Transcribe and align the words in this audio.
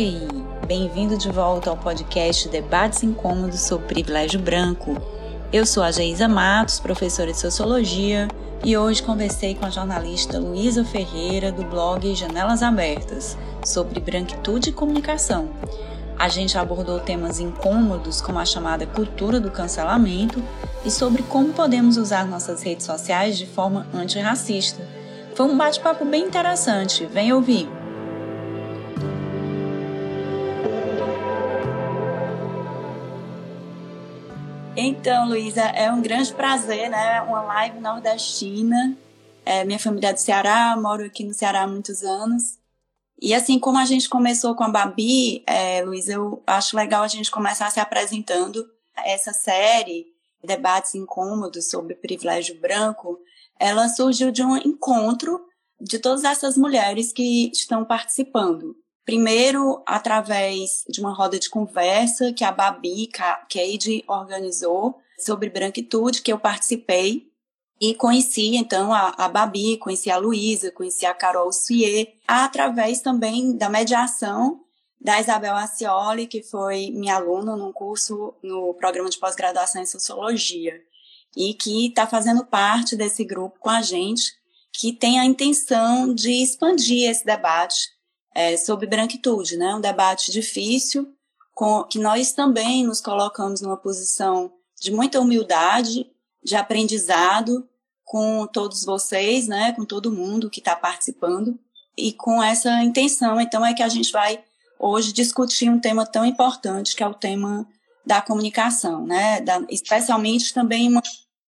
Oi, 0.00 0.18
bem-vindo 0.66 1.18
de 1.18 1.30
volta 1.30 1.68
ao 1.68 1.76
podcast 1.76 2.48
Debates 2.48 3.02
Incômodos 3.02 3.60
sobre 3.60 3.86
Privilégio 3.88 4.40
Branco. 4.40 4.96
Eu 5.52 5.66
sou 5.66 5.82
a 5.82 5.90
Geisa 5.90 6.26
Matos, 6.26 6.80
professora 6.80 7.30
de 7.30 7.38
Sociologia, 7.38 8.26
e 8.64 8.78
hoje 8.78 9.02
conversei 9.02 9.54
com 9.54 9.66
a 9.66 9.68
jornalista 9.68 10.38
Luísa 10.38 10.86
Ferreira, 10.86 11.52
do 11.52 11.64
blog 11.64 12.14
Janelas 12.14 12.62
Abertas, 12.62 13.36
sobre 13.62 14.00
branquitude 14.00 14.70
e 14.70 14.72
comunicação. 14.72 15.50
A 16.18 16.30
gente 16.30 16.56
abordou 16.56 16.98
temas 16.98 17.38
incômodos, 17.38 18.22
como 18.22 18.38
a 18.38 18.46
chamada 18.46 18.86
cultura 18.86 19.38
do 19.38 19.50
cancelamento, 19.50 20.42
e 20.82 20.90
sobre 20.90 21.22
como 21.24 21.52
podemos 21.52 21.98
usar 21.98 22.26
nossas 22.26 22.62
redes 22.62 22.86
sociais 22.86 23.36
de 23.36 23.44
forma 23.44 23.86
antirracista. 23.92 24.82
Foi 25.34 25.44
um 25.44 25.58
bate-papo 25.58 26.06
bem 26.06 26.24
interessante, 26.24 27.04
vem 27.04 27.34
ouvir! 27.34 27.79
Então, 35.00 35.26
Luísa, 35.26 35.62
é 35.62 35.90
um 35.90 36.02
grande 36.02 36.30
prazer, 36.34 36.90
né? 36.90 37.22
Uma 37.22 37.40
live 37.40 37.80
nordestina. 37.80 38.94
É, 39.46 39.64
minha 39.64 39.78
família 39.78 40.10
é 40.10 40.12
do 40.12 40.20
Ceará, 40.20 40.76
moro 40.76 41.02
aqui 41.02 41.24
no 41.24 41.32
Ceará 41.32 41.62
há 41.62 41.66
muitos 41.66 42.02
anos. 42.02 42.58
E 43.18 43.32
assim 43.32 43.58
como 43.58 43.78
a 43.78 43.86
gente 43.86 44.10
começou 44.10 44.54
com 44.54 44.62
a 44.62 44.68
Babi, 44.68 45.42
é, 45.46 45.82
Luísa, 45.82 46.12
eu 46.12 46.42
acho 46.46 46.76
legal 46.76 47.02
a 47.02 47.08
gente 47.08 47.30
começar 47.30 47.70
se 47.70 47.80
apresentando. 47.80 48.62
Essa 48.94 49.32
série, 49.32 50.04
Debates 50.44 50.94
Incômodos 50.94 51.70
sobre 51.70 51.94
Privilégio 51.94 52.60
Branco, 52.60 53.18
ela 53.58 53.88
surgiu 53.88 54.30
de 54.30 54.42
um 54.42 54.54
encontro 54.58 55.40
de 55.80 55.98
todas 55.98 56.24
essas 56.24 56.58
mulheres 56.58 57.10
que 57.10 57.50
estão 57.54 57.86
participando. 57.86 58.76
Primeiro, 59.04 59.82
através 59.86 60.84
de 60.88 61.00
uma 61.00 61.14
roda 61.14 61.38
de 61.38 61.48
conversa 61.48 62.32
que 62.32 62.44
a 62.44 62.52
Babi 62.52 63.08
Cade 63.08 64.04
organizou 64.06 64.98
sobre 65.18 65.50
branquitude, 65.50 66.22
que 66.22 66.32
eu 66.32 66.38
participei. 66.38 67.28
E 67.80 67.94
conheci, 67.94 68.56
então, 68.56 68.92
a, 68.92 69.14
a 69.16 69.28
Babi, 69.28 69.78
conheci 69.78 70.10
a 70.10 70.18
Luísa, 70.18 70.70
conheci 70.70 71.06
a 71.06 71.14
Carol 71.14 71.50
Suier, 71.50 72.14
através 72.28 73.00
também 73.00 73.56
da 73.56 73.70
mediação 73.70 74.60
da 75.00 75.18
Isabel 75.18 75.56
Acioli, 75.56 76.26
que 76.26 76.42
foi 76.42 76.90
minha 76.90 77.14
aluna 77.14 77.56
num 77.56 77.72
curso 77.72 78.34
no 78.42 78.74
programa 78.74 79.08
de 79.08 79.18
pós-graduação 79.18 79.80
em 79.80 79.86
Sociologia, 79.86 80.78
e 81.34 81.54
que 81.54 81.86
está 81.86 82.06
fazendo 82.06 82.44
parte 82.44 82.96
desse 82.96 83.24
grupo 83.24 83.58
com 83.58 83.70
a 83.70 83.80
gente, 83.80 84.30
que 84.72 84.92
tem 84.92 85.18
a 85.18 85.24
intenção 85.24 86.14
de 86.14 86.42
expandir 86.42 87.08
esse 87.08 87.24
debate 87.24 87.88
é, 88.34 88.56
sobre 88.56 88.86
branquitude, 88.86 89.56
né? 89.56 89.74
Um 89.74 89.80
debate 89.80 90.30
difícil, 90.30 91.12
com, 91.54 91.84
que 91.84 91.98
nós 91.98 92.32
também 92.32 92.84
nos 92.84 93.00
colocamos 93.00 93.60
numa 93.60 93.76
posição 93.76 94.52
de 94.80 94.90
muita 94.90 95.20
humildade, 95.20 96.06
de 96.42 96.56
aprendizado 96.56 97.68
com 98.04 98.46
todos 98.46 98.84
vocês, 98.84 99.46
né? 99.46 99.72
Com 99.72 99.84
todo 99.84 100.12
mundo 100.12 100.50
que 100.50 100.60
está 100.60 100.74
participando 100.74 101.58
e 101.96 102.12
com 102.12 102.42
essa 102.42 102.82
intenção, 102.82 103.40
então, 103.40 103.64
é 103.64 103.74
que 103.74 103.82
a 103.82 103.88
gente 103.88 104.10
vai 104.10 104.42
hoje 104.78 105.12
discutir 105.12 105.68
um 105.68 105.78
tema 105.78 106.06
tão 106.06 106.24
importante 106.24 106.96
que 106.96 107.02
é 107.02 107.06
o 107.06 107.14
tema 107.14 107.66
da 108.06 108.22
comunicação, 108.22 109.04
né? 109.04 109.40
Da, 109.40 109.60
especialmente 109.68 110.54
também 110.54 110.88
uma, 110.88 111.02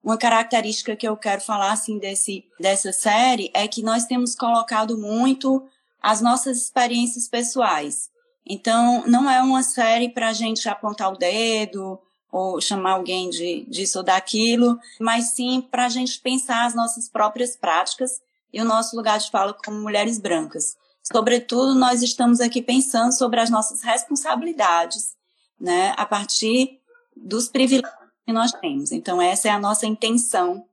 uma 0.04 0.18
característica 0.18 0.94
que 0.94 1.08
eu 1.08 1.16
quero 1.16 1.40
falar 1.40 1.72
assim 1.72 1.98
desse 1.98 2.44
dessa 2.60 2.92
série 2.92 3.50
é 3.54 3.66
que 3.66 3.82
nós 3.82 4.04
temos 4.04 4.34
colocado 4.34 4.98
muito 4.98 5.66
as 6.02 6.20
nossas 6.20 6.58
experiências 6.58 7.28
pessoais. 7.28 8.10
Então, 8.44 9.04
não 9.06 9.30
é 9.30 9.40
uma 9.40 9.62
série 9.62 10.08
para 10.08 10.28
a 10.28 10.32
gente 10.32 10.68
apontar 10.68 11.12
o 11.12 11.16
dedo 11.16 11.98
ou 12.30 12.60
chamar 12.60 12.92
alguém 12.92 13.30
de 13.30 13.64
disso 13.68 13.98
ou 13.98 14.04
daquilo, 14.04 14.78
mas 14.98 15.26
sim 15.26 15.60
para 15.70 15.86
a 15.86 15.88
gente 15.88 16.18
pensar 16.18 16.66
as 16.66 16.74
nossas 16.74 17.08
próprias 17.08 17.56
práticas 17.56 18.20
e 18.52 18.60
o 18.60 18.64
nosso 18.64 18.96
lugar 18.96 19.18
de 19.18 19.30
fala 19.30 19.54
como 19.54 19.80
mulheres 19.80 20.18
brancas. 20.18 20.76
Sobretudo, 21.02 21.74
nós 21.74 22.02
estamos 22.02 22.40
aqui 22.40 22.62
pensando 22.62 23.12
sobre 23.12 23.40
as 23.40 23.50
nossas 23.50 23.82
responsabilidades, 23.82 25.14
né, 25.60 25.94
a 25.96 26.06
partir 26.06 26.80
dos 27.16 27.48
privilégios 27.48 27.92
que 28.24 28.32
nós 28.32 28.52
temos. 28.52 28.92
Então, 28.92 29.20
essa 29.20 29.48
é 29.48 29.50
a 29.50 29.58
nossa 29.58 29.86
intenção. 29.86 30.64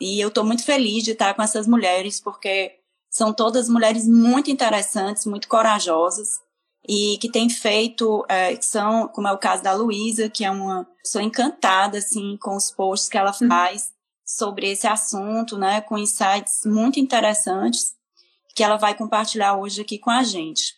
E 0.00 0.20
eu 0.20 0.28
estou 0.28 0.44
muito 0.44 0.64
feliz 0.64 1.02
de 1.04 1.12
estar 1.12 1.34
com 1.34 1.42
essas 1.42 1.66
mulheres, 1.66 2.20
porque 2.20 2.78
são 3.16 3.32
todas 3.32 3.66
mulheres 3.66 4.06
muito 4.06 4.50
interessantes, 4.50 5.24
muito 5.24 5.48
corajosas 5.48 6.38
e 6.86 7.16
que 7.16 7.30
têm 7.30 7.48
feito, 7.48 8.26
é, 8.28 8.54
que 8.54 8.64
são, 8.66 9.08
como 9.08 9.26
é 9.26 9.32
o 9.32 9.38
caso 9.38 9.62
da 9.62 9.72
Luísa, 9.72 10.28
que 10.28 10.44
é 10.44 10.50
uma 10.50 10.86
pessoa 11.02 11.24
encantada 11.24 11.96
assim 11.96 12.36
com 12.36 12.54
os 12.54 12.70
posts 12.70 13.08
que 13.08 13.16
ela 13.16 13.34
uhum. 13.40 13.48
faz 13.48 13.90
sobre 14.22 14.70
esse 14.70 14.86
assunto, 14.86 15.56
né, 15.56 15.80
com 15.80 15.96
insights 15.96 16.66
muito 16.66 17.00
interessantes 17.00 17.94
que 18.54 18.62
ela 18.62 18.76
vai 18.76 18.94
compartilhar 18.94 19.56
hoje 19.56 19.80
aqui 19.80 19.98
com 19.98 20.10
a 20.10 20.22
gente. 20.22 20.74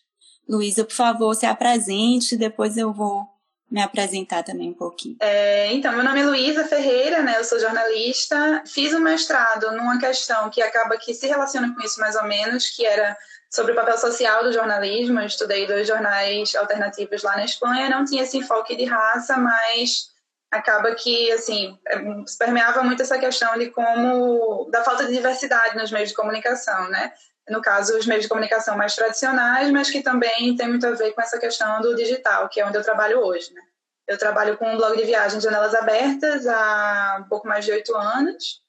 Luísa, 0.48 0.84
por 0.84 0.94
favor, 0.94 1.34
se 1.34 1.44
apresente, 1.44 2.36
depois 2.36 2.76
eu 2.76 2.92
vou 2.92 3.26
me 3.70 3.82
apresentar 3.82 4.42
também 4.42 4.70
um 4.70 4.74
pouquinho. 4.74 5.16
É, 5.20 5.72
então, 5.72 5.92
meu 5.92 6.02
nome 6.02 6.20
é 6.20 6.24
Luísa 6.24 6.64
Ferreira, 6.64 7.22
né? 7.22 7.36
Eu 7.38 7.44
sou 7.44 7.60
jornalista. 7.60 8.62
Fiz 8.66 8.94
um 8.94 9.00
mestrado 9.00 9.70
numa 9.72 9.98
questão 9.98 10.48
que 10.48 10.62
acaba 10.62 10.96
que 10.96 11.12
se 11.12 11.26
relaciona 11.26 11.74
com 11.74 11.80
isso 11.82 12.00
mais 12.00 12.16
ou 12.16 12.24
menos, 12.24 12.70
que 12.70 12.86
era 12.86 13.16
sobre 13.50 13.72
o 13.72 13.74
papel 13.74 13.98
social 13.98 14.42
do 14.42 14.52
jornalismo. 14.52 15.20
Eu 15.20 15.26
estudei 15.26 15.66
dois 15.66 15.86
jornais 15.86 16.54
alternativos 16.54 17.22
lá 17.22 17.36
na 17.36 17.44
Espanha. 17.44 17.90
Não 17.90 18.04
tinha 18.04 18.22
esse 18.22 18.38
enfoque 18.38 18.74
de 18.74 18.84
raça, 18.84 19.36
mas 19.36 20.10
acaba 20.50 20.94
que 20.94 21.30
assim 21.32 21.78
é, 21.86 21.98
permeava 22.38 22.82
muito 22.82 23.02
essa 23.02 23.18
questão 23.18 23.58
de 23.58 23.70
como 23.70 24.66
da 24.70 24.82
falta 24.82 25.04
de 25.04 25.12
diversidade 25.12 25.76
nos 25.76 25.90
meios 25.90 26.08
de 26.08 26.14
comunicação, 26.14 26.88
né? 26.88 27.12
No 27.48 27.60
caso, 27.60 27.96
os 27.96 28.06
meios 28.06 28.24
de 28.24 28.28
comunicação 28.28 28.76
mais 28.76 28.94
tradicionais, 28.94 29.70
mas 29.70 29.90
que 29.90 30.02
também 30.02 30.54
tem 30.56 30.68
muito 30.68 30.86
a 30.86 30.92
ver 30.92 31.12
com 31.12 31.20
essa 31.20 31.38
questão 31.38 31.80
do 31.80 31.94
digital, 31.94 32.48
que 32.48 32.60
é 32.60 32.66
onde 32.66 32.76
eu 32.76 32.82
trabalho 32.82 33.20
hoje. 33.20 33.52
Né? 33.52 33.60
Eu 34.06 34.18
trabalho 34.18 34.56
com 34.56 34.72
um 34.72 34.76
blog 34.76 34.96
de 34.96 35.04
viagem 35.04 35.40
Janelas 35.40 35.74
Abertas 35.74 36.46
há 36.46 37.18
um 37.20 37.28
pouco 37.28 37.46
mais 37.46 37.64
de 37.64 37.72
oito 37.72 37.94
anos 37.94 38.62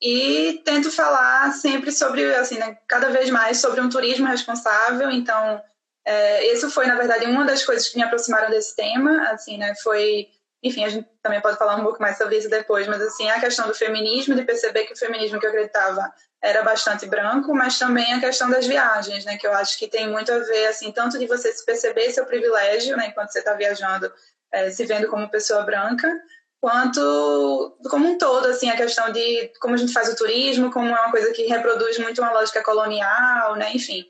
e 0.00 0.62
tento 0.64 0.90
falar 0.90 1.52
sempre 1.52 1.90
sobre, 1.90 2.24
assim, 2.36 2.58
né, 2.58 2.78
cada 2.86 3.10
vez 3.10 3.30
mais 3.30 3.60
sobre 3.60 3.80
um 3.80 3.88
turismo 3.88 4.26
responsável. 4.26 5.10
Então, 5.10 5.60
é, 6.06 6.52
isso 6.52 6.70
foi, 6.70 6.86
na 6.86 6.94
verdade, 6.94 7.26
uma 7.26 7.44
das 7.44 7.64
coisas 7.64 7.88
que 7.88 7.96
me 7.96 8.04
aproximaram 8.04 8.50
desse 8.50 8.76
tema, 8.76 9.30
assim, 9.30 9.58
né, 9.58 9.74
foi 9.82 10.28
enfim, 10.62 10.84
a 10.84 10.88
gente 10.88 11.08
também 11.22 11.40
pode 11.40 11.56
falar 11.56 11.76
um 11.76 11.84
pouco 11.84 12.00
mais 12.02 12.18
sobre 12.18 12.36
isso 12.36 12.50
depois, 12.50 12.86
mas 12.88 13.00
assim, 13.00 13.30
a 13.30 13.40
questão 13.40 13.68
do 13.68 13.74
feminismo, 13.74 14.34
de 14.34 14.44
perceber 14.44 14.84
que 14.84 14.92
o 14.92 14.96
feminismo 14.96 15.38
que 15.38 15.46
eu 15.46 15.50
acreditava 15.50 16.12
era 16.42 16.62
bastante 16.62 17.06
branco, 17.06 17.54
mas 17.54 17.78
também 17.78 18.12
a 18.12 18.20
questão 18.20 18.50
das 18.50 18.66
viagens, 18.66 19.24
né, 19.24 19.36
que 19.36 19.46
eu 19.46 19.52
acho 19.52 19.78
que 19.78 19.88
tem 19.88 20.08
muito 20.08 20.32
a 20.32 20.38
ver, 20.38 20.66
assim, 20.66 20.90
tanto 20.92 21.18
de 21.18 21.26
você 21.26 21.52
se 21.52 21.64
perceber 21.64 22.10
seu 22.10 22.26
privilégio, 22.26 22.96
né, 22.96 23.08
enquanto 23.08 23.30
você 23.30 23.40
está 23.40 23.54
viajando, 23.54 24.12
é, 24.52 24.70
se 24.70 24.84
vendo 24.84 25.08
como 25.08 25.30
pessoa 25.30 25.62
branca, 25.62 26.08
quanto 26.60 27.76
como 27.88 28.08
um 28.08 28.18
todo, 28.18 28.46
assim, 28.46 28.68
a 28.70 28.76
questão 28.76 29.12
de 29.12 29.52
como 29.60 29.74
a 29.74 29.76
gente 29.76 29.92
faz 29.92 30.08
o 30.08 30.16
turismo, 30.16 30.72
como 30.72 30.88
é 30.88 31.00
uma 31.00 31.10
coisa 31.10 31.32
que 31.32 31.46
reproduz 31.46 31.98
muito 31.98 32.20
uma 32.20 32.32
lógica 32.32 32.62
colonial, 32.62 33.54
né, 33.56 33.70
enfim. 33.74 34.04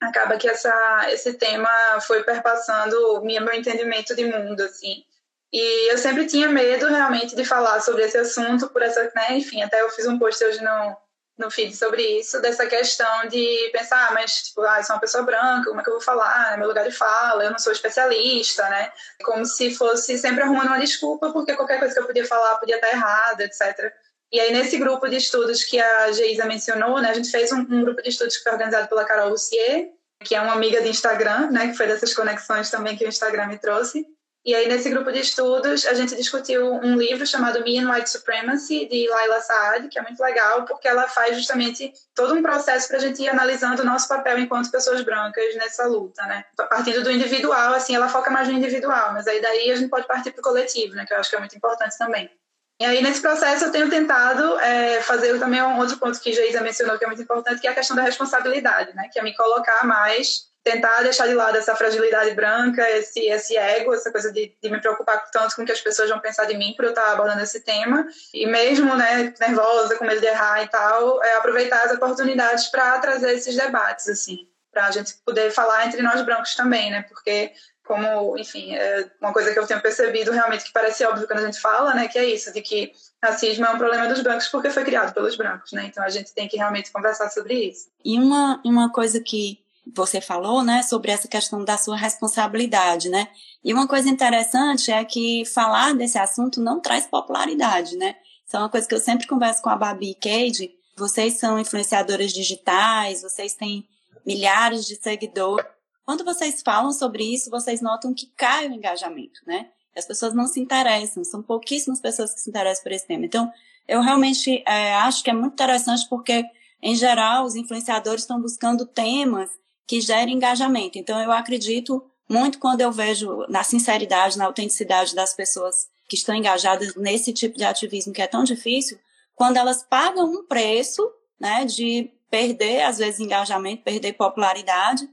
Acaba 0.00 0.36
que 0.36 0.48
essa, 0.48 1.06
esse 1.10 1.34
tema 1.34 1.70
foi 2.00 2.22
perpassando 2.22 3.22
meu 3.22 3.52
entendimento 3.54 4.14
de 4.14 4.24
mundo, 4.24 4.60
assim. 4.60 5.04
E 5.54 5.92
eu 5.92 5.96
sempre 5.98 6.26
tinha 6.26 6.48
medo 6.48 6.88
realmente 6.88 7.36
de 7.36 7.44
falar 7.44 7.80
sobre 7.80 8.02
esse 8.02 8.18
assunto, 8.18 8.68
por 8.70 8.82
essa, 8.82 9.04
né, 9.14 9.36
enfim, 9.36 9.62
até 9.62 9.82
eu 9.82 9.90
fiz 9.90 10.04
um 10.04 10.18
post 10.18 10.44
hoje 10.44 10.60
no, 10.60 10.96
no 11.38 11.48
feed 11.48 11.76
sobre 11.76 12.02
isso, 12.18 12.42
dessa 12.42 12.66
questão 12.66 13.28
de 13.28 13.70
pensar, 13.72 14.08
ah, 14.08 14.12
mas, 14.12 14.48
tipo, 14.48 14.62
ah, 14.62 14.78
eu 14.78 14.82
sou 14.82 14.96
uma 14.96 15.00
pessoa 15.00 15.22
branca, 15.22 15.68
como 15.68 15.80
é 15.80 15.84
que 15.84 15.90
eu 15.90 15.94
vou 15.94 16.02
falar? 16.02 16.54
É 16.54 16.56
meu 16.56 16.66
lugar 16.66 16.84
de 16.84 16.90
fala, 16.90 17.44
eu 17.44 17.52
não 17.52 17.58
sou 17.60 17.72
especialista, 17.72 18.68
né? 18.68 18.90
Como 19.22 19.46
se 19.46 19.72
fosse 19.76 20.18
sempre 20.18 20.42
arrumando 20.42 20.66
uma 20.66 20.80
desculpa, 20.80 21.32
porque 21.32 21.54
qualquer 21.54 21.78
coisa 21.78 21.94
que 21.94 22.00
eu 22.00 22.06
podia 22.06 22.26
falar 22.26 22.56
podia 22.56 22.74
estar 22.74 22.90
errada, 22.90 23.44
etc. 23.44 23.92
E 24.32 24.40
aí, 24.40 24.52
nesse 24.52 24.76
grupo 24.76 25.08
de 25.08 25.18
estudos 25.18 25.62
que 25.62 25.80
a 25.80 26.10
Geisa 26.10 26.46
mencionou, 26.46 27.00
né, 27.00 27.10
a 27.10 27.14
gente 27.14 27.30
fez 27.30 27.52
um, 27.52 27.60
um 27.60 27.84
grupo 27.84 28.02
de 28.02 28.08
estudos 28.08 28.36
que 28.36 28.42
foi 28.42 28.50
organizado 28.50 28.88
pela 28.88 29.04
Carol 29.04 29.28
Lucier, 29.28 29.90
que 30.18 30.34
é 30.34 30.40
uma 30.40 30.54
amiga 30.54 30.82
de 30.82 30.88
Instagram, 30.88 31.52
né, 31.52 31.68
que 31.68 31.76
foi 31.76 31.86
dessas 31.86 32.12
conexões 32.12 32.70
também 32.70 32.96
que 32.96 33.04
o 33.04 33.08
Instagram 33.08 33.46
me 33.46 33.58
trouxe. 33.58 34.04
E 34.44 34.54
aí, 34.54 34.68
nesse 34.68 34.90
grupo 34.90 35.10
de 35.10 35.20
estudos, 35.20 35.86
a 35.86 35.94
gente 35.94 36.14
discutiu 36.14 36.74
um 36.74 36.96
livro 36.96 37.26
chamado 37.26 37.62
Me 37.64 37.78
and 37.78 37.90
White 37.90 38.10
Supremacy, 38.10 38.86
de 38.86 39.08
Laila 39.08 39.40
Saad, 39.40 39.88
que 39.88 39.98
é 39.98 40.02
muito 40.02 40.22
legal, 40.22 40.66
porque 40.66 40.86
ela 40.86 41.08
faz 41.08 41.34
justamente 41.34 41.90
todo 42.14 42.34
um 42.34 42.42
processo 42.42 42.86
para 42.86 42.98
a 42.98 43.00
gente 43.00 43.22
ir 43.22 43.28
analisando 43.30 43.80
o 43.80 43.86
nosso 43.86 44.06
papel 44.06 44.38
enquanto 44.38 44.70
pessoas 44.70 45.00
brancas 45.00 45.54
nessa 45.54 45.86
luta, 45.86 46.22
né? 46.26 46.44
Partindo 46.56 47.02
do 47.02 47.10
individual, 47.10 47.72
assim, 47.72 47.96
ela 47.96 48.06
foca 48.06 48.30
mais 48.30 48.46
no 48.46 48.52
individual, 48.52 49.14
mas 49.14 49.26
aí 49.26 49.40
daí 49.40 49.70
a 49.70 49.76
gente 49.76 49.88
pode 49.88 50.06
partir 50.06 50.30
para 50.30 50.40
o 50.40 50.44
coletivo, 50.44 50.94
né? 50.94 51.06
Que 51.06 51.14
eu 51.14 51.18
acho 51.18 51.30
que 51.30 51.36
é 51.36 51.38
muito 51.38 51.56
importante 51.56 51.96
também. 51.96 52.30
E 52.78 52.84
aí, 52.84 53.02
nesse 53.02 53.22
processo, 53.22 53.64
eu 53.64 53.72
tenho 53.72 53.88
tentado 53.88 54.58
é, 54.58 55.00
fazer 55.00 55.38
também 55.38 55.62
um 55.62 55.78
outro 55.78 55.96
ponto 55.96 56.20
que 56.20 56.34
Geisa 56.34 56.60
mencionou, 56.60 56.98
que 56.98 57.04
é 57.04 57.06
muito 57.06 57.22
importante, 57.22 57.62
que 57.62 57.66
é 57.66 57.70
a 57.70 57.74
questão 57.74 57.96
da 57.96 58.02
responsabilidade, 58.02 58.94
né? 58.94 59.08
Que 59.10 59.18
é 59.18 59.22
me 59.22 59.34
colocar 59.34 59.86
mais 59.86 60.52
tentar 60.64 61.02
deixar 61.02 61.28
de 61.28 61.34
lado 61.34 61.58
essa 61.58 61.76
fragilidade 61.76 62.34
branca, 62.34 62.88
esse, 62.90 63.20
esse 63.20 63.54
ego, 63.54 63.92
essa 63.92 64.10
coisa 64.10 64.32
de, 64.32 64.56
de, 64.60 64.70
me 64.70 64.80
preocupar 64.80 65.30
tanto 65.30 65.54
com 65.54 65.62
o 65.62 65.66
que 65.66 65.72
as 65.72 65.80
pessoas 65.82 66.08
vão 66.08 66.18
pensar 66.18 66.46
de 66.46 66.56
mim 66.56 66.72
por 66.74 66.86
eu 66.86 66.90
estar 66.90 67.12
abordando 67.12 67.42
esse 67.42 67.60
tema. 67.60 68.08
E 68.32 68.46
mesmo, 68.46 68.96
né, 68.96 69.34
nervosa, 69.38 69.96
com 69.96 70.06
medo 70.06 70.22
de 70.22 70.26
errar 70.26 70.62
e 70.62 70.68
tal, 70.68 71.22
é 71.22 71.36
aproveitar 71.36 71.84
as 71.84 71.92
oportunidades 71.92 72.68
para 72.68 72.98
trazer 72.98 73.34
esses 73.34 73.54
debates, 73.54 74.08
assim, 74.08 74.48
para 74.72 74.86
a 74.86 74.90
gente 74.90 75.14
poder 75.24 75.50
falar 75.50 75.86
entre 75.86 76.00
nós 76.00 76.22
brancos 76.22 76.54
também, 76.54 76.90
né, 76.90 77.04
porque 77.08 77.52
como, 77.86 78.38
enfim, 78.38 78.74
é 78.74 79.10
uma 79.20 79.34
coisa 79.34 79.52
que 79.52 79.58
eu 79.58 79.66
tenho 79.66 79.82
percebido 79.82 80.32
realmente 80.32 80.64
que 80.64 80.72
parece 80.72 81.04
óbvio 81.04 81.26
quando 81.26 81.40
a 81.40 81.44
gente 81.44 81.60
fala, 81.60 81.92
né, 81.92 82.08
que 82.08 82.18
é 82.18 82.24
isso, 82.24 82.50
de 82.50 82.62
que 82.62 82.90
racismo 83.22 83.66
é 83.66 83.70
um 83.70 83.76
problema 83.76 84.08
dos 84.08 84.22
brancos 84.22 84.48
porque 84.48 84.70
foi 84.70 84.84
criado 84.84 85.12
pelos 85.12 85.36
brancos, 85.36 85.72
né, 85.72 85.84
então 85.84 86.02
a 86.02 86.08
gente 86.08 86.32
tem 86.32 86.48
que 86.48 86.56
realmente 86.56 86.90
conversar 86.90 87.28
sobre 87.28 87.52
isso. 87.52 87.90
E 88.02 88.18
uma, 88.18 88.62
uma 88.64 88.90
coisa 88.90 89.20
que 89.20 89.62
você 89.94 90.20
falou, 90.20 90.62
né, 90.62 90.82
sobre 90.82 91.10
essa 91.10 91.28
questão 91.28 91.64
da 91.64 91.78
sua 91.78 91.96
responsabilidade, 91.96 93.08
né, 93.08 93.28
e 93.64 93.72
uma 93.72 93.86
coisa 93.86 94.08
interessante 94.08 94.90
é 94.90 95.04
que 95.04 95.44
falar 95.46 95.94
desse 95.94 96.18
assunto 96.18 96.60
não 96.60 96.80
traz 96.80 97.06
popularidade, 97.06 97.96
né, 97.96 98.16
isso 98.46 98.56
é 98.56 98.58
uma 98.58 98.68
coisa 98.68 98.86
que 98.86 98.94
eu 98.94 99.00
sempre 99.00 99.26
converso 99.26 99.62
com 99.62 99.70
a 99.70 99.76
Babi 99.76 100.10
e 100.10 100.14
Cade, 100.14 100.70
vocês 100.96 101.34
são 101.34 101.58
influenciadoras 101.58 102.32
digitais, 102.32 103.22
vocês 103.22 103.54
têm 103.54 103.86
milhares 104.24 104.86
de 104.86 104.96
seguidores, 104.96 105.66
quando 106.04 106.24
vocês 106.24 106.60
falam 106.62 106.92
sobre 106.92 107.24
isso, 107.24 107.50
vocês 107.50 107.80
notam 107.80 108.12
que 108.12 108.26
cai 108.36 108.68
o 108.68 108.72
engajamento, 108.72 109.40
né? 109.46 109.68
As 109.96 110.06
pessoas 110.06 110.34
não 110.34 110.46
se 110.46 110.60
interessam, 110.60 111.24
são 111.24 111.42
pouquíssimas 111.42 112.00
pessoas 112.00 112.34
que 112.34 112.40
se 112.40 112.50
interessam 112.50 112.82
por 112.82 112.92
esse 112.92 113.06
tema. 113.06 113.24
Então, 113.24 113.50
eu 113.88 114.02
realmente 114.02 114.62
é, 114.66 114.94
acho 114.96 115.22
que 115.22 115.30
é 115.30 115.32
muito 115.32 115.54
interessante 115.54 116.06
porque, 116.08 116.44
em 116.82 116.94
geral, 116.94 117.44
os 117.44 117.54
influenciadores 117.54 118.22
estão 118.22 118.40
buscando 118.40 118.84
temas 118.84 119.50
que 119.86 120.00
gerem 120.00 120.34
engajamento. 120.34 120.98
Então, 120.98 121.20
eu 121.20 121.32
acredito 121.32 122.02
muito 122.28 122.58
quando 122.58 122.80
eu 122.80 122.90
vejo 122.90 123.44
na 123.48 123.62
sinceridade, 123.62 124.38
na 124.38 124.46
autenticidade 124.46 125.14
das 125.14 125.34
pessoas 125.34 125.86
que 126.08 126.16
estão 126.16 126.34
engajadas 126.34 126.94
nesse 126.96 127.32
tipo 127.32 127.56
de 127.56 127.64
ativismo 127.64 128.12
que 128.12 128.22
é 128.22 128.26
tão 128.26 128.44
difícil, 128.44 128.98
quando 129.34 129.56
elas 129.56 129.82
pagam 129.82 130.26
um 130.26 130.46
preço, 130.46 131.02
né, 131.40 131.64
de 131.64 132.10
perder, 132.30 132.82
às 132.82 132.98
vezes, 132.98 133.20
engajamento, 133.20 133.82
perder 133.82 134.14
popularidade, 134.14 135.08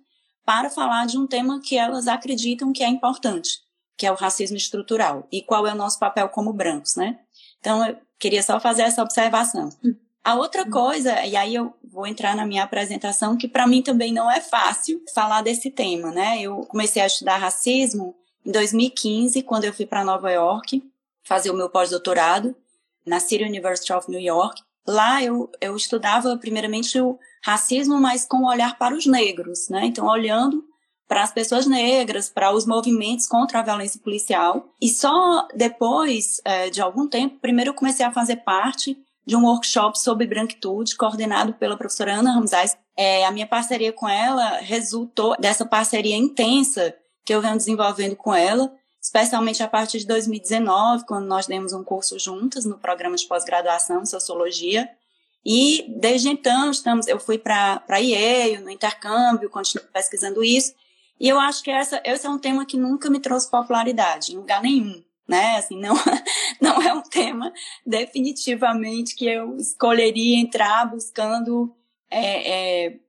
para 0.46 0.70
falar 0.70 1.06
de 1.06 1.18
um 1.18 1.28
tema 1.28 1.62
que 1.62 1.78
elas 1.78 2.08
acreditam 2.08 2.74
que 2.74 2.84
é 2.84 2.88
importante, 2.88 3.60
que 3.98 4.06
é 4.06 4.12
o 4.12 4.16
racismo 4.16 4.58
estrutural 4.58 5.28
e 5.32 5.42
qual 5.42 5.68
é 5.68 5.74
o 5.74 5.78
nosso 5.78 6.00
papel 6.00 6.30
como 6.30 6.54
brancos, 6.54 6.96
né? 6.96 7.20
Então, 7.60 7.86
eu 7.86 7.98
queria 8.20 8.42
só 8.42 8.60
fazer 8.60 8.84
essa 8.84 9.04
observação. 9.04 9.70
A 10.24 10.36
outra 10.36 10.70
coisa, 10.70 11.26
e 11.26 11.36
aí 11.36 11.56
eu 11.56 11.74
vou 11.84 12.06
entrar 12.06 12.36
na 12.36 12.46
minha 12.46 12.64
apresentação, 12.64 13.36
que 13.36 13.48
para 13.48 13.66
mim 13.66 13.82
também 13.82 14.14
não 14.14 14.30
é 14.30 14.40
fácil 14.40 15.02
falar 15.14 15.42
desse 15.42 15.72
tema, 15.72 16.12
né? 16.12 16.40
Eu 16.40 16.58
comecei 16.68 17.02
a 17.02 17.08
estudar 17.08 17.38
racismo 17.38 18.16
em 18.46 18.52
2015, 18.52 19.42
quando 19.42 19.66
eu 19.66 19.74
fui 19.74 19.86
para 19.86 20.04
Nova 20.04 20.32
York 20.32 20.84
fazer 21.24 21.50
o 21.50 21.56
meu 21.56 21.70
pós-doutorado 21.70 22.56
na 23.06 23.20
City 23.20 23.44
University 23.44 23.92
of 23.94 24.10
New 24.10 24.20
York. 24.20 24.62
Lá 24.88 25.24
eu, 25.24 25.50
eu 25.60 25.76
estudava 25.76 26.38
primeiramente 26.38 27.00
o 27.00 27.18
racismo, 27.44 28.00
mas 28.00 28.26
com 28.26 28.38
um 28.38 28.48
olhar 28.48 28.78
para 28.78 28.96
os 28.96 29.06
negros, 29.08 29.70
né? 29.70 29.86
Então, 29.86 30.06
olhando 30.06 30.64
para 31.08 31.24
as 31.24 31.34
pessoas 31.34 31.68
negras, 31.68 32.30
para 32.30 32.54
os 32.54 32.66
movimentos 32.66 33.28
contra 33.28 33.60
a 33.60 33.64
violência 33.64 34.00
policial. 34.02 34.70
E 34.80 34.88
só 34.88 35.48
depois 35.54 36.40
é, 36.46 36.70
de 36.70 36.82
algum 36.82 37.08
tempo, 37.08 37.40
primeiro 37.40 37.72
eu 37.72 37.76
comecei 37.76 38.06
a 38.06 38.14
fazer 38.14 38.38
parte 38.38 38.98
de 39.26 39.36
um 39.36 39.46
workshop 39.46 40.00
sobre 40.00 40.26
branquitude, 40.26 40.96
coordenado 40.96 41.54
pela 41.54 41.78
professora 41.78 42.16
Ana 42.16 42.34
Ramsais. 42.34 42.78
É, 42.98 43.26
a 43.26 43.32
minha 43.32 43.48
parceria 43.48 43.94
com 43.94 44.08
ela 44.08 44.58
resultou 44.58 45.36
dessa 45.40 45.66
parceria 45.66 46.16
intensa 46.16 46.96
que 47.24 47.34
eu 47.34 47.42
venho 47.42 47.56
desenvolvendo 47.56 48.16
com 48.16 48.34
ela, 48.34 48.74
especialmente 49.02 49.64
a 49.64 49.68
partir 49.68 50.00
de 50.00 50.08
2019, 50.08 51.06
quando 51.06 51.26
nós 51.26 51.48
demos 51.48 51.74
um 51.74 51.84
curso 51.84 52.20
juntas 52.20 52.66
no 52.66 52.78
programa 52.78 53.16
de 53.16 53.28
pós-graduação 53.28 54.02
em 54.02 54.06
Sociologia. 54.06 54.90
E 55.46 55.86
desde 56.00 56.30
então, 56.30 56.70
estamos, 56.70 57.08
eu 57.08 57.20
fui 57.20 57.38
para 57.38 57.98
Yale, 57.98 58.60
no 58.60 58.70
intercâmbio, 58.70 59.50
continuo 59.50 59.86
pesquisando 59.92 60.44
isso. 60.44 60.74
E 61.20 61.30
eu 61.30 61.40
acho 61.40 61.64
que 61.64 61.72
essa, 61.72 62.02
esse 62.04 62.26
é 62.26 62.30
um 62.30 62.40
tema 62.40 62.66
que 62.66 62.78
nunca 62.78 63.10
me 63.10 63.20
trouxe 63.20 63.50
popularidade, 63.50 64.34
em 64.34 64.38
lugar 64.38 64.62
nenhum. 64.62 65.04
Né? 65.32 65.56
Assim, 65.56 65.80
não, 65.80 65.96
não 66.60 66.82
é 66.82 66.94
um 66.94 67.02
tema 67.02 67.54
definitivamente 67.86 69.16
que 69.16 69.26
eu 69.26 69.56
escolheria 69.56 70.38
entrar 70.38 70.86
buscando 70.92 71.74
é, 72.10 72.88
é, 72.88 73.00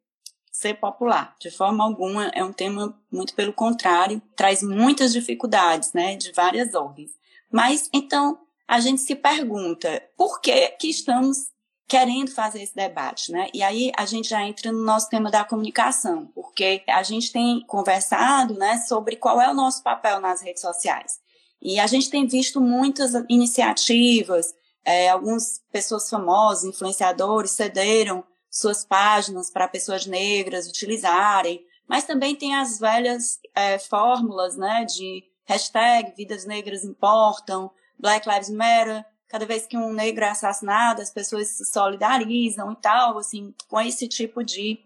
ser 0.52 0.74
popular. 0.74 1.34
De 1.40 1.50
forma 1.50 1.82
alguma, 1.82 2.28
é 2.28 2.44
um 2.44 2.52
tema 2.52 2.96
muito 3.10 3.34
pelo 3.34 3.52
contrário, 3.52 4.22
traz 4.36 4.62
muitas 4.62 5.12
dificuldades, 5.12 5.92
né, 5.92 6.14
de 6.14 6.30
várias 6.30 6.74
ordens. 6.74 7.10
Mas 7.50 7.90
então 7.92 8.38
a 8.68 8.78
gente 8.78 9.00
se 9.00 9.16
pergunta 9.16 10.00
por 10.16 10.40
que 10.40 10.68
que 10.78 10.88
estamos 10.88 11.50
querendo 11.88 12.30
fazer 12.30 12.62
esse 12.62 12.74
debate, 12.74 13.32
né? 13.32 13.48
E 13.52 13.62
aí 13.62 13.90
a 13.98 14.06
gente 14.06 14.28
já 14.28 14.42
entra 14.42 14.70
no 14.70 14.82
nosso 14.82 15.08
tema 15.08 15.28
da 15.28 15.44
comunicação, 15.44 16.26
porque 16.34 16.82
a 16.88 17.02
gente 17.02 17.32
tem 17.32 17.60
conversado, 17.66 18.54
né, 18.54 18.78
sobre 18.88 19.16
qual 19.16 19.40
é 19.40 19.50
o 19.50 19.54
nosso 19.54 19.82
papel 19.82 20.20
nas 20.20 20.40
redes 20.40 20.62
sociais. 20.62 21.21
E 21.62 21.78
a 21.78 21.86
gente 21.86 22.10
tem 22.10 22.26
visto 22.26 22.60
muitas 22.60 23.12
iniciativas, 23.28 24.52
é, 24.84 25.08
algumas 25.08 25.62
pessoas 25.70 26.10
famosas, 26.10 26.64
influenciadores, 26.64 27.52
cederam 27.52 28.24
suas 28.50 28.84
páginas 28.84 29.48
para 29.48 29.68
pessoas 29.68 30.04
negras 30.04 30.66
utilizarem, 30.66 31.64
mas 31.88 32.04
também 32.04 32.34
tem 32.34 32.56
as 32.56 32.80
velhas 32.80 33.38
é, 33.54 33.78
fórmulas, 33.78 34.56
né, 34.56 34.84
de 34.84 35.22
hashtag 35.44 36.12
Vidas 36.16 36.44
Negras 36.44 36.84
Importam, 36.84 37.70
Black 37.98 38.28
Lives 38.28 38.50
Matter, 38.50 39.04
cada 39.28 39.46
vez 39.46 39.64
que 39.64 39.78
um 39.78 39.92
negro 39.92 40.24
é 40.24 40.30
assassinado, 40.30 41.00
as 41.00 41.10
pessoas 41.10 41.48
se 41.48 41.64
solidarizam 41.64 42.72
e 42.72 42.76
tal, 42.76 43.18
assim, 43.18 43.54
com 43.68 43.80
esse 43.80 44.08
tipo 44.08 44.42
de, 44.42 44.80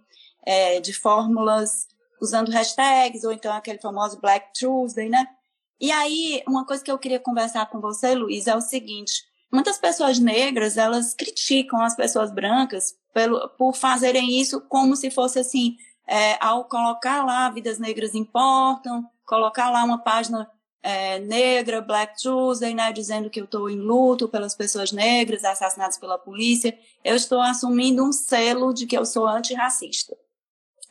é, 0.44 0.78
de 0.78 0.92
fórmulas, 0.92 1.88
usando 2.20 2.52
hashtags, 2.52 3.24
ou 3.24 3.32
então 3.32 3.52
aquele 3.52 3.78
famoso 3.78 4.20
Black 4.20 4.52
Tuesday, 4.58 5.08
né? 5.08 5.26
E 5.80 5.92
aí, 5.92 6.42
uma 6.48 6.64
coisa 6.64 6.82
que 6.82 6.90
eu 6.90 6.98
queria 6.98 7.20
conversar 7.20 7.66
com 7.66 7.80
você, 7.80 8.14
Luiz, 8.14 8.46
é 8.46 8.56
o 8.56 8.60
seguinte, 8.60 9.24
muitas 9.52 9.78
pessoas 9.78 10.18
negras, 10.18 10.76
elas 10.76 11.14
criticam 11.14 11.80
as 11.82 11.94
pessoas 11.94 12.30
brancas 12.30 12.94
pelo, 13.12 13.48
por 13.50 13.74
fazerem 13.74 14.38
isso 14.40 14.60
como 14.62 14.96
se 14.96 15.10
fosse 15.10 15.38
assim, 15.38 15.76
é, 16.06 16.36
ao 16.44 16.64
colocar 16.64 17.24
lá 17.24 17.50
Vidas 17.50 17.78
Negras 17.78 18.14
Importam, 18.14 19.04
colocar 19.26 19.70
lá 19.70 19.84
uma 19.84 19.98
página 19.98 20.50
é, 20.82 21.18
negra, 21.18 21.80
Black 21.80 22.22
Tuesday, 22.22 22.72
né, 22.72 22.92
dizendo 22.92 23.28
que 23.28 23.40
eu 23.40 23.44
estou 23.44 23.68
em 23.68 23.76
luto 23.76 24.28
pelas 24.28 24.54
pessoas 24.54 24.92
negras 24.92 25.44
assassinadas 25.44 25.98
pela 25.98 26.16
polícia, 26.16 26.78
eu 27.04 27.16
estou 27.16 27.40
assumindo 27.40 28.04
um 28.04 28.12
selo 28.12 28.72
de 28.72 28.86
que 28.86 28.96
eu 28.96 29.04
sou 29.04 29.26
antirracista. 29.26 30.16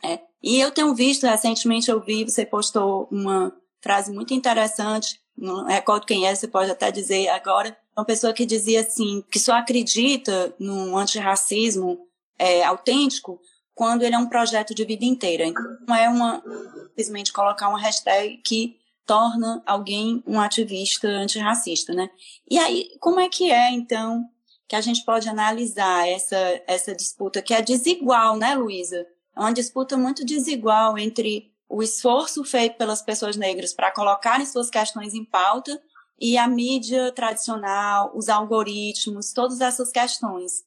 É. 0.04 0.20
E 0.42 0.60
eu 0.60 0.70
tenho 0.70 0.94
visto, 0.94 1.26
recentemente 1.26 1.90
eu 1.90 2.00
vi, 2.00 2.24
você 2.24 2.44
postou 2.44 3.08
uma 3.10 3.56
frase 3.86 4.12
muito 4.12 4.34
interessante, 4.34 5.20
não 5.38 5.64
recordo 5.64 6.06
quem 6.06 6.26
é, 6.26 6.34
você 6.34 6.48
pode 6.48 6.70
até 6.72 6.90
dizer 6.90 7.28
agora, 7.28 7.76
uma 7.96 8.04
pessoa 8.04 8.32
que 8.32 8.44
dizia 8.44 8.80
assim, 8.80 9.22
que 9.30 9.38
só 9.38 9.52
acredita 9.52 10.52
no 10.58 10.96
antirracismo 10.96 12.00
é, 12.36 12.64
autêntico 12.64 13.40
quando 13.74 14.02
ele 14.02 14.16
é 14.16 14.18
um 14.18 14.28
projeto 14.28 14.74
de 14.74 14.84
vida 14.84 15.04
inteira. 15.04 15.44
Então, 15.46 15.62
não 15.86 15.94
é 15.94 16.08
uma, 16.08 16.42
simplesmente 16.88 17.32
colocar 17.32 17.68
uma 17.68 17.78
hashtag 17.78 18.38
que 18.38 18.76
torna 19.06 19.62
alguém 19.64 20.20
um 20.26 20.40
ativista 20.40 21.06
antirracista, 21.06 21.94
né? 21.94 22.10
E 22.50 22.58
aí, 22.58 22.88
como 22.98 23.20
é 23.20 23.28
que 23.28 23.52
é, 23.52 23.70
então, 23.70 24.24
que 24.66 24.74
a 24.74 24.80
gente 24.80 25.04
pode 25.04 25.28
analisar 25.28 26.08
essa, 26.08 26.36
essa 26.66 26.92
disputa 26.92 27.40
que 27.40 27.54
é 27.54 27.62
desigual, 27.62 28.36
né, 28.36 28.56
Luísa? 28.56 29.06
É 29.36 29.40
uma 29.40 29.52
disputa 29.52 29.96
muito 29.96 30.24
desigual 30.24 30.98
entre 30.98 31.52
o 31.68 31.82
esforço 31.82 32.44
feito 32.44 32.76
pelas 32.76 33.02
pessoas 33.02 33.36
negras 33.36 33.74
para 33.74 33.92
colocarem 33.92 34.46
suas 34.46 34.70
questões 34.70 35.14
em 35.14 35.24
pauta 35.24 35.80
e 36.18 36.38
a 36.38 36.46
mídia 36.46 37.12
tradicional, 37.12 38.12
os 38.14 38.28
algoritmos, 38.28 39.32
todas 39.32 39.60
essas 39.60 39.90
questões. 39.90 40.64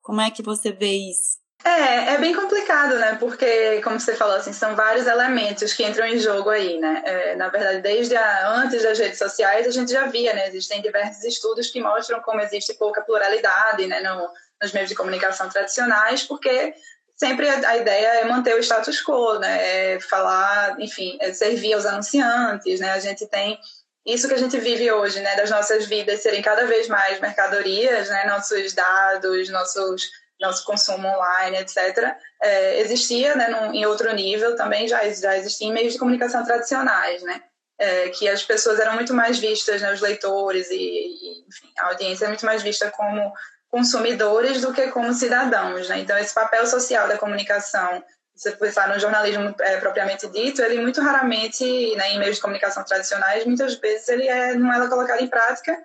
Como 0.00 0.20
é 0.20 0.30
que 0.30 0.42
você 0.42 0.72
vê 0.72 0.92
isso? 0.92 1.42
É, 1.64 2.14
é 2.14 2.18
bem 2.18 2.34
complicado, 2.34 2.98
né? 2.98 3.14
Porque, 3.20 3.80
como 3.82 4.00
você 4.00 4.16
falou, 4.16 4.34
assim, 4.34 4.52
são 4.52 4.74
vários 4.74 5.06
elementos 5.06 5.72
que 5.72 5.84
entram 5.84 6.06
em 6.06 6.18
jogo 6.18 6.50
aí, 6.50 6.78
né? 6.78 7.02
É, 7.04 7.36
na 7.36 7.48
verdade, 7.48 7.80
desde 7.80 8.16
a, 8.16 8.50
antes 8.56 8.82
das 8.82 8.98
redes 8.98 9.18
sociais, 9.18 9.66
a 9.66 9.70
gente 9.70 9.92
já 9.92 10.06
via, 10.06 10.32
né? 10.34 10.48
Existem 10.48 10.82
diversos 10.82 11.22
estudos 11.22 11.70
que 11.70 11.80
mostram 11.80 12.20
como 12.20 12.40
existe 12.40 12.74
pouca 12.74 13.00
pluralidade, 13.02 13.86
né? 13.86 14.00
No, 14.00 14.28
nos 14.60 14.72
meios 14.72 14.88
de 14.88 14.96
comunicação 14.96 15.48
tradicionais, 15.48 16.24
porque 16.24 16.74
sempre 17.22 17.48
a, 17.48 17.76
ideia 17.76 18.20
é 18.20 18.24
manter 18.24 18.56
o 18.56 18.58
status 18.58 19.00
quo, 19.00 19.38
né? 19.38 19.94
É 19.94 20.00
falar, 20.00 20.74
enfim, 20.80 21.16
é 21.20 21.32
servir 21.32 21.72
aos 21.72 21.86
anunciantes, 21.86 22.80
né? 22.80 22.90
A 22.90 22.98
gente 22.98 23.28
tem 23.28 23.56
isso 24.04 24.26
que 24.26 24.34
a 24.34 24.38
gente 24.38 24.58
vive 24.58 24.90
hoje, 24.90 25.20
né? 25.20 25.36
Das 25.36 25.48
nossas 25.48 25.86
vidas 25.86 26.20
serem 26.20 26.42
cada 26.42 26.66
vez 26.66 26.88
mais 26.88 27.20
mercadorias, 27.20 28.08
né? 28.08 28.26
Nossos 28.26 28.72
dados, 28.72 29.48
nossos 29.50 30.10
nosso 30.40 30.64
consumo 30.64 31.06
online, 31.06 31.58
etc., 31.58 32.16
é, 32.42 32.80
existia 32.80 33.36
né, 33.36 33.46
num, 33.46 33.72
em 33.72 33.86
outro 33.86 34.12
nível 34.12 34.56
também, 34.56 34.88
já, 34.88 35.08
já 35.08 35.38
existia 35.38 35.68
em 35.68 35.72
meios 35.72 35.92
de 35.92 36.00
comunicação 36.00 36.44
tradicionais, 36.44 37.22
né? 37.22 37.40
É, 37.78 38.08
que 38.08 38.28
as 38.28 38.42
pessoas 38.42 38.80
eram 38.80 38.94
muito 38.94 39.14
mais 39.14 39.38
vistas, 39.38 39.80
né, 39.80 39.92
os 39.92 40.00
leitores 40.00 40.68
e, 40.70 40.74
e 40.74 41.44
enfim, 41.48 41.72
a 41.78 41.86
audiência 41.86 42.24
é 42.24 42.28
muito 42.28 42.44
mais 42.44 42.60
vista 42.60 42.90
como 42.90 43.32
consumidores 43.72 44.60
do 44.60 44.72
que 44.72 44.88
como 44.88 45.14
cidadãos. 45.14 45.88
Né? 45.88 46.00
Então, 46.00 46.18
esse 46.18 46.34
papel 46.34 46.66
social 46.66 47.08
da 47.08 47.16
comunicação, 47.16 48.04
se 48.36 48.52
pensar 48.52 48.88
no 48.88 49.00
jornalismo 49.00 49.54
é, 49.60 49.78
propriamente 49.78 50.28
dito, 50.28 50.60
ele 50.60 50.82
muito 50.82 51.00
raramente, 51.00 51.64
né, 51.96 52.12
em 52.12 52.18
meios 52.18 52.36
de 52.36 52.42
comunicação 52.42 52.84
tradicionais, 52.84 53.46
muitas 53.46 53.74
vezes 53.76 54.08
ele 54.08 54.28
é, 54.28 54.54
não 54.54 54.70
é 54.70 54.88
colocado 54.88 55.22
em 55.22 55.26
prática 55.26 55.82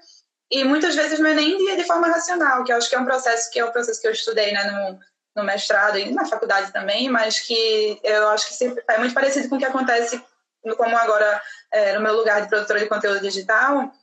e 0.51 0.65
muitas 0.65 0.95
vezes 0.95 1.17
não 1.19 1.29
é 1.29 1.33
nem 1.33 1.57
de, 1.57 1.77
de 1.77 1.83
forma 1.85 2.07
racional, 2.07 2.63
que 2.65 2.73
eu 2.73 2.77
acho 2.77 2.89
que 2.89 2.95
é 2.95 2.99
um 2.99 3.05
processo 3.05 3.49
que 3.51 3.59
é 3.59 3.65
um 3.65 3.71
processo 3.71 4.01
que 4.01 4.07
eu 4.07 4.11
estudei 4.11 4.51
né, 4.51 4.63
no, 4.65 4.99
no 5.35 5.43
mestrado 5.45 5.97
e 5.97 6.11
na 6.11 6.25
faculdade 6.25 6.73
também, 6.73 7.09
mas 7.09 7.39
que 7.39 7.99
eu 8.03 8.27
acho 8.29 8.49
que 8.49 8.83
é 8.89 8.97
muito 8.97 9.13
parecido 9.13 9.47
com 9.47 9.55
o 9.55 9.59
que 9.59 9.65
acontece 9.65 10.21
como 10.75 10.97
agora 10.97 11.41
é, 11.71 11.93
no 11.93 12.01
meu 12.01 12.13
lugar 12.13 12.41
de 12.41 12.49
produtora 12.49 12.79
de 12.79 12.87
conteúdo 12.87 13.21
digital, 13.21 13.93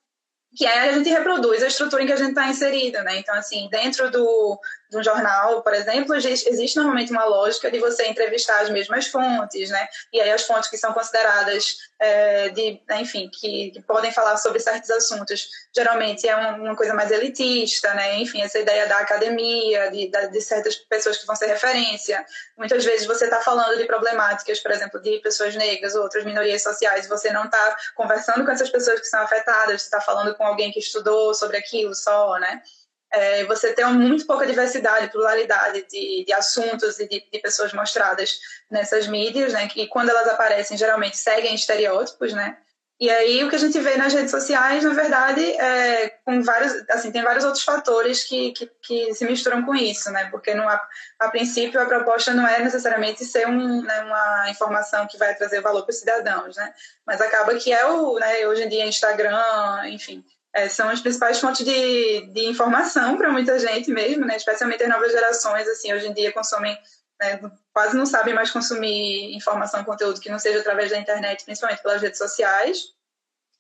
que 0.57 0.65
é 0.67 0.89
a 0.89 0.93
gente 0.93 1.09
reproduz 1.09 1.63
a 1.63 1.67
estrutura 1.67 2.03
em 2.03 2.07
que 2.07 2.13
a 2.13 2.17
gente 2.17 2.31
está 2.31 2.49
inserido, 2.49 3.03
né? 3.03 3.19
Então, 3.19 3.35
assim, 3.35 3.69
dentro 3.71 4.11
do, 4.11 4.59
de 4.95 5.01
um 5.01 5.03
jornal, 5.03 5.61
por 5.63 5.75
exemplo, 5.75 6.15
existe 6.15 6.77
normalmente 6.77 7.11
uma 7.11 7.25
lógica 7.25 7.71
de 7.71 7.79
você 7.81 8.07
entrevistar 8.07 8.61
as 8.61 8.71
mesmas 8.71 9.09
fontes, 9.09 9.69
né? 9.71 9.89
E 10.13 10.21
aí 10.21 10.31
as 10.31 10.43
fontes 10.43 10.71
que 10.71 10.79
são 10.79 10.93
consideradas 10.93 11.77
é, 11.99 12.49
de, 12.51 12.81
né, 12.89 13.01
enfim, 13.01 13.29
que, 13.29 13.73
que, 13.73 13.83
podem 13.83 14.13
falar 14.13 14.37
sobre 14.37 14.61
certos 14.61 14.91
assuntos, 14.91 15.49
geralmente 15.75 16.29
é 16.29 16.37
uma 16.37 16.77
coisa 16.77 16.95
mais 16.95 17.11
elitista, 17.11 17.93
né? 17.95 18.19
Enfim, 18.19 18.41
essa 18.41 18.59
ideia 18.59 18.87
da 18.87 18.99
academia, 18.99 19.91
de, 19.91 20.09
de 20.09 20.41
certas 20.41 20.77
pessoas 20.77 21.19
que 21.19 21.27
vão 21.27 21.35
ser 21.35 21.47
referência. 21.47 22.25
Muitas 22.57 22.85
vezes 22.85 23.07
você 23.07 23.25
está 23.25 23.41
falando 23.41 23.77
de 23.77 23.85
problemáticas, 23.85 24.61
por 24.61 24.71
exemplo, 24.71 25.01
de 25.01 25.19
pessoas 25.19 25.57
negras 25.57 25.95
ou 25.95 26.03
outras 26.03 26.25
minorias 26.25 26.63
sociais, 26.63 27.09
você 27.09 27.33
não 27.33 27.45
está 27.45 27.77
conversando 27.97 28.45
com 28.45 28.51
essas 28.53 28.71
pessoas 28.71 29.01
que 29.01 29.07
são 29.07 29.21
afetadas, 29.21 29.83
você 29.83 29.87
está 29.87 30.01
falando 30.01 30.35
com 30.37 30.45
alguém 30.45 30.71
que 30.71 30.79
estudou 30.79 31.35
sobre 31.35 31.57
aquilo 31.57 31.95
só, 31.95 32.39
né? 32.39 32.63
É, 33.15 33.45
você 33.45 33.73
tem 33.73 33.85
muito 33.87 34.27
pouca 34.27 34.47
diversidade, 34.47 35.11
pluralidade 35.11 35.87
de, 35.91 36.25
de 36.25 36.33
assuntos 36.33 36.99
e 36.99 37.09
de, 37.09 37.25
de, 37.33 37.39
pessoas 37.39 37.73
mostradas 37.73 38.39
nessas 38.71 39.07
mídias, 39.07 39.53
né? 39.53 39.69
Que 39.69 39.87
quando 39.87 40.11
elas 40.11 40.29
aparecem, 40.29 40.77
geralmente 40.77 41.17
seguem 41.17 41.55
estereótipos, 41.55 42.33
né? 42.33 42.57
E 43.01 43.11
aí 43.11 43.43
o 43.43 43.51
que 43.51 43.57
a 43.57 43.59
gente 43.59 43.79
vê 43.81 43.97
nas 43.97 44.15
redes 44.15 44.31
sociais, 44.31 44.85
na 44.85 44.95
verdade, 44.95 45.43
é, 45.43 46.11
com 46.25 46.43
vários, 46.43 46.73
assim, 46.89 47.11
tem 47.11 47.23
vários 47.23 47.45
outros 47.45 47.65
fatores 47.65 48.23
que, 48.23 48.53
que, 48.53 48.71
que 48.81 49.15
se 49.15 49.25
misturam 49.25 49.65
com 49.65 49.75
isso, 49.75 50.11
né? 50.13 50.29
Porque 50.31 50.55
no, 50.55 50.69
a, 50.69 50.81
a 51.19 51.29
princípio 51.29 51.81
a 51.81 51.87
proposta 51.87 52.33
não 52.33 52.47
é 52.47 52.61
necessariamente 52.61 53.25
ser 53.25 53.49
um, 53.49 53.83
né, 53.83 54.01
uma 54.03 54.49
informação 54.49 55.09
que 55.09 55.19
vai 55.19 55.35
trazer 55.35 55.61
valor 55.61 55.83
para 55.83 55.91
os 55.91 55.99
cidadãos, 55.99 56.57
né? 56.57 56.73
Mas 57.05 57.21
acaba 57.21 57.55
que 57.57 57.73
é 57.73 57.85
o, 57.85 58.19
né, 58.19 58.47
hoje 58.47 58.63
em 58.63 58.69
dia 58.69 58.87
Instagram, 58.87 59.43
enfim, 59.89 60.25
é, 60.55 60.69
são 60.69 60.89
as 60.89 61.01
principais 61.01 61.41
fontes 61.41 61.67
de, 61.67 62.27
de 62.33 62.47
informação 62.47 63.17
para 63.19 63.31
muita 63.31 63.59
gente 63.59 63.91
mesmo, 63.91 64.25
né? 64.25 64.37
Especialmente 64.37 64.85
as 64.85 64.89
novas 64.89 65.11
gerações, 65.11 65.69
assim, 65.69 65.93
hoje 65.93 66.07
em 66.07 66.15
dia 66.15 66.33
consomem, 66.33 66.79
né, 67.21 67.41
quase 67.73 67.97
não 67.97 68.07
sabem 68.07 68.33
mais 68.33 68.53
consumir 68.53 69.35
informação, 69.35 69.83
conteúdo 69.83 70.21
que 70.21 70.31
não 70.31 70.39
seja 70.39 70.61
através 70.61 70.93
da 70.93 70.99
internet, 70.99 71.45
principalmente 71.45 71.83
pelas 71.83 72.01
redes 72.01 72.19
sociais. 72.19 72.85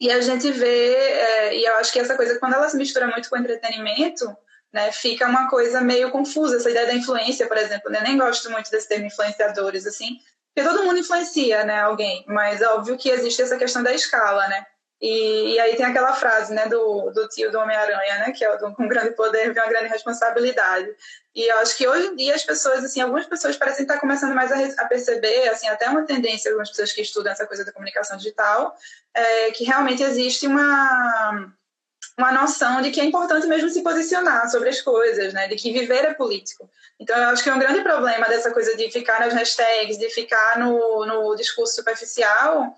E 0.01 0.11
a 0.11 0.21
gente 0.21 0.51
vê, 0.53 0.95
é, 0.95 1.57
e 1.57 1.65
eu 1.65 1.75
acho 1.77 1.93
que 1.93 1.99
essa 1.99 2.17
coisa, 2.17 2.39
quando 2.39 2.55
ela 2.55 2.69
se 2.69 2.77
mistura 2.77 3.09
muito 3.09 3.29
com 3.29 3.37
entretenimento, 3.37 4.25
né, 4.73 4.93
fica 4.93 5.27
uma 5.27 5.49
coisa 5.49 5.81
meio 5.81 6.11
confusa, 6.11 6.57
essa 6.57 6.71
ideia 6.71 6.87
da 6.87 6.95
influência, 6.95 7.49
por 7.49 7.57
exemplo, 7.57 7.91
né? 7.91 7.99
Eu 7.99 8.05
nem 8.05 8.19
gosto 8.19 8.51
muito 8.51 8.71
desse 8.71 8.89
termo 8.89 9.07
influenciadores, 9.07 9.87
assim, 9.87 10.19
porque 10.55 10.69
todo 10.69 10.85
mundo 10.85 10.99
influencia, 11.01 11.65
né, 11.65 11.81
alguém, 11.81 12.25
mas 12.29 12.63
é 12.63 12.69
óbvio 12.69 12.97
que 12.97 13.09
existe 13.09 13.43
essa 13.43 13.57
questão 13.57 13.83
da 13.83 13.93
escala, 13.93 14.47
né? 14.47 14.65
E, 15.01 15.55
e, 15.55 15.61
aí 15.61 15.77
tem 15.77 15.85
aquela 15.85 16.15
frase, 16.15 16.55
né, 16.55 16.67
do, 16.67 17.11
do 17.11 17.29
tio 17.29 17.51
do 17.51 17.59
Homem-Aranha, 17.59 18.19
né, 18.19 18.33
que 18.33 18.45
é 18.45 18.55
o 18.55 18.73
com 18.73 18.89
grande 18.89 19.11
poder 19.11 19.53
vem 19.53 19.63
uma 19.63 19.69
grande 19.69 19.89
responsabilidade. 19.89 20.89
E 21.35 21.51
eu 21.51 21.59
acho 21.59 21.77
que 21.77 21.87
hoje 21.87 22.07
em 22.07 22.17
dia 22.17 22.35
as 22.35 22.45
pessoas, 22.45 22.85
assim, 22.85 23.01
algumas 23.01 23.27
pessoas 23.27 23.57
parecem 23.57 23.83
estar 23.83 23.99
começando 23.99 24.35
mais 24.35 24.51
a, 24.53 24.83
a 24.83 24.87
perceber, 24.87 25.49
assim, 25.49 25.69
até 25.69 25.89
uma 25.89 26.05
tendência, 26.05 26.51
algumas 26.51 26.71
pessoas 26.71 26.93
que 26.93 27.03
estudam 27.03 27.33
essa 27.33 27.47
coisa 27.47 27.65
da 27.65 27.73
comunicação 27.73 28.17
digital, 28.17 28.75
é, 29.13 29.51
que 29.51 29.65
realmente 29.65 30.03
existe 30.03 30.47
uma 30.47 31.53
uma 32.17 32.33
noção 32.33 32.81
de 32.81 32.91
que 32.91 33.01
é 33.01 33.05
importante 33.05 33.47
mesmo 33.47 33.69
se 33.69 33.83
posicionar 33.83 34.49
sobre 34.49 34.69
as 34.69 34.81
coisas, 34.81 35.33
né? 35.33 35.49
De 35.49 35.57
que 35.57 35.73
viver 35.73 36.05
é 36.05 36.15
político. 36.15 36.71
Então, 36.99 37.17
eu 37.17 37.29
acho 37.31 37.43
que 37.43 37.51
é 37.51 37.55
um 37.55 37.59
grande 37.59 37.83
problema 37.83 38.29
dessa 38.29 38.53
coisa 38.53 38.77
de 38.77 38.91
ficar 38.91 39.21
nas 39.21 39.35
hashtags, 39.35 39.99
de 39.99 40.09
ficar 40.11 40.59
no, 40.59 41.05
no 41.07 41.35
discurso 41.35 41.75
superficial, 41.75 42.75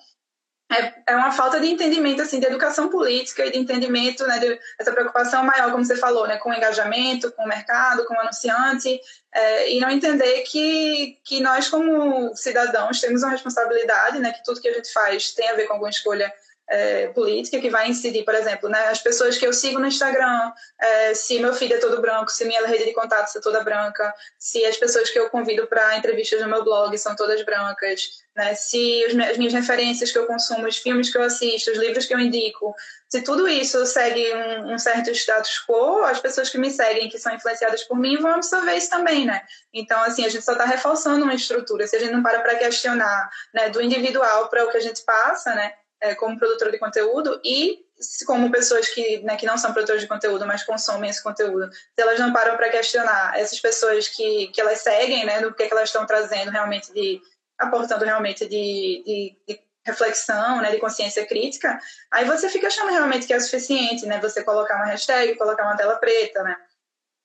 é, 0.71 1.13
é 1.13 1.17
uma 1.17 1.31
falta 1.31 1.61
de 1.61 1.69
entendimento 1.69 2.23
assim 2.23 2.41
de 2.41 2.47
educação 2.47 2.89
política 2.89 3.45
e 3.45 3.53
de 3.53 3.59
entendimento 3.59 4.27
né 4.27 4.39
de, 4.39 4.59
essa 4.79 4.93
preocupação 4.93 5.45
maior 5.45 5.71
como 5.71 5.85
você 5.85 5.97
falou 5.97 6.27
né 6.27 6.39
com 6.39 6.51
o 6.51 6.55
engajamento 6.55 7.31
com 7.33 7.45
o 7.45 7.49
mercado 7.49 8.05
com 8.05 8.15
o 8.15 8.21
anunciante 8.21 9.01
é, 9.33 9.73
e 9.73 9.81
não 9.81 9.91
entender 9.91 10.43
que 10.43 11.19
que 11.25 11.41
nós 11.41 11.69
como 11.69 12.35
cidadãos 12.35 13.01
temos 13.01 13.23
uma 13.23 13.31
responsabilidade 13.31 14.19
né 14.19 14.33
que 14.33 14.43
tudo 14.45 14.61
que 14.61 14.69
a 14.69 14.75
gente 14.75 14.93
faz 14.93 15.33
tem 15.33 15.49
a 15.49 15.55
ver 15.55 15.67
com 15.67 15.75
alguma 15.75 15.91
escolha 15.91 16.33
é, 16.69 17.09
política 17.09 17.61
que 17.61 17.71
vai 17.71 17.89
incidir, 17.89 18.25
por 18.25 18.35
exemplo, 18.35 18.69
né, 18.69 18.89
as 18.89 19.01
pessoas 19.01 19.39
que 19.39 19.47
eu 19.47 19.53
sigo 19.53 19.79
no 19.79 19.87
Instagram, 19.87 20.53
é, 20.81 21.15
se 21.15 21.39
meu 21.39 21.55
filho 21.55 21.75
é 21.75 21.79
todo 21.79 22.01
branco, 22.01 22.31
se 22.31 22.45
minha 22.45 22.67
rede 22.67 22.87
de 22.87 22.93
contatos 22.93 23.37
é 23.37 23.41
toda 23.41 23.63
branca, 23.63 24.13
se 24.39 24.65
as 24.65 24.77
pessoas 24.77 25.11
que 25.11 25.19
eu 25.19 25.31
convido 25.31 25.67
para 25.67 25.97
entrevistas 25.97 26.41
no 26.41 26.49
meu 26.49 26.65
blog 26.65 26.97
são 26.99 27.15
todas 27.15 27.45
brancas, 27.45 28.25
né, 28.35 28.55
se 28.55 29.05
as 29.05 29.39
minhas 29.39 29.53
referências 29.53 30.11
que 30.11 30.19
eu 30.19 30.27
consumo, 30.27 30.67
os 30.67 30.77
filmes 30.77 31.11
que 31.11 31.17
eu 31.17 31.23
assisto, 31.23 31.71
os 31.71 31.79
livros 31.79 32.05
que 32.05 32.15
eu 32.15 32.19
indico, 32.19 32.75
se 33.09 33.23
tudo 33.23 33.49
isso 33.49 33.87
segue 33.87 34.35
um, 34.35 34.75
um, 34.75 34.79
certo 34.79 35.11
status 35.13 35.65
quo, 35.67 36.03
as 36.05 36.19
pessoas 36.19 36.51
que 36.51 36.59
me 36.59 36.71
seguem, 36.71 37.09
que 37.09 37.19
são 37.19 37.35
influenciadas 37.35 37.85
por 37.85 37.97
mim, 37.97 38.17
vão 38.17 38.35
absorver 38.35 38.75
isso 38.75 38.91
também, 38.91 39.25
né? 39.25 39.43
Então, 39.73 40.03
assim, 40.03 40.25
a 40.25 40.29
gente 40.29 40.45
só 40.45 40.53
está 40.53 40.65
reforçando 40.65 41.23
uma 41.23 41.35
estrutura. 41.35 41.87
Se 41.87 41.97
a 41.97 42.01
gente 42.01 42.13
não 42.13 42.23
para 42.23 42.41
para 42.41 42.57
questionar 42.57 43.31
né, 43.55 43.71
do 43.71 43.81
individual 43.81 44.49
para 44.49 44.65
o 44.67 44.71
que 44.71 44.77
a 44.77 44.81
gente 44.81 45.03
passa, 45.03 45.55
né? 45.55 45.73
É, 46.01 46.15
como 46.15 46.39
produtora 46.39 46.71
de 46.71 46.79
conteúdo 46.79 47.41
e 47.45 47.85
como 48.27 48.51
pessoas 48.51 48.89
que, 48.89 49.21
né, 49.21 49.37
que 49.37 49.47
não 49.47 49.57
são 49.57 49.73
produtoras 49.73 50.03
de 50.03 50.09
conteúdo, 50.09 50.47
mas 50.47 50.63
consomem 50.63 51.09
esse 51.09 51.23
conteúdo, 51.23 51.71
se 51.73 52.03
elas 52.03 52.19
não 52.21 52.33
param 52.33 52.57
para 52.57 52.69
questionar 52.69 53.39
essas 53.39 53.59
pessoas 53.59 54.09
que, 54.09 54.49
que 54.49 54.61
elas 54.61 54.81
seguem, 54.81 55.25
né, 55.25 55.41
do 55.41 55.55
que, 55.55 55.67
que 55.67 55.73
elas 55.73 55.89
estão 55.89 56.07
trazendo 56.07 56.51
realmente 56.51 56.93
de 56.93 57.21
aportando 57.59 58.05
realmente 58.05 58.47
de, 58.47 59.03
de, 59.07 59.37
de 59.49 59.61
reflexão, 59.87 60.61
né, 60.61 60.71
de 60.71 60.79
consciência 60.79 61.25
crítica, 61.25 61.79
aí 62.11 62.27
você 62.27 62.51
fica 62.51 62.67
achando 62.67 62.91
realmente 62.91 63.27
que 63.27 63.33
é 63.33 63.41
suficiente, 63.41 64.05
né, 64.05 64.21
você 64.21 64.45
colocar 64.45 64.77
uma 64.77 64.87
hashtag, 64.87 65.35
colocar 65.37 65.63
uma 65.63 65.77
tela 65.77 65.97
preta, 65.97 66.43
né, 66.43 66.57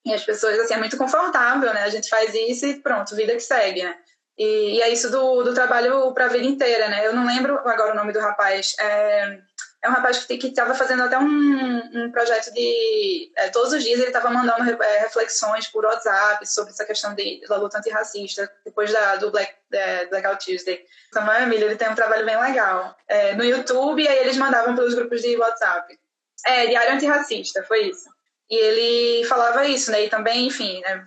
e 0.06 0.14
as 0.14 0.24
pessoas, 0.24 0.58
assim, 0.60 0.74
é 0.74 0.78
muito 0.78 0.98
confortável, 0.98 1.74
né, 1.74 1.84
a 1.84 1.90
gente 1.90 2.08
faz 2.08 2.34
isso 2.34 2.66
e 2.66 2.80
pronto, 2.80 3.16
vida 3.16 3.34
que 3.34 3.42
segue, 3.42 3.84
né. 3.84 3.98
E, 4.38 4.78
e 4.78 4.82
é 4.82 4.90
isso 4.90 5.10
do, 5.12 5.44
do 5.44 5.54
trabalho 5.54 6.14
para 6.14 6.26
a 6.26 6.30
vida 6.30 6.46
inteira, 6.46 6.90
né? 6.90 7.06
Eu 7.06 7.14
não 7.14 7.26
lembro 7.26 7.58
agora 7.68 7.94
o 7.94 7.96
nome 7.96 8.14
do 8.14 8.20
rapaz. 8.20 8.76
É, 8.80 9.40
é 9.84 9.90
um 9.90 9.94
rapaz 9.94 10.26
que 10.26 10.36
estava 10.36 10.76
fazendo 10.76 11.04
até 11.04 11.18
um, 11.18 12.06
um 12.06 12.12
projeto 12.12 12.54
de. 12.54 13.32
É, 13.36 13.50
todos 13.50 13.74
os 13.74 13.84
dias 13.84 14.00
ele 14.00 14.10
estava 14.10 14.30
mandando 14.30 14.82
é, 14.84 15.00
reflexões 15.00 15.68
por 15.68 15.84
WhatsApp 15.86 16.48
sobre 16.48 16.72
essa 16.72 16.86
questão 16.86 17.16
de, 17.16 17.42
da 17.48 17.58
luta 17.58 17.80
antirracista, 17.80 18.52
depois 18.64 18.94
da, 18.94 19.16
do 19.16 19.32
Black, 19.32 19.54
é, 19.72 20.06
Blackout 20.06 20.46
Tuesday. 20.46 20.86
Samuel 21.12 21.44
Emílio 21.44 21.68
ele 21.68 21.78
tem 21.78 21.90
um 21.90 21.96
trabalho 21.96 22.26
bem 22.26 22.40
legal. 22.40 22.96
É, 23.08 23.34
no 23.34 23.44
YouTube, 23.44 24.08
aí 24.08 24.20
eles 24.20 24.38
mandavam 24.38 24.76
pelos 24.76 24.94
grupos 24.94 25.22
de 25.22 25.36
WhatsApp. 25.36 26.00
É, 26.46 26.68
Diário 26.68 26.94
Antirracista, 26.94 27.64
foi 27.64 27.90
isso. 27.90 28.08
E 28.50 28.56
ele 28.56 29.26
falava 29.28 29.66
isso, 29.66 29.92
né? 29.92 30.06
E 30.06 30.10
também, 30.10 30.46
enfim, 30.46 30.82
né? 30.82 31.04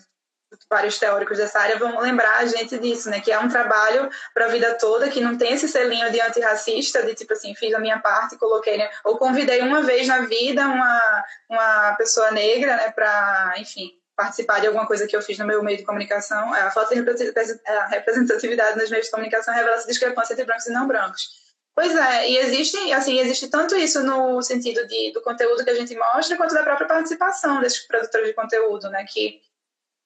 Vários 0.68 0.98
teóricos 0.98 1.38
dessa 1.38 1.58
área 1.58 1.78
vão 1.78 2.00
lembrar 2.00 2.38
a 2.38 2.46
gente 2.46 2.78
disso, 2.78 3.10
né? 3.10 3.20
Que 3.20 3.32
é 3.32 3.38
um 3.38 3.48
trabalho 3.48 4.08
para 4.32 4.46
a 4.46 4.48
vida 4.48 4.74
toda, 4.74 5.08
que 5.08 5.20
não 5.20 5.36
tem 5.36 5.52
esse 5.52 5.68
selinho 5.68 6.10
de 6.10 6.20
antirracista, 6.20 7.02
de 7.02 7.14
tipo 7.14 7.32
assim, 7.32 7.54
fiz 7.54 7.72
a 7.74 7.78
minha 7.78 7.98
parte, 7.98 8.38
coloquei, 8.38 8.76
né? 8.76 8.90
Ou 9.04 9.18
convidei 9.18 9.60
uma 9.60 9.82
vez 9.82 10.06
na 10.06 10.20
vida 10.20 10.66
uma, 10.66 11.24
uma 11.48 11.94
pessoa 11.94 12.30
negra, 12.30 12.76
né? 12.76 12.90
Para, 12.90 13.54
enfim, 13.58 13.92
participar 14.16 14.60
de 14.60 14.66
alguma 14.66 14.86
coisa 14.86 15.06
que 15.06 15.16
eu 15.16 15.22
fiz 15.22 15.38
no 15.38 15.46
meu 15.46 15.62
meio 15.62 15.78
de 15.78 15.84
comunicação. 15.84 16.54
É, 16.54 16.62
a 16.62 16.70
falta 16.70 16.94
de 16.94 17.00
representatividade 17.90 18.78
nos 18.78 18.90
meios 18.90 19.06
de 19.06 19.10
comunicação 19.10 19.54
revela 19.54 19.76
essa 19.76 19.86
discrepância 19.86 20.32
entre 20.32 20.44
brancos 20.44 20.66
e 20.66 20.72
não 20.72 20.86
brancos. 20.86 21.44
Pois 21.74 21.94
é, 21.94 22.30
e 22.30 22.38
existe, 22.38 22.92
assim, 22.92 23.18
existe 23.18 23.48
tanto 23.48 23.74
isso 23.74 24.00
no 24.04 24.40
sentido 24.42 24.86
de, 24.86 25.12
do 25.12 25.20
conteúdo 25.20 25.64
que 25.64 25.70
a 25.70 25.74
gente 25.74 25.96
mostra, 25.96 26.36
quanto 26.36 26.54
da 26.54 26.62
própria 26.62 26.86
participação 26.86 27.60
desses 27.60 27.80
produtores 27.80 28.28
de 28.28 28.34
conteúdo, 28.34 28.88
né? 28.90 29.04
Que 29.08 29.40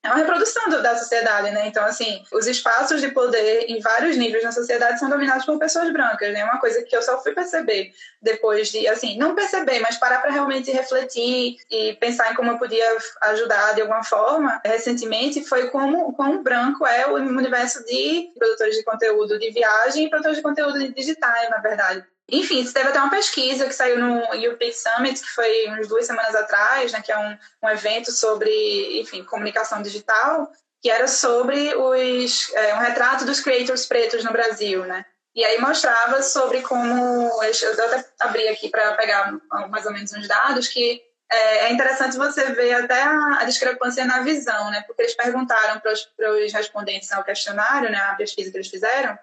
é 0.02 0.08
uma 0.08 0.16
reprodução 0.16 0.70
do, 0.70 0.80
da 0.80 0.96
sociedade, 0.96 1.50
né? 1.50 1.66
Então, 1.66 1.84
assim, 1.84 2.22
os 2.32 2.46
espaços 2.46 3.00
de 3.00 3.08
poder 3.08 3.66
em 3.68 3.80
vários 3.80 4.16
níveis 4.16 4.44
na 4.44 4.52
sociedade 4.52 4.98
são 4.98 5.10
dominados 5.10 5.44
por 5.44 5.58
pessoas 5.58 5.92
brancas, 5.92 6.32
né? 6.32 6.44
Uma 6.44 6.60
coisa 6.60 6.82
que 6.82 6.96
eu 6.96 7.02
só 7.02 7.20
fui 7.20 7.32
perceber 7.32 7.92
depois 8.22 8.68
de, 8.68 8.86
assim, 8.86 9.18
não 9.18 9.34
perceber, 9.34 9.80
mas 9.80 9.96
parar 9.96 10.20
para 10.20 10.30
realmente 10.30 10.70
refletir 10.70 11.56
e 11.70 11.94
pensar 11.94 12.30
em 12.32 12.34
como 12.36 12.52
eu 12.52 12.58
podia 12.58 12.86
ajudar 13.22 13.74
de 13.74 13.80
alguma 13.80 14.04
forma, 14.04 14.60
recentemente, 14.64 15.44
foi 15.44 15.68
como, 15.68 16.12
como 16.14 16.42
branco 16.42 16.86
é 16.86 17.06
o 17.08 17.14
universo 17.14 17.84
de 17.84 18.32
produtores 18.38 18.76
de 18.76 18.84
conteúdo 18.84 19.38
de 19.38 19.50
viagem 19.50 20.06
e 20.06 20.10
produtores 20.10 20.38
de 20.38 20.42
conteúdo 20.42 20.92
digitais, 20.92 21.50
na 21.50 21.58
verdade. 21.58 22.04
Enfim, 22.30 22.64
teve 22.70 22.88
até 22.88 23.00
uma 23.00 23.10
pesquisa 23.10 23.66
que 23.66 23.72
saiu 23.72 23.98
no 23.98 24.18
UP 24.18 24.72
Summit, 24.72 25.20
que 25.20 25.30
foi 25.30 25.66
umas 25.66 25.88
duas 25.88 26.06
semanas 26.06 26.34
atrás, 26.34 26.92
né, 26.92 27.00
que 27.00 27.10
é 27.10 27.18
um, 27.18 27.38
um 27.62 27.68
evento 27.70 28.12
sobre, 28.12 29.00
enfim, 29.00 29.24
comunicação 29.24 29.80
digital, 29.80 30.52
que 30.82 30.90
era 30.90 31.08
sobre 31.08 31.74
os, 31.74 32.52
é, 32.52 32.74
um 32.74 32.78
retrato 32.78 33.24
dos 33.24 33.40
creators 33.40 33.86
pretos 33.86 34.22
no 34.24 34.32
Brasil, 34.32 34.84
né? 34.84 35.04
E 35.34 35.44
aí 35.44 35.58
mostrava 35.60 36.22
sobre 36.22 36.62
como, 36.62 37.42
eu 37.42 37.84
até 37.84 38.04
abri 38.20 38.48
aqui 38.48 38.68
para 38.68 38.94
pegar 38.94 39.32
mais 39.70 39.86
ou 39.86 39.92
menos 39.92 40.12
uns 40.12 40.26
dados, 40.26 40.68
que 40.68 41.02
é, 41.30 41.66
é 41.66 41.72
interessante 41.72 42.16
você 42.16 42.44
ver 42.52 42.72
até 42.74 43.02
a, 43.02 43.44
discrepância 43.44 44.04
na 44.04 44.20
visão, 44.22 44.70
né? 44.70 44.82
Porque 44.86 45.02
eles 45.02 45.14
perguntaram 45.14 45.80
para 45.80 45.92
os 45.92 46.52
respondentes 46.52 47.12
ao 47.12 47.24
questionário, 47.24 47.90
né, 47.90 47.98
a 47.98 48.14
pesquisa 48.14 48.50
que 48.50 48.56
eles 48.56 48.68
fizeram, 48.68 49.18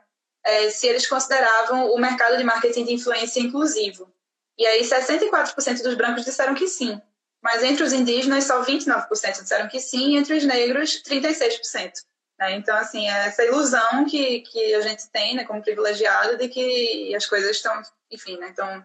é, 0.45 0.69
se 0.69 0.87
eles 0.87 1.07
consideravam 1.07 1.91
o 1.91 1.97
mercado 1.97 2.37
de 2.37 2.43
marketing 2.43 2.85
de 2.85 2.93
influência 2.93 3.39
inclusivo. 3.39 4.13
E 4.57 4.65
aí 4.65 4.83
64% 4.83 5.81
dos 5.81 5.95
brancos 5.95 6.23
disseram 6.23 6.53
que 6.53 6.67
sim, 6.67 7.01
mas 7.41 7.63
entre 7.63 7.83
os 7.83 7.91
indígenas 7.91 8.45
só 8.45 8.63
29% 8.63 9.41
disseram 9.41 9.67
que 9.67 9.79
sim, 9.81 10.11
e 10.11 10.17
entre 10.17 10.37
os 10.37 10.45
negros 10.45 11.01
36%. 11.03 11.91
Né? 12.39 12.55
Então, 12.55 12.75
assim, 12.77 13.09
é 13.09 13.27
essa 13.27 13.43
ilusão 13.43 14.05
que, 14.05 14.41
que 14.41 14.75
a 14.75 14.81
gente 14.81 15.09
tem 15.09 15.35
né, 15.35 15.43
como 15.43 15.61
privilegiado 15.61 16.37
de 16.37 16.47
que 16.47 17.13
as 17.15 17.25
coisas 17.25 17.51
estão, 17.51 17.81
enfim, 18.11 18.37
né, 18.37 18.49
estão 18.49 18.83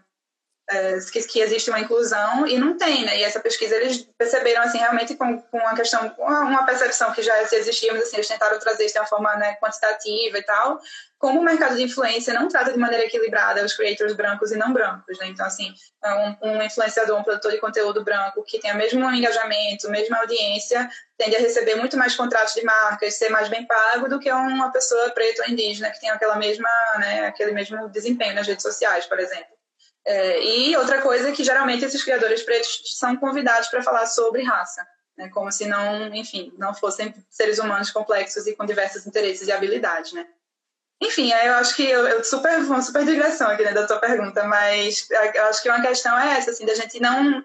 que, 1.11 1.23
que, 1.23 1.41
existe 1.41 1.69
uma 1.69 1.81
inclusão 1.81 2.47
e 2.47 2.57
não 2.57 2.77
tem, 2.77 3.05
né? 3.05 3.19
E 3.19 3.25
essa 3.25 3.41
pesquisa 3.41 3.75
eles 3.75 4.09
perceberam 4.17 4.62
assim 4.62 4.79
realmente 4.79 5.17
com, 5.17 5.41
com 5.43 5.59
uma 5.59 5.75
questão, 5.75 6.15
uma 6.19 6.65
percepção 6.65 7.12
que 7.12 7.23
já 7.23 7.43
existia, 7.43 7.93
mas 7.93 8.05
assim 8.05 8.17
eles 8.17 8.29
tentaram 8.29 8.59
trazer 8.59 8.85
isso 8.85 8.95
de 8.95 9.00
uma 9.00 9.07
forma 9.07 9.35
né, 9.37 9.57
quantitativa 9.61 10.39
e 10.39 10.43
tal, 10.43 10.81
como 11.19 11.41
o 11.41 11.45
mercado 11.45 11.77
de 11.77 11.83
influência 11.83 12.33
não 12.33 12.49
trata 12.49 12.73
de 12.73 12.79
maneira 12.79 13.05
equilibrada 13.05 13.65
os 13.65 13.75
creators 13.75 14.12
brancos 14.12 14.53
e 14.53 14.57
não 14.57 14.73
brancos, 14.73 15.19
né? 15.19 15.27
Então 15.27 15.45
assim, 15.45 15.75
é 16.05 16.15
um, 16.15 16.37
um 16.43 16.62
influenciador, 16.62 17.19
um 17.19 17.25
produtor 17.25 17.50
de 17.50 17.59
conteúdo 17.59 18.05
branco 18.05 18.45
que 18.45 18.61
tem 18.61 18.73
o 18.73 18.77
mesmo 18.77 19.11
engajamento, 19.11 19.89
a 19.89 19.91
mesma 19.91 20.19
audiência, 20.19 20.89
tende 21.19 21.35
a 21.35 21.41
receber 21.41 21.75
muito 21.75 21.97
mais 21.97 22.15
contratos 22.15 22.55
de 22.55 22.62
marcas, 22.62 23.15
ser 23.15 23.29
mais 23.29 23.49
bem 23.49 23.67
pago 23.67 24.09
do 24.09 24.21
que 24.21 24.31
uma 24.31 24.71
pessoa 24.71 25.11
preta 25.11 25.43
ou 25.43 25.49
indígena 25.49 25.91
que 25.91 26.00
tem 26.00 26.11
aquela 26.11 26.37
mesma, 26.37 26.71
né, 26.99 27.27
aquele 27.27 27.50
mesmo 27.50 27.89
desempenho 27.89 28.35
nas 28.35 28.47
redes 28.47 28.62
sociais, 28.62 29.05
por 29.07 29.19
exemplo. 29.19 29.60
É, 30.11 30.43
e 30.45 30.76
outra 30.76 31.00
coisa 31.00 31.29
é 31.29 31.33
que 31.33 31.45
geralmente 31.45 31.85
esses 31.85 32.02
criadores 32.02 32.43
pretos 32.43 32.83
são 32.99 33.17
convidados 33.17 33.69
para 33.69 33.81
falar 33.81 34.07
sobre 34.07 34.43
raça, 34.43 34.85
né, 35.17 35.29
como 35.29 35.52
se 35.52 35.67
não, 35.67 36.12
enfim, 36.12 36.52
não 36.59 36.75
fossem 36.75 37.14
seres 37.31 37.61
humanos 37.61 37.93
complexos 37.93 38.45
e 38.49 38.57
com 38.57 38.67
diversos 38.67 39.07
interesses 39.07 39.47
e 39.47 39.52
habilidades, 39.52 40.12
né. 40.12 40.26
Enfim, 41.00 41.31
eu 41.33 41.55
acho 41.55 41.76
que 41.76 41.88
eu, 41.88 42.09
eu 42.09 42.25
super, 42.25 42.59
uma 42.59 42.83
super 42.83 43.05
digressão 43.05 43.52
aqui 43.52 43.62
né, 43.62 43.73
da 43.73 43.87
tua 43.87 44.00
pergunta, 44.00 44.43
mas 44.43 45.09
eu 45.09 45.45
acho 45.45 45.62
que 45.62 45.69
uma 45.69 45.81
questão 45.81 46.19
é 46.19 46.38
essa, 46.38 46.50
assim, 46.50 46.67
da 46.67 46.75
gente 46.75 46.99
não 47.00 47.45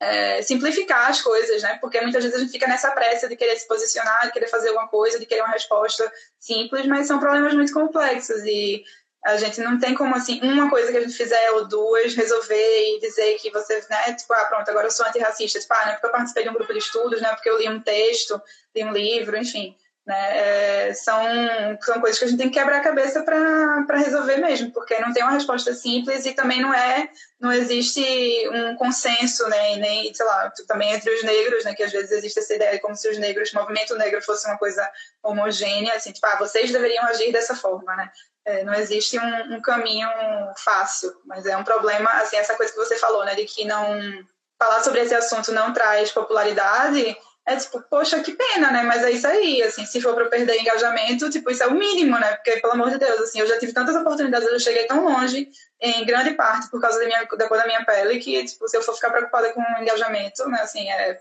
é, 0.00 0.42
simplificar 0.42 1.08
as 1.08 1.22
coisas, 1.22 1.62
né? 1.62 1.78
Porque 1.80 2.00
muitas 2.02 2.22
vezes 2.22 2.36
a 2.36 2.40
gente 2.40 2.52
fica 2.52 2.66
nessa 2.66 2.90
pressa 2.90 3.28
de 3.28 3.36
querer 3.36 3.56
se 3.56 3.66
posicionar, 3.66 4.26
de 4.26 4.32
querer 4.32 4.48
fazer 4.48 4.68
alguma 4.68 4.88
coisa, 4.88 5.18
de 5.18 5.24
querer 5.24 5.40
uma 5.40 5.52
resposta 5.52 6.12
simples, 6.38 6.84
mas 6.86 7.06
são 7.06 7.18
problemas 7.18 7.54
muito 7.54 7.72
complexos 7.72 8.42
e 8.44 8.84
a 9.26 9.36
gente 9.36 9.60
não 9.60 9.78
tem 9.78 9.92
como, 9.92 10.14
assim, 10.14 10.40
uma 10.40 10.70
coisa 10.70 10.92
que 10.92 10.98
a 10.98 11.00
gente 11.00 11.12
fizer 11.12 11.50
ou 11.50 11.66
duas, 11.66 12.14
resolver 12.14 12.94
e 12.94 13.00
dizer 13.00 13.36
que 13.38 13.50
você, 13.50 13.84
né, 13.90 14.12
tipo, 14.12 14.32
ah, 14.32 14.44
pronto, 14.44 14.70
agora 14.70 14.86
eu 14.86 14.90
sou 14.90 15.04
antirracista. 15.04 15.58
Tipo, 15.58 15.74
ah, 15.74 15.82
não 15.84 15.90
é 15.90 15.92
porque 15.94 16.06
eu 16.06 16.12
participei 16.12 16.44
de 16.44 16.48
um 16.48 16.54
grupo 16.54 16.72
de 16.72 16.78
estudos, 16.78 17.20
não 17.20 17.30
é 17.30 17.34
porque 17.34 17.50
eu 17.50 17.58
li 17.58 17.68
um 17.68 17.80
texto, 17.80 18.40
li 18.74 18.84
um 18.84 18.92
livro, 18.92 19.36
enfim. 19.36 19.76
Né? 20.06 20.38
É, 20.38 20.94
são, 20.94 21.20
são 21.82 22.00
coisas 22.00 22.16
que 22.16 22.24
a 22.24 22.28
gente 22.28 22.38
tem 22.38 22.48
que 22.48 22.56
quebrar 22.56 22.76
a 22.76 22.84
cabeça 22.84 23.24
para 23.24 23.96
resolver 23.96 24.36
mesmo, 24.36 24.70
porque 24.70 24.96
não 25.00 25.12
tem 25.12 25.24
uma 25.24 25.32
resposta 25.32 25.74
simples 25.74 26.24
e 26.24 26.32
também 26.32 26.62
não 26.62 26.72
é, 26.72 27.10
não 27.40 27.52
existe 27.52 28.00
um 28.50 28.76
consenso, 28.76 29.48
né? 29.48 29.74
Nem, 29.74 30.14
sei 30.14 30.24
lá, 30.24 30.52
também 30.68 30.92
entre 30.92 31.12
os 31.12 31.24
negros, 31.24 31.64
né? 31.64 31.74
Que 31.74 31.82
às 31.82 31.90
vezes 31.90 32.12
existe 32.12 32.38
essa 32.38 32.54
ideia 32.54 32.78
como 32.78 32.94
se 32.94 33.08
os 33.08 33.18
negros, 33.18 33.52
o 33.52 33.56
movimento 33.56 33.96
negro 33.96 34.22
fosse 34.22 34.46
uma 34.46 34.56
coisa 34.56 34.88
homogênea, 35.24 35.94
assim, 35.94 36.12
tipo, 36.12 36.26
ah, 36.28 36.36
vocês 36.36 36.70
deveriam 36.70 37.04
agir 37.06 37.32
dessa 37.32 37.56
forma, 37.56 37.96
né? 37.96 38.08
É, 38.46 38.62
não 38.62 38.72
existe 38.74 39.18
um, 39.18 39.56
um, 39.56 39.60
caminho 39.60 40.08
fácil, 40.56 41.12
mas 41.24 41.44
é 41.46 41.56
um 41.56 41.64
problema, 41.64 42.08
assim, 42.20 42.36
essa 42.36 42.54
coisa 42.54 42.72
que 42.72 42.78
você 42.78 42.96
falou, 42.96 43.24
né, 43.24 43.34
de 43.34 43.44
que 43.44 43.64
não 43.64 43.98
falar 44.56 44.84
sobre 44.84 45.00
esse 45.00 45.14
assunto 45.14 45.50
não 45.50 45.72
traz 45.72 46.12
popularidade, 46.12 47.16
é 47.46 47.56
tipo, 47.56 47.80
poxa, 47.82 48.20
que 48.20 48.32
pena, 48.32 48.72
né? 48.72 48.82
Mas 48.82 49.04
é 49.04 49.10
isso 49.12 49.26
aí, 49.26 49.62
assim, 49.62 49.86
se 49.86 50.00
for 50.00 50.14
para 50.14 50.26
perder 50.26 50.60
engajamento, 50.60 51.30
tipo, 51.30 51.48
isso 51.48 51.62
é 51.62 51.66
o 51.68 51.74
mínimo, 51.74 52.18
né? 52.18 52.34
Porque, 52.34 52.60
pelo 52.60 52.72
amor 52.72 52.90
de 52.90 52.98
Deus, 52.98 53.20
assim, 53.20 53.38
eu 53.38 53.46
já 53.46 53.56
tive 53.58 53.72
tantas 53.72 53.94
oportunidades, 53.94 54.48
eu 54.48 54.58
cheguei 54.58 54.84
tão 54.84 55.04
longe, 55.04 55.48
em 55.80 56.04
grande 56.04 56.34
parte 56.34 56.68
por 56.70 56.80
causa 56.80 56.98
da, 56.98 57.06
minha, 57.06 57.24
da 57.24 57.48
cor 57.48 57.56
da 57.56 57.66
minha 57.66 57.84
pele, 57.84 58.18
que, 58.18 58.44
tipo, 58.44 58.66
se 58.66 58.76
eu 58.76 58.82
for 58.82 58.94
ficar 58.94 59.10
preocupada 59.10 59.52
com 59.52 59.62
engajamento, 59.80 60.48
né, 60.48 60.60
assim, 60.60 60.90
é 60.90 61.20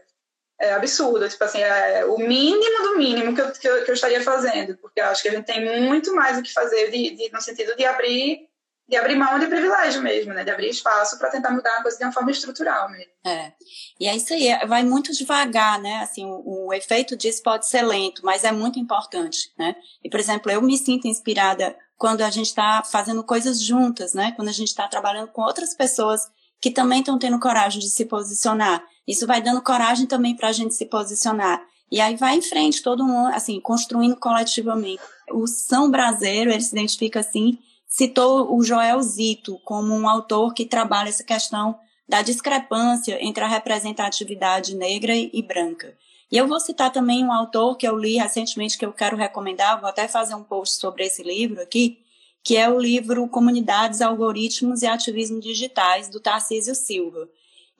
é 0.59 0.73
absurdo, 0.73 1.27
tipo 1.27 1.43
assim, 1.43 1.59
é 1.59 2.05
o 2.05 2.17
mínimo 2.17 2.83
do 2.83 2.97
mínimo 2.97 3.35
que 3.35 3.41
eu, 3.41 3.51
que 3.51 3.67
eu, 3.67 3.83
que 3.83 3.91
eu 3.91 3.95
estaria 3.95 4.21
fazendo, 4.21 4.77
porque 4.77 5.01
eu 5.01 5.05
acho 5.05 5.21
que 5.21 5.27
a 5.27 5.31
gente 5.31 5.45
tem 5.45 5.81
muito 5.81 6.15
mais 6.15 6.37
o 6.37 6.41
que 6.41 6.53
fazer 6.53 6.89
de, 6.91 7.11
de, 7.11 7.31
no 7.31 7.41
sentido 7.41 7.75
de 7.75 7.85
abrir 7.85 8.47
de 8.87 8.95
abrir 8.95 9.15
mão 9.15 9.39
de 9.39 9.47
privilégio 9.47 10.01
mesmo, 10.01 10.33
né? 10.33 10.43
De 10.43 10.51
abrir 10.51 10.69
espaço 10.69 11.17
para 11.17 11.31
tentar 11.31 11.49
mudar 11.51 11.77
a 11.77 11.81
coisa 11.81 11.97
de 11.97 12.03
uma 12.03 12.11
forma 12.11 12.29
estrutural 12.29 12.89
mesmo. 12.91 13.11
É. 13.25 13.51
E 13.99 14.07
é 14.07 14.15
isso 14.15 14.31
aí, 14.31 14.47
é, 14.47 14.65
vai 14.65 14.83
muito 14.83 15.11
devagar, 15.11 15.81
né? 15.81 16.01
Assim, 16.03 16.23
o, 16.23 16.67
o, 16.67 16.73
efeito 16.73 17.17
disso 17.17 17.41
pode 17.41 17.67
ser 17.67 17.81
lento, 17.81 18.23
mas 18.23 18.43
é 18.43 18.51
muito 18.51 18.77
importante, 18.77 19.51
né? 19.57 19.75
E, 20.03 20.09
por 20.09 20.19
exemplo, 20.19 20.51
eu 20.51 20.61
me 20.61 20.77
sinto 20.77 21.07
inspirada 21.07 21.75
quando 21.97 22.21
a 22.21 22.29
gente 22.29 22.47
está 22.47 22.83
fazendo 22.83 23.23
coisas 23.23 23.59
juntas, 23.59 24.13
né? 24.13 24.33
Quando 24.35 24.49
a 24.49 24.53
gente 24.53 24.67
está 24.67 24.87
trabalhando 24.87 25.29
com 25.29 25.41
outras 25.41 25.73
pessoas 25.73 26.21
que 26.61 26.71
também 26.71 26.99
estão 26.99 27.19
tendo 27.19 27.39
coragem 27.39 27.79
de 27.79 27.89
se 27.89 28.05
posicionar. 28.05 28.83
Isso 29.07 29.27
vai 29.27 29.41
dando 29.41 29.61
coragem 29.61 30.05
também 30.05 30.35
para 30.35 30.49
a 30.49 30.51
gente 30.51 30.73
se 30.73 30.85
posicionar. 30.85 31.61
E 31.91 32.01
aí 32.01 32.15
vai 32.15 32.35
em 32.35 32.41
frente, 32.41 32.81
todo 32.81 33.05
mundo, 33.05 33.33
assim, 33.33 33.59
construindo 33.59 34.15
coletivamente. 34.15 35.01
O 35.31 35.47
São 35.47 35.89
Brasileiro, 35.89 36.51
ele 36.51 36.61
se 36.61 36.75
identifica 36.75 37.19
assim, 37.19 37.59
citou 37.87 38.55
o 38.55 38.63
Joel 38.63 39.01
Zito 39.01 39.59
como 39.63 39.93
um 39.93 40.09
autor 40.09 40.53
que 40.53 40.65
trabalha 40.65 41.09
essa 41.09 41.23
questão 41.23 41.77
da 42.07 42.21
discrepância 42.21 43.17
entre 43.23 43.43
a 43.43 43.47
representatividade 43.47 44.75
negra 44.75 45.15
e 45.15 45.41
branca. 45.41 45.95
E 46.31 46.37
eu 46.37 46.47
vou 46.47 46.59
citar 46.59 46.91
também 46.91 47.23
um 47.23 47.31
autor 47.31 47.77
que 47.77 47.87
eu 47.87 47.97
li 47.97 48.17
recentemente 48.17 48.77
que 48.77 48.85
eu 48.85 48.91
quero 48.91 49.15
recomendar, 49.15 49.79
vou 49.79 49.89
até 49.89 50.07
fazer 50.07 50.35
um 50.35 50.43
post 50.43 50.79
sobre 50.79 51.05
esse 51.05 51.23
livro 51.23 51.61
aqui, 51.61 51.99
que 52.45 52.55
é 52.55 52.69
o 52.69 52.79
livro 52.79 53.27
Comunidades, 53.27 54.01
Algoritmos 54.01 54.84
e 54.84 54.86
Ativismo 54.86 55.41
Digitais, 55.41 56.10
do 56.10 56.19
Tarcísio 56.19 56.75
Silva. 56.75 57.27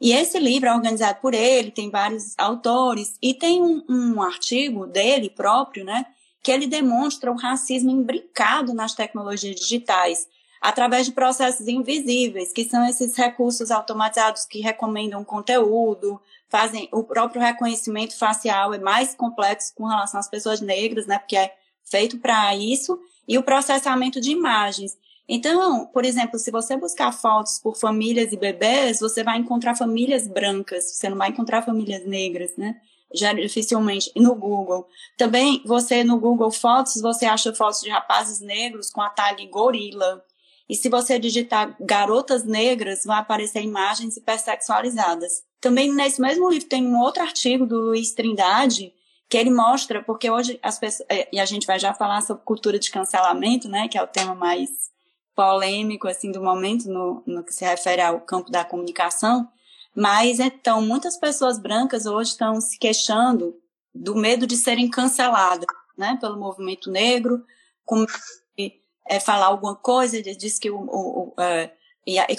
E 0.02 0.12
esse 0.12 0.40
livro 0.40 0.68
é 0.68 0.74
organizado 0.74 1.20
por 1.22 1.36
ele, 1.36 1.70
tem 1.70 1.92
vários 1.92 2.34
autores, 2.36 3.16
e 3.22 3.32
tem 3.36 3.62
um, 3.62 3.84
um 3.88 4.22
artigo 4.24 4.88
dele 4.88 5.30
próprio, 5.30 5.86
né, 5.86 6.08
que 6.42 6.52
ele 6.52 6.66
demonstra 6.66 7.32
o 7.32 7.38
racismo 7.38 7.92
imbricado 7.92 8.74
nas 8.74 8.96
tecnologias 8.96 9.56
digitais, 9.56 10.28
através 10.60 11.06
de 11.06 11.12
processos 11.12 11.68
invisíveis, 11.68 12.52
que 12.52 12.66
são 12.66 12.84
esses 12.88 13.16
recursos 13.16 13.70
automatizados 13.70 14.46
que 14.46 14.62
recomendam 14.62 15.24
conteúdo, 15.24 16.20
fazem 16.50 16.90
o 16.92 17.04
próprio 17.04 17.40
reconhecimento 17.40 18.18
facial 18.18 18.74
é 18.74 18.80
mais 18.80 19.14
complexo 19.14 19.76
com 19.76 19.86
relação 19.86 20.20
às 20.20 20.28
pessoas 20.28 20.60
negras, 20.60 21.06
né, 21.06 21.20
porque 21.20 21.38
é 21.38 21.54
feito 21.84 22.18
para 22.18 22.56
isso, 22.56 23.00
e 23.28 23.38
o 23.38 23.44
processamento 23.44 24.20
de 24.22 24.32
imagens. 24.32 24.98
Então, 25.28 25.88
por 25.88 26.06
exemplo, 26.06 26.38
se 26.38 26.52
você 26.52 26.78
buscar 26.78 27.12
fotos 27.12 27.60
por 27.60 27.76
famílias 27.76 28.32
e 28.32 28.38
bebês, 28.38 29.00
você 29.00 29.24
vai 29.24 29.38
encontrar 29.38 29.76
famílias 29.76 30.28
brancas, 30.28 30.96
você 30.96 31.10
não 31.10 31.18
vai 31.18 31.30
encontrar 31.30 31.64
famílias 31.64 32.06
negras, 32.06 32.56
né? 32.56 32.80
Já 33.14 33.34
dificilmente. 33.34 34.12
E 34.16 34.20
no 34.20 34.36
Google. 34.36 34.88
Também, 35.18 35.62
você 35.66 36.04
no 36.04 36.20
Google 36.20 36.52
Fotos, 36.52 37.02
você 37.02 37.26
acha 37.26 37.54
fotos 37.54 37.82
de 37.82 37.90
rapazes 37.90 38.40
negros 38.40 38.92
com 38.92 39.02
a 39.02 39.10
tag 39.10 39.46
gorila. 39.48 40.24
E 40.68 40.76
se 40.76 40.90
você 40.90 41.18
digitar 41.18 41.76
garotas 41.80 42.44
negras, 42.44 43.04
vai 43.06 43.20
aparecer 43.20 43.62
imagens 43.62 44.18
hipersexualizadas. 44.18 45.44
Também 45.62 45.92
nesse 45.92 46.22
mesmo 46.22 46.50
livro 46.50 46.68
tem 46.68 46.86
um 46.86 47.00
outro 47.00 47.24
artigo 47.24 47.66
do 47.66 47.80
Luiz 47.80 48.12
Trindade, 48.14 48.94
que 49.30 49.38
ele 49.38 49.50
mostra, 49.50 50.04
porque 50.04 50.30
hoje 50.30 50.60
as 50.62 50.78
pessoas, 50.78 51.08
é, 51.10 51.28
e 51.32 51.40
a 51.40 51.46
gente 51.46 51.66
vai 51.66 51.80
já 51.80 51.94
falar 51.94 52.22
sobre 52.22 52.44
cultura 52.44 52.78
de 52.78 52.92
cancelamento, 52.92 53.68
né, 53.68 53.88
que 53.88 53.98
é 53.98 54.04
o 54.04 54.08
tema 54.08 54.36
mais 54.36 54.70
polêmico, 55.36 56.08
assim, 56.08 56.32
do 56.32 56.42
momento 56.42 56.90
no, 56.90 57.24
no 57.26 57.44
que 57.44 57.54
se 57.54 57.66
refere 57.66 58.02
ao 58.02 58.22
campo 58.22 58.52
da 58.52 58.64
comunicação, 58.64 59.48
mas 59.96 60.40
então 60.40 60.82
muitas 60.82 61.18
pessoas 61.18 61.58
brancas 61.58 62.06
hoje 62.06 62.32
estão 62.32 62.62
se 62.62 62.78
queixando 62.78 63.56
do 63.94 64.16
medo 64.16 64.46
de 64.46 64.58
serem 64.58 64.90
canceladas, 64.90 65.66
né, 65.98 66.18
pelo 66.20 66.38
movimento 66.38 66.92
negro, 66.92 67.44
com 67.84 68.06
é, 69.08 69.20
falar 69.20 69.48
alguma 69.48 69.76
coisa, 69.76 70.22
diz 70.22 70.60
que 70.60 70.70
o, 70.70 70.78
o, 70.78 71.34
o 71.38 71.42
é, 71.42 71.72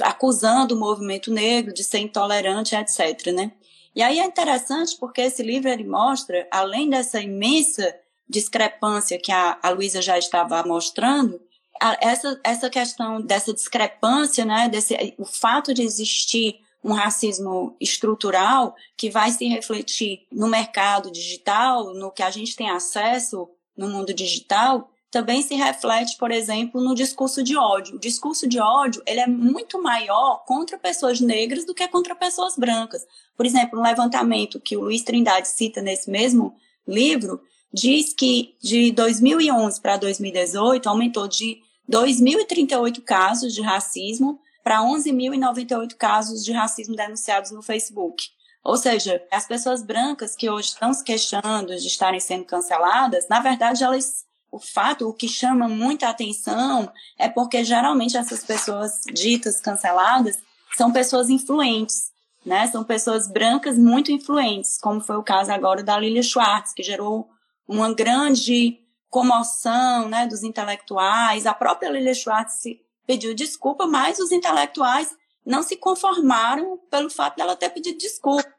acusando 0.03 0.75
o 0.75 0.79
movimento 0.79 1.33
negro 1.33 1.73
de 1.73 1.83
ser 1.83 1.99
intolerante, 1.99 2.75
etc. 2.75 3.33
Né? 3.33 3.53
E 3.97 4.03
aí 4.03 4.21
é 4.21 4.25
interessante 4.27 4.95
porque 5.01 5.23
esse 5.23 5.43
livro 5.43 5.71
ele 5.71 5.83
mostra, 5.83 6.47
além 6.51 6.91
dessa 6.91 7.19
imensa 7.19 7.99
discrepância 8.29 9.19
que 9.19 9.33
a, 9.33 9.59
a 9.63 9.71
Luísa 9.71 10.03
já 10.03 10.19
estava 10.19 10.63
mostrando, 10.65 11.41
a, 11.81 11.97
essa, 12.03 12.39
essa 12.45 12.69
questão 12.69 13.23
dessa 13.23 13.55
discrepância, 13.55 14.45
né, 14.45 14.69
desse, 14.69 15.15
o 15.17 15.25
fato 15.25 15.73
de 15.73 15.83
existir 15.83 16.61
um 16.85 16.93
racismo 16.93 17.75
estrutural 17.81 18.77
que 18.99 19.09
vai 19.09 19.31
se 19.31 19.47
refletir 19.47 20.27
no 20.31 20.47
mercado 20.47 21.11
digital, 21.11 21.95
no 21.95 22.13
que 22.13 22.23
a 22.23 22.31
gente 22.31 22.55
tem 22.55 22.69
acesso 22.69 23.49
no 23.75 23.89
mundo 23.89 24.13
digital, 24.13 24.91
também 25.11 25.43
se 25.43 25.55
reflete, 25.55 26.17
por 26.19 26.31
exemplo, 26.31 26.81
no 26.81 26.95
discurso 26.95 27.43
de 27.43 27.57
ódio. 27.57 27.97
O 27.97 27.99
discurso 27.99 28.49
de 28.49 28.59
ódio 28.59 29.03
ele 29.07 29.21
é 29.21 29.27
muito 29.27 29.81
maior 29.83 30.45
contra 30.45 30.79
pessoas 30.79 31.21
negras 31.21 31.65
do 31.65 31.75
que 31.75 31.87
contra 31.89 32.15
pessoas 32.15 32.57
brancas. 32.57 33.07
Por 33.37 33.47
exemplo, 33.47 33.79
um 33.79 33.83
levantamento 33.83 34.61
que 34.61 34.77
o 34.77 34.83
Luiz 34.83 35.03
Trindade 35.03 35.49
cita 35.49 35.81
nesse 35.81 36.11
mesmo 36.11 36.57
livro 36.87 37.41
diz 37.73 38.13
que 38.13 38.57
de 38.63 38.91
2011 38.93 39.81
para 39.81 39.97
2018 39.97 40.89
aumentou 40.89 41.29
de 41.29 41.61
2.038 41.91 43.01
casos 43.03 43.55
de 43.55 43.63
racismo 43.63 44.41
para 44.63 44.81
11.098 44.81 45.95
casos 45.95 46.45
de 46.45 46.53
racismo 46.53 46.97
denunciados 46.97 47.53
no 47.53 47.63
Facebook. 47.63 48.25
Ou 48.65 48.77
seja, 48.77 49.23
as 49.31 49.47
pessoas 49.47 49.81
brancas 49.81 50.35
que 50.35 50.51
hoje 50.51 50.71
estão 50.71 50.93
se 50.93 51.05
queixando 51.05 51.77
de 51.77 51.87
estarem 51.87 52.19
sendo 52.19 52.45
canceladas, 52.45 53.29
na 53.29 53.39
verdade, 53.39 53.85
elas 53.85 54.26
o 54.51 54.59
fato, 54.59 55.09
o 55.09 55.13
que 55.13 55.29
chama 55.29 55.69
muita 55.69 56.09
atenção 56.09 56.91
é 57.19 57.29
porque 57.29 57.65
geralmente 57.65 58.17
essas 58.17 58.45
pessoas 58.45 59.03
ditas 59.13 59.61
canceladas 59.61 60.39
são 60.77 60.93
pessoas 60.93 61.29
influentes, 61.29 62.11
né? 62.45 62.67
São 62.69 62.85
pessoas 62.85 63.29
brancas 63.29 63.79
muito 63.79 64.13
influentes, 64.13 64.79
como 64.79 65.01
foi 65.01 65.17
o 65.17 65.23
caso 65.23 65.53
agora 65.53 65.83
da 65.83 65.99
Lilia 65.99 66.23
Schwartz, 66.23 66.73
que 66.73 66.83
gerou 66.83 67.29
uma 67.67 67.93
grande 67.93 68.79
comoção, 69.11 70.09
né, 70.09 70.27
dos 70.27 70.43
intelectuais. 70.43 71.47
A 71.47 71.55
própria 71.55 71.91
Lilia 71.91 72.15
Schwartz 72.15 72.63
pediu 73.07 73.35
desculpa, 73.35 73.87
mas 73.87 74.19
os 74.19 74.33
intelectuais 74.33 75.15
não 75.45 75.63
se 75.63 75.77
conformaram 75.77 76.79
pelo 76.91 77.09
fato 77.09 77.37
dela 77.37 77.57
ter 77.57 77.71
pedido 77.71 77.99
desculpa 77.99 78.53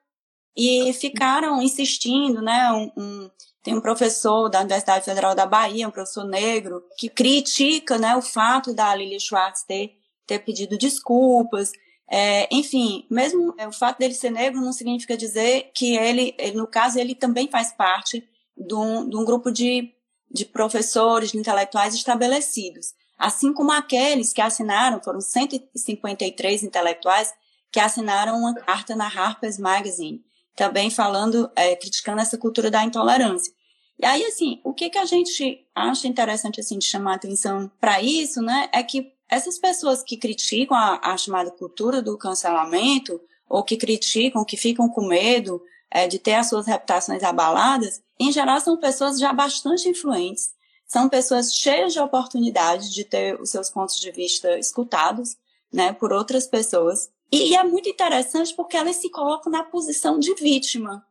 e 0.56 0.92
ficaram 0.94 1.62
insistindo, 1.62 2.42
né? 2.42 2.72
Um, 2.72 2.92
um, 2.98 3.32
tem 3.68 3.76
um 3.76 3.82
professor 3.82 4.48
da 4.48 4.62
Universidade 4.62 5.04
Federal 5.04 5.36
da 5.36 5.46
Bahia, 5.46 5.90
um 5.90 5.92
professor 5.92 6.24
negro, 6.24 6.82
que 6.98 7.10
critica 7.10 7.98
né, 7.98 8.16
o 8.16 8.22
fato 8.22 8.74
da 8.74 8.96
Lili 8.96 9.20
Schwartz 9.20 9.64
ter, 9.64 9.92
ter 10.26 10.40
pedido 10.40 10.78
desculpas. 10.78 11.74
É, 12.10 12.48
enfim, 12.50 13.06
mesmo 13.12 13.54
é, 13.58 13.68
o 13.68 13.74
fato 13.74 14.00
dele 14.00 14.14
ser 14.14 14.30
negro 14.30 14.62
não 14.62 14.72
significa 14.72 15.18
dizer 15.18 15.70
que 15.76 15.98
ele, 15.98 16.34
ele 16.38 16.56
no 16.56 16.66
caso, 16.66 16.98
ele 16.98 17.14
também 17.14 17.50
faz 17.50 17.74
parte 17.74 18.26
de 18.56 18.74
um, 18.74 19.10
de 19.10 19.18
um 19.18 19.26
grupo 19.26 19.52
de, 19.52 19.92
de 20.32 20.46
professores, 20.46 21.34
de 21.34 21.38
intelectuais 21.38 21.94
estabelecidos. 21.94 22.94
Assim 23.18 23.52
como 23.52 23.74
aqueles 23.74 24.32
que 24.32 24.40
assinaram, 24.40 25.04
foram 25.04 25.20
153 25.20 26.64
intelectuais 26.64 27.34
que 27.70 27.82
assinaram 27.82 28.40
uma 28.40 28.56
carta 28.56 28.96
na 28.96 29.08
Harper's 29.08 29.60
Magazine, 29.60 30.22
também 30.56 30.90
falando, 30.90 31.52
é, 31.54 31.76
criticando 31.76 32.22
essa 32.22 32.38
cultura 32.38 32.72
da 32.72 32.82
intolerância. 32.82 33.57
E 34.00 34.06
aí, 34.06 34.24
assim, 34.26 34.62
o 34.64 34.74
que, 34.74 34.90
que 34.90 34.98
a 34.98 35.06
gente 35.06 35.66
acha 35.74 36.08
interessante, 36.08 36.60
assim, 36.60 36.78
de 36.78 36.86
chamar 36.86 37.16
atenção 37.16 37.72
para 37.80 38.02
isso, 38.02 38.42
né, 38.42 38.70
é 38.72 38.84
que 38.84 39.12
essas 39.30 39.58
pessoas 39.58 40.04
que 40.04 40.16
criticam 40.16 40.78
a, 40.78 41.00
a, 41.04 41.18
chamada 41.18 41.52
cultura 41.52 42.02
do 42.02 42.18
cancelamento, 42.18 43.20
ou 43.50 43.64
que 43.64 43.76
criticam, 43.76 44.46
que 44.46 44.56
ficam 44.56 44.88
com 44.90 45.08
medo 45.08 45.62
é, 45.90 46.08
de 46.08 46.20
ter 46.20 46.36
as 46.36 46.48
suas 46.48 46.68
reputações 46.68 47.24
abaladas, 47.24 48.02
em 48.20 48.32
geral 48.32 48.60
são 48.60 48.78
pessoas 48.78 49.20
já 49.20 49.34
bastante 49.34 49.90
influentes, 49.90 50.52
são 50.86 51.10
pessoas 51.10 51.54
cheias 51.54 51.92
de 51.92 52.00
oportunidade 52.00 52.94
de 52.94 53.04
ter 53.04 53.40
os 53.42 53.50
seus 53.50 53.70
pontos 53.70 54.00
de 54.00 54.12
vista 54.12 54.58
escutados, 54.58 55.36
né, 55.74 55.92
por 55.92 56.14
outras 56.14 56.48
pessoas. 56.48 57.10
E, 57.32 57.50
e 57.50 57.56
é 57.56 57.64
muito 57.64 57.90
interessante 57.90 58.54
porque 58.56 58.78
elas 58.78 58.96
se 58.98 59.10
colocam 59.10 59.52
na 59.52 59.64
posição 59.64 60.18
de 60.18 60.34
vítima, 60.36 61.06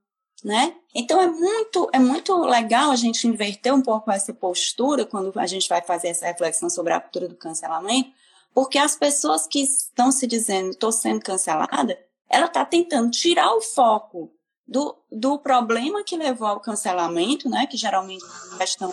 né? 0.45 0.75
Então 0.95 1.21
é 1.21 1.29
muito 1.29 1.89
é 1.93 1.99
muito 1.99 2.37
legal 2.45 2.91
a 2.91 2.97
gente 2.97 3.27
inverter 3.27 3.75
um 3.75 3.83
pouco 3.83 4.11
essa 4.11 4.33
postura 4.33 5.05
quando 5.05 5.33
a 5.39 5.47
gente 5.47 5.69
vai 5.69 5.83
fazer 5.83 6.09
essa 6.09 6.27
reflexão 6.27 6.69
sobre 6.69 6.93
a 6.93 7.01
cultura 7.01 7.29
do 7.29 7.37
cancelamento, 7.37 8.11
porque 8.55 8.79
as 8.79 8.97
pessoas 8.97 9.47
que 9.47 9.61
estão 9.61 10.11
se 10.11 10.27
dizendo 10.27 10.71
estou 10.71 10.93
sendo 10.93 11.21
cancelada, 11.21 11.99
ela 12.29 12.47
está 12.47 12.65
tentando 12.65 13.11
tirar 13.11 13.55
o 13.55 13.61
foco 13.61 14.31
do, 14.67 14.97
do 15.11 15.39
problema 15.39 16.03
que 16.03 16.17
levou 16.17 16.49
ao 16.49 16.61
cancelamento, 16.61 17.49
né? 17.49 17.67
Que 17.67 17.77
geralmente 17.77 18.25
é 18.25 18.49
uma 18.49 18.59
questão 18.59 18.93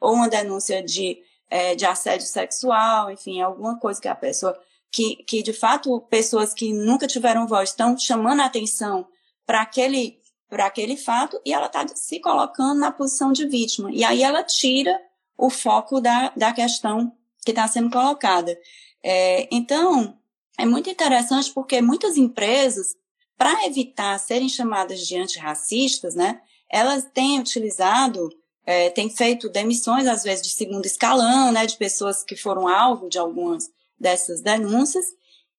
ou 0.00 0.14
uma 0.14 0.28
denúncia 0.28 0.82
de, 0.82 1.18
é, 1.48 1.74
de 1.74 1.86
assédio 1.86 2.26
sexual, 2.26 3.10
enfim, 3.10 3.40
alguma 3.40 3.78
coisa 3.78 4.00
que 4.00 4.08
a 4.08 4.14
pessoa 4.14 4.58
que, 4.90 5.16
que 5.24 5.42
de 5.42 5.52
fato 5.52 6.00
pessoas 6.02 6.54
que 6.54 6.72
nunca 6.72 7.06
tiveram 7.06 7.46
voz 7.46 7.70
estão 7.70 7.98
chamando 7.98 8.40
a 8.40 8.46
atenção 8.46 9.06
para 9.46 9.62
aquele 9.62 10.18
para 10.48 10.66
aquele 10.66 10.96
fato 10.96 11.40
e 11.44 11.52
ela 11.52 11.66
está 11.66 11.84
se 11.96 12.20
colocando 12.20 12.78
na 12.78 12.92
posição 12.92 13.32
de 13.32 13.44
vítima. 13.46 13.90
E 13.92 14.04
aí 14.04 14.22
ela 14.22 14.42
tira 14.44 15.00
o 15.36 15.50
foco 15.50 16.00
da, 16.00 16.32
da 16.36 16.52
questão 16.52 17.12
que 17.44 17.50
está 17.50 17.66
sendo 17.66 17.90
colocada. 17.90 18.56
É, 19.02 19.48
então, 19.50 20.16
é 20.58 20.64
muito 20.64 20.88
interessante 20.88 21.52
porque 21.52 21.82
muitas 21.82 22.16
empresas, 22.16 22.94
para 23.36 23.66
evitar 23.66 24.18
serem 24.18 24.48
chamadas 24.48 25.00
de 25.00 25.16
antirracistas, 25.16 26.14
né, 26.14 26.40
elas 26.70 27.04
têm 27.12 27.40
utilizado, 27.40 28.30
é, 28.64 28.90
têm 28.90 29.10
feito 29.10 29.48
demissões, 29.48 30.06
às 30.06 30.22
vezes, 30.22 30.46
de 30.46 30.52
segundo 30.52 30.86
escalão, 30.86 31.52
né, 31.52 31.66
de 31.66 31.76
pessoas 31.76 32.22
que 32.22 32.36
foram 32.36 32.68
alvo 32.68 33.08
de 33.08 33.18
algumas 33.18 33.68
dessas 33.98 34.40
denúncias, 34.40 35.06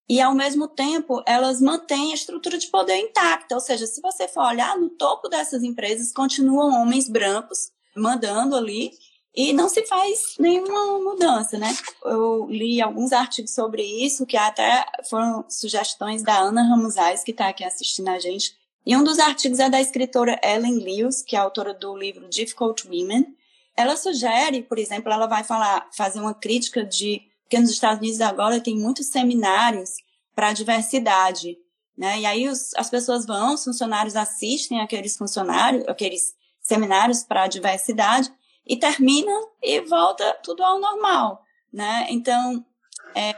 e 0.07 0.21
ao 0.21 0.33
mesmo 0.33 0.67
tempo 0.67 1.23
elas 1.25 1.59
mantêm 1.59 2.11
a 2.11 2.15
estrutura 2.15 2.57
de 2.57 2.67
poder 2.67 2.97
intacta, 2.97 3.55
ou 3.55 3.61
seja, 3.61 3.87
se 3.87 4.01
você 4.01 4.27
for 4.27 4.43
olhar 4.45 4.77
no 4.77 4.89
topo 4.89 5.27
dessas 5.27 5.63
empresas 5.63 6.13
continuam 6.13 6.81
homens 6.81 7.09
brancos 7.09 7.71
mandando 7.95 8.55
ali 8.55 8.91
e 9.35 9.51
não 9.51 9.67
se 9.67 9.85
faz 9.85 10.35
nenhuma 10.39 10.99
mudança, 10.99 11.57
né? 11.57 11.75
Eu 12.05 12.47
li 12.49 12.81
alguns 12.81 13.11
artigos 13.11 13.53
sobre 13.53 13.83
isso 13.83 14.25
que 14.25 14.37
até 14.37 14.85
foram 15.09 15.45
sugestões 15.49 16.23
da 16.23 16.37
Ana 16.37 16.63
Ramosais 16.63 17.23
que 17.23 17.31
está 17.31 17.49
aqui 17.49 17.63
assistindo 17.63 18.07
a 18.07 18.19
gente. 18.19 18.55
E 18.85 18.95
um 18.95 19.03
dos 19.03 19.19
artigos 19.19 19.59
é 19.59 19.69
da 19.69 19.81
escritora 19.81 20.39
Ellen 20.43 20.77
Lewis, 20.77 21.21
que 21.21 21.35
é 21.35 21.39
autora 21.39 21.73
do 21.73 21.97
livro 21.97 22.29
Difficult 22.29 22.87
Women. 22.87 23.35
Ela 23.75 23.97
sugere, 23.97 24.61
por 24.61 24.77
exemplo, 24.77 25.11
ela 25.11 25.25
vai 25.25 25.43
falar, 25.43 25.89
fazer 25.91 26.19
uma 26.19 26.33
crítica 26.33 26.85
de 26.85 27.21
porque 27.45 27.59
nos 27.59 27.69
Estados 27.69 27.99
Unidos 27.99 28.21
agora 28.21 28.59
tem 28.59 28.75
muitos 28.75 29.07
seminários 29.07 29.91
para 30.33 30.49
a 30.49 30.53
diversidade, 30.53 31.57
né? 31.95 32.19
E 32.19 32.25
aí 32.25 32.49
os, 32.49 32.73
as 32.75 32.89
pessoas 32.89 33.25
vão, 33.25 33.53
os 33.53 33.63
funcionários 33.63 34.15
assistem 34.15 34.81
aqueles 34.81 35.15
funcionários, 35.15 35.87
aqueles 35.87 36.33
seminários 36.59 37.23
para 37.23 37.43
a 37.43 37.47
diversidade 37.47 38.33
e 38.65 38.75
terminam 38.75 39.49
e 39.61 39.79
volta 39.81 40.33
tudo 40.43 40.63
ao 40.63 40.79
normal, 40.79 41.43
né? 41.71 42.07
Então, 42.09 42.65
é, 43.13 43.35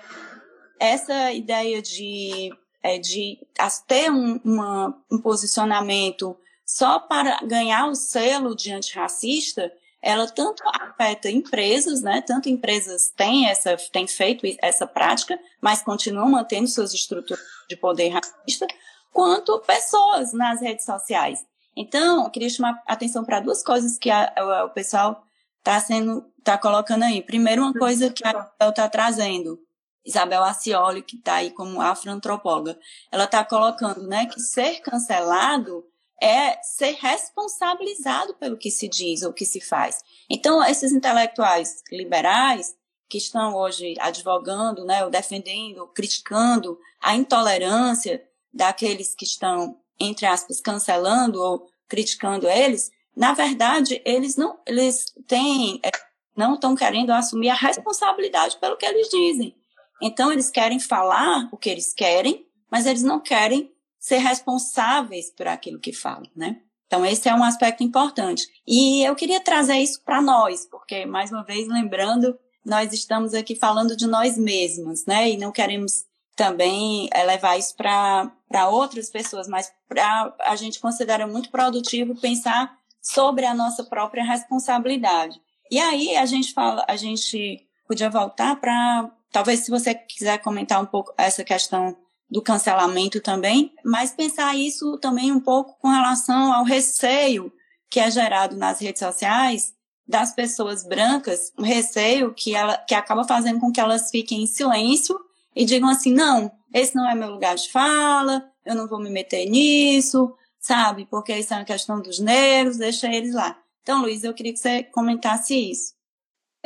essa 0.79 1.33
ideia 1.33 1.81
de, 1.81 2.49
é, 2.81 2.97
de 2.97 3.37
ter 3.85 4.09
um, 4.09 4.39
uma, 4.43 5.03
um 5.11 5.19
posicionamento 5.19 6.35
só 6.65 6.97
para 6.97 7.41
ganhar 7.45 7.87
o 7.87 7.95
selo 7.95 8.55
de 8.55 8.71
antirracista, 8.71 9.71
ela 10.07 10.25
tanto 10.25 10.63
afeta 10.65 11.29
empresas, 11.29 12.01
né? 12.01 12.21
Tanto 12.25 12.47
empresas 12.47 13.11
têm 13.13 13.49
essa 13.49 13.75
têm 13.91 14.07
feito 14.07 14.47
essa 14.61 14.87
prática, 14.87 15.37
mas 15.61 15.81
continuam 15.81 16.29
mantendo 16.29 16.65
suas 16.65 16.93
estruturas 16.93 17.43
de 17.69 17.75
poder 17.75 18.07
racista, 18.07 18.65
quanto 19.11 19.59
pessoas 19.59 20.31
nas 20.31 20.61
redes 20.61 20.85
sociais. 20.85 21.45
Então, 21.75 22.23
eu 22.23 22.29
queria 22.29 22.49
chamar 22.49 22.81
atenção 22.87 23.25
para 23.25 23.41
duas 23.41 23.61
coisas 23.61 23.97
que 23.97 24.09
a, 24.09 24.31
a, 24.33 24.63
o 24.63 24.69
pessoal 24.69 25.21
está 25.57 25.77
sendo 25.81 26.23
tá 26.41 26.57
colocando 26.57 27.03
aí. 27.03 27.21
Primeiro, 27.21 27.63
uma 27.63 27.73
coisa 27.73 28.09
que 28.09 28.25
a 28.25 28.29
Isabel 28.29 28.69
está 28.69 28.87
trazendo, 28.87 29.59
Isabel 30.05 30.41
Acioli, 30.41 31.01
que 31.01 31.17
está 31.17 31.35
aí 31.35 31.51
como 31.51 31.81
afroantropóloga, 31.81 32.79
ela 33.11 33.25
está 33.25 33.43
colocando, 33.43 34.07
né, 34.07 34.25
que 34.25 34.39
ser 34.39 34.79
cancelado 34.79 35.83
é 36.21 36.61
ser 36.63 36.95
responsabilizado 36.99 38.33
pelo 38.35 38.57
que 38.57 38.71
se 38.71 38.87
diz 38.87 39.21
ou 39.21 39.31
que 39.31 39.45
se 39.45 39.61
faz. 39.61 40.03
Então, 40.29 40.63
esses 40.63 40.91
intelectuais 40.91 41.83
liberais 41.91 42.75
que 43.09 43.17
estão 43.17 43.55
hoje 43.55 43.93
advogando, 43.99 44.83
né, 44.83 45.03
ou 45.05 45.09
defendendo, 45.09 45.79
ou 45.79 45.87
criticando 45.87 46.77
a 47.01 47.15
intolerância 47.15 48.23
daqueles 48.53 49.15
que 49.15 49.25
estão, 49.25 49.79
entre 49.99 50.25
aspas, 50.25 50.59
cancelando 50.59 51.41
ou 51.41 51.67
criticando 51.87 52.49
eles, 52.49 52.91
na 53.15 53.33
verdade, 53.33 54.01
eles 54.05 54.35
não, 54.35 54.59
eles 54.65 55.05
têm, 55.27 55.79
é, 55.83 55.89
não 56.35 56.55
estão 56.55 56.75
querendo 56.75 57.11
assumir 57.11 57.49
a 57.49 57.55
responsabilidade 57.55 58.57
pelo 58.57 58.77
que 58.77 58.85
eles 58.85 59.07
dizem. 59.09 59.55
Então, 60.01 60.31
eles 60.31 60.49
querem 60.49 60.79
falar 60.79 61.47
o 61.51 61.57
que 61.57 61.69
eles 61.69 61.93
querem, 61.93 62.45
mas 62.69 62.85
eles 62.85 63.01
não 63.01 63.19
querem 63.19 63.71
ser 63.99 64.17
responsáveis 64.17 65.31
por 65.31 65.47
aquilo 65.47 65.79
que 65.79 65.93
falam, 65.93 66.29
né? 66.35 66.61
Então, 66.87 67.05
esse 67.05 67.27
é 67.27 67.35
um 67.35 67.43
aspecto 67.43 67.83
importante. 67.83 68.47
E 68.65 69.03
eu 69.03 69.13
queria 69.15 69.41
trazer 69.41 69.77
isso 69.77 70.01
para 70.03 70.21
nós, 70.21 70.65
porque, 70.65 71.05
mais 71.05 71.31
uma 71.31 71.43
vez, 71.43 71.67
lembrando, 71.67 72.37
nós 72.65 72.93
estamos 72.93 73.33
aqui 73.33 73.55
falando 73.55 73.95
de 73.95 74.07
nós 74.07 74.37
mesmos, 74.37 75.05
né? 75.05 75.29
E 75.29 75.37
não 75.37 75.51
queremos 75.51 76.05
também 76.35 77.09
é, 77.11 77.23
levar 77.23 77.57
isso 77.57 77.75
para 77.75 78.69
outras 78.69 79.09
pessoas, 79.09 79.47
mas 79.47 79.71
pra, 79.87 80.33
a 80.41 80.55
gente 80.55 80.79
considera 80.79 81.27
muito 81.27 81.49
produtivo 81.49 82.15
pensar 82.19 82.77
sobre 83.01 83.45
a 83.45 83.53
nossa 83.53 83.83
própria 83.83 84.23
responsabilidade. 84.23 85.41
E 85.71 85.79
aí 85.79 86.15
a 86.15 86.25
gente 86.25 86.53
fala, 86.53 86.85
a 86.87 86.95
gente 86.95 87.67
podia 87.87 88.09
voltar 88.09 88.55
para, 88.57 89.09
talvez 89.31 89.61
se 89.61 89.71
você 89.71 89.95
quiser 89.95 90.37
comentar 90.37 90.81
um 90.81 90.85
pouco 90.85 91.13
essa 91.17 91.43
questão 91.43 91.97
do 92.29 92.41
cancelamento 92.41 93.21
também, 93.21 93.73
mas 93.83 94.11
pensar 94.11 94.55
isso 94.55 94.97
também 94.97 95.31
um 95.31 95.39
pouco 95.39 95.77
com 95.79 95.87
relação 95.87 96.53
ao 96.53 96.63
receio 96.63 97.51
que 97.89 97.99
é 97.99 98.11
gerado 98.11 98.57
nas 98.57 98.79
redes 98.79 98.99
sociais 98.99 99.73
das 100.07 100.33
pessoas 100.33 100.85
brancas, 100.85 101.51
um 101.57 101.63
receio 101.63 102.33
que, 102.33 102.55
ela, 102.55 102.77
que 102.77 102.95
acaba 102.95 103.25
fazendo 103.25 103.59
com 103.59 103.71
que 103.71 103.79
elas 103.79 104.09
fiquem 104.09 104.43
em 104.43 104.47
silêncio 104.47 105.17
e 105.55 105.65
digam 105.65 105.89
assim, 105.89 106.13
não, 106.13 106.51
esse 106.73 106.95
não 106.95 107.09
é 107.09 107.15
meu 107.15 107.29
lugar 107.29 107.55
de 107.55 107.69
fala, 107.69 108.43
eu 108.65 108.75
não 108.75 108.87
vou 108.87 108.99
me 108.99 109.09
meter 109.09 109.45
nisso, 109.49 110.33
sabe? 110.59 111.05
Porque 111.09 111.35
isso 111.35 111.53
é 111.53 111.57
uma 111.57 111.65
questão 111.65 112.01
dos 112.01 112.19
negros, 112.19 112.77
deixa 112.77 113.07
eles 113.07 113.33
lá. 113.33 113.57
Então, 113.81 114.01
Luiz, 114.01 114.23
eu 114.23 114.33
queria 114.33 114.53
que 114.53 114.59
você 114.59 114.83
comentasse 114.83 115.55
isso. 115.55 115.96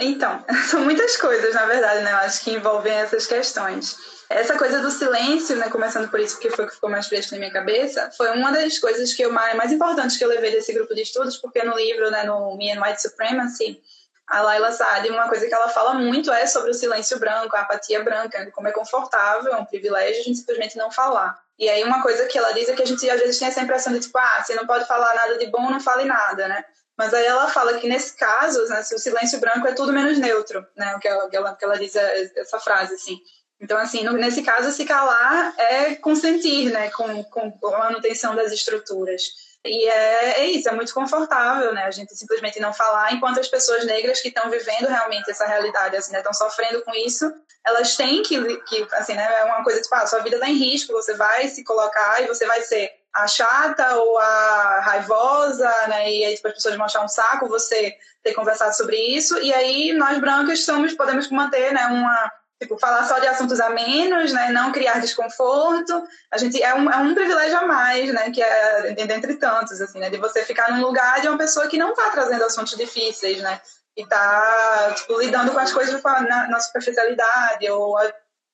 Então, 0.01 0.43
são 0.67 0.81
muitas 0.81 1.15
coisas, 1.15 1.53
na 1.53 1.65
verdade, 1.65 2.03
né? 2.03 2.11
Eu 2.11 2.17
acho 2.17 2.43
que 2.43 2.51
envolvem 2.51 2.93
essas 2.93 3.27
questões. 3.27 3.95
Essa 4.29 4.57
coisa 4.57 4.79
do 4.79 4.89
silêncio, 4.89 5.57
né, 5.57 5.69
começando 5.69 6.09
por 6.09 6.19
isso, 6.19 6.35
porque 6.35 6.49
foi 6.49 6.65
o 6.65 6.67
que 6.67 6.73
ficou 6.73 6.89
mais 6.89 7.07
fresco 7.07 7.33
na 7.33 7.39
minha 7.39 7.51
cabeça, 7.51 8.09
foi 8.15 8.31
uma 8.31 8.49
das 8.49 8.79
coisas 8.79 9.13
que 9.13 9.21
eu 9.21 9.31
mais, 9.31 9.55
mais 9.57 9.73
importantes 9.73 10.17
que 10.17 10.23
eu 10.23 10.29
levei 10.29 10.51
desse 10.51 10.71
grupo 10.71 10.95
de 10.95 11.01
estudos, 11.01 11.37
porque 11.37 11.61
no 11.63 11.75
livro, 11.75 12.09
né, 12.09 12.23
no 12.23 12.55
Me 12.55 12.71
and 12.71 12.81
White 12.81 13.01
Supremacy, 13.01 13.81
a 14.27 14.41
Laila 14.41 14.71
Saad, 14.71 15.09
uma 15.09 15.27
coisa 15.27 15.45
que 15.45 15.53
ela 15.53 15.67
fala 15.67 15.93
muito 15.93 16.31
é 16.31 16.47
sobre 16.47 16.71
o 16.71 16.73
silêncio 16.73 17.19
branco, 17.19 17.53
a 17.57 17.61
apatia 17.61 18.01
branca, 18.01 18.49
como 18.51 18.69
é 18.69 18.71
confortável, 18.71 19.53
é 19.53 19.57
um 19.57 19.65
privilégio 19.65 20.21
a 20.21 20.23
gente 20.23 20.37
simplesmente 20.37 20.77
não 20.77 20.89
falar. 20.89 21.37
E 21.59 21.69
aí 21.69 21.83
uma 21.83 22.01
coisa 22.01 22.25
que 22.27 22.37
ela 22.37 22.53
diz 22.53 22.69
é 22.69 22.73
que 22.73 22.81
a 22.81 22.85
gente 22.85 23.07
às 23.09 23.19
vezes 23.19 23.37
tem 23.37 23.49
essa 23.49 23.59
impressão 23.59 23.91
de 23.91 23.99
tipo, 23.99 24.17
ah, 24.17 24.41
você 24.41 24.55
não 24.55 24.65
pode 24.65 24.85
falar 24.85 25.13
nada 25.13 25.37
de 25.37 25.47
bom, 25.47 25.69
não 25.69 25.81
fale 25.81 26.05
nada, 26.05 26.47
né? 26.47 26.63
Mas 27.01 27.15
aí 27.15 27.25
ela 27.25 27.47
fala 27.47 27.79
que 27.79 27.87
nesse 27.87 28.15
caso, 28.15 28.63
né, 28.67 28.79
o 28.93 28.99
silêncio 28.99 29.39
branco 29.39 29.67
é 29.67 29.73
tudo 29.73 29.91
menos 29.91 30.19
neutro, 30.19 30.63
né? 30.77 30.95
O 30.95 30.99
que 30.99 31.07
ela, 31.07 31.27
que 31.27 31.35
ela, 31.35 31.55
que 31.55 31.65
ela 31.65 31.75
diz 31.75 31.95
é 31.95 32.31
essa 32.37 32.59
frase, 32.59 32.93
assim. 32.93 33.17
Então, 33.59 33.75
assim, 33.75 34.03
no, 34.03 34.13
nesse 34.13 34.43
caso, 34.43 34.71
se 34.71 34.85
calar 34.85 35.51
é 35.57 35.95
consentir, 35.95 36.71
né, 36.71 36.91
com, 36.91 37.23
com 37.23 37.73
a 37.73 37.79
manutenção 37.79 38.35
das 38.35 38.51
estruturas. 38.51 39.23
E 39.65 39.87
é, 39.87 40.41
é, 40.41 40.45
isso, 40.45 40.69
é 40.69 40.73
muito 40.73 40.93
confortável, 40.93 41.73
né? 41.73 41.85
A 41.85 41.91
gente 41.91 42.15
simplesmente 42.15 42.59
não 42.59 42.71
falar, 42.71 43.11
enquanto 43.13 43.39
as 43.39 43.47
pessoas 43.47 43.83
negras 43.83 44.21
que 44.21 44.27
estão 44.27 44.51
vivendo 44.51 44.87
realmente 44.87 45.31
essa 45.31 45.47
realidade, 45.47 45.97
assim, 45.97 46.11
né, 46.11 46.19
estão 46.19 46.35
sofrendo 46.35 46.83
com 46.83 46.93
isso, 46.93 47.33
elas 47.65 47.95
têm 47.95 48.21
que, 48.21 48.39
que 48.57 48.87
assim, 48.91 49.15
né, 49.15 49.27
é 49.39 49.45
uma 49.45 49.63
coisa 49.63 49.81
tipo, 49.81 49.95
ah, 49.95 50.05
sua 50.05 50.19
vida 50.19 50.35
está 50.35 50.47
em 50.47 50.55
risco, 50.55 50.93
você 50.93 51.15
vai 51.15 51.47
se 51.47 51.63
colocar 51.63 52.21
e 52.21 52.27
você 52.27 52.45
vai 52.45 52.61
ser 52.61 52.91
a 53.13 53.27
chata 53.27 53.95
ou 53.95 54.17
a 54.17 54.79
raivosa, 54.81 55.69
né? 55.87 56.11
E 56.11 56.25
aí 56.25 56.35
tipo, 56.35 56.47
as 56.47 56.53
pessoas 56.55 56.75
vão 56.75 56.85
achar 56.85 57.03
um 57.03 57.07
saco 57.07 57.47
você 57.47 57.95
ter 58.23 58.33
conversado 58.33 58.75
sobre 58.75 58.97
isso. 58.97 59.37
E 59.39 59.53
aí 59.53 59.93
nós 59.93 60.19
brancas 60.19 60.63
somos, 60.63 60.93
podemos 60.93 61.29
manter, 61.29 61.73
né, 61.73 61.87
uma 61.87 62.31
tipo, 62.61 62.77
falar 62.77 63.03
só 63.05 63.17
de 63.17 63.27
assuntos 63.27 63.59
a 63.59 63.71
menos, 63.71 64.31
né? 64.31 64.51
Não 64.51 64.71
criar 64.71 64.99
desconforto. 64.99 66.07
A 66.31 66.37
gente 66.37 66.61
é 66.61 66.73
um, 66.75 66.89
é 66.91 66.97
um 66.97 67.15
privilégio 67.15 67.57
a 67.57 67.65
mais, 67.65 68.13
né? 68.13 68.29
Que 68.29 68.41
é 68.41 68.93
dentre 68.93 69.35
tantos, 69.35 69.81
assim, 69.81 69.99
né? 69.99 70.09
De 70.11 70.17
você 70.17 70.45
ficar 70.45 70.71
num 70.71 70.81
lugar 70.81 71.21
de 71.21 71.27
uma 71.27 71.37
pessoa 71.37 71.67
que 71.67 71.77
não 71.77 71.89
está 71.89 72.11
trazendo 72.11 72.43
assuntos 72.43 72.77
difíceis, 72.77 73.41
né? 73.41 73.59
E 73.97 74.03
está 74.03 74.93
tipo, 74.95 75.19
lidando 75.19 75.51
com 75.51 75.59
as 75.59 75.73
coisas 75.73 76.01
na, 76.03 76.47
na 76.47 76.59
superficialidade 76.59 77.69
ou, 77.71 77.97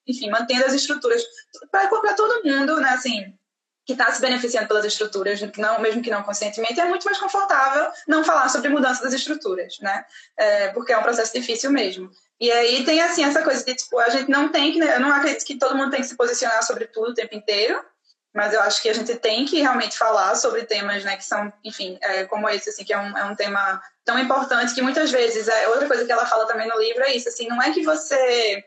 enfim, 0.08 0.30
mantendo 0.30 0.66
as 0.66 0.74
estruturas 0.74 1.22
para 1.70 2.14
todo 2.16 2.44
mundo, 2.46 2.80
né? 2.80 2.92
Assim, 2.92 3.38
que 3.88 3.94
está 3.94 4.12
se 4.12 4.20
beneficiando 4.20 4.68
pelas 4.68 4.84
estruturas, 4.84 5.40
não, 5.58 5.80
mesmo 5.80 6.02
que 6.02 6.12
não 6.12 6.22
conscientemente, 6.22 6.78
é 6.78 6.84
muito 6.84 7.06
mais 7.06 7.18
confortável 7.18 7.90
não 8.06 8.22
falar 8.22 8.50
sobre 8.50 8.68
mudança 8.68 9.02
das 9.02 9.14
estruturas, 9.14 9.80
né? 9.80 10.06
É, 10.36 10.68
porque 10.74 10.92
é 10.92 10.98
um 10.98 11.02
processo 11.02 11.34
difícil 11.34 11.72
mesmo. 11.72 12.12
E 12.38 12.52
aí 12.52 12.84
tem 12.84 13.02
assim 13.02 13.24
essa 13.24 13.42
coisa 13.42 13.64
de 13.64 13.74
tipo, 13.74 13.98
a 13.98 14.10
gente 14.10 14.30
não 14.30 14.50
tem 14.50 14.74
que, 14.74 14.80
eu 14.80 15.00
não 15.00 15.10
acredito 15.10 15.46
que 15.46 15.58
todo 15.58 15.76
mundo 15.76 15.90
tem 15.90 16.02
que 16.02 16.08
se 16.08 16.18
posicionar 16.18 16.62
sobre 16.64 16.86
tudo 16.86 17.12
o 17.12 17.14
tempo 17.14 17.34
inteiro, 17.34 17.82
mas 18.36 18.54
eu 18.54 18.62
acho 18.62 18.82
que 18.82 18.90
a 18.90 18.94
gente 18.94 19.16
tem 19.16 19.46
que 19.46 19.62
realmente 19.62 19.98
falar 19.98 20.36
sobre 20.36 20.66
temas, 20.66 21.06
né, 21.06 21.16
que 21.16 21.24
são, 21.24 21.52
enfim, 21.64 21.98
é, 22.02 22.26
como 22.26 22.50
esse, 22.50 22.70
assim, 22.70 22.84
que 22.84 22.92
é 22.94 22.98
um, 22.98 23.18
é 23.18 23.24
um 23.24 23.36
tema 23.36 23.82
tão 24.04 24.20
importante 24.20 24.76
que 24.76 24.82
muitas 24.82 25.10
vezes, 25.10 25.48
é, 25.48 25.70
outra 25.70 25.88
coisa 25.88 26.04
que 26.04 26.12
ela 26.12 26.26
fala 26.26 26.46
também 26.46 26.68
no 26.68 26.78
livro 26.78 27.04
é 27.04 27.16
isso, 27.16 27.30
assim, 27.30 27.48
não 27.48 27.62
é 27.62 27.72
que 27.72 27.84
você, 27.84 28.64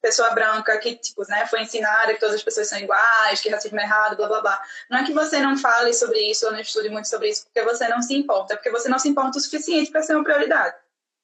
pessoa 0.00 0.30
branca, 0.30 0.76
que, 0.78 0.96
tipo, 0.96 1.22
né, 1.28 1.46
foi 1.46 1.62
ensinada 1.62 2.14
que 2.14 2.20
todas 2.20 2.36
as 2.36 2.42
pessoas 2.42 2.68
são 2.68 2.78
iguais, 2.78 3.40
que 3.40 3.48
racismo 3.48 3.78
é 3.78 3.82
errado, 3.82 4.16
blá, 4.16 4.28
blá, 4.28 4.40
blá, 4.40 4.62
não 4.88 4.98
é 4.98 5.04
que 5.04 5.12
você 5.12 5.40
não 5.40 5.56
fale 5.58 5.92
sobre 5.92 6.18
isso 6.30 6.46
ou 6.46 6.52
não 6.52 6.60
estude 6.60 6.88
muito 6.88 7.08
sobre 7.08 7.28
isso 7.28 7.44
porque 7.44 7.62
você 7.62 7.86
não 7.88 8.00
se 8.00 8.14
importa, 8.14 8.54
é 8.54 8.56
porque 8.56 8.70
você 8.70 8.88
não 8.88 8.98
se 8.98 9.08
importa 9.08 9.38
o 9.38 9.40
suficiente 9.40 9.90
para 9.90 10.02
ser 10.02 10.14
uma 10.14 10.24
prioridade. 10.24 10.74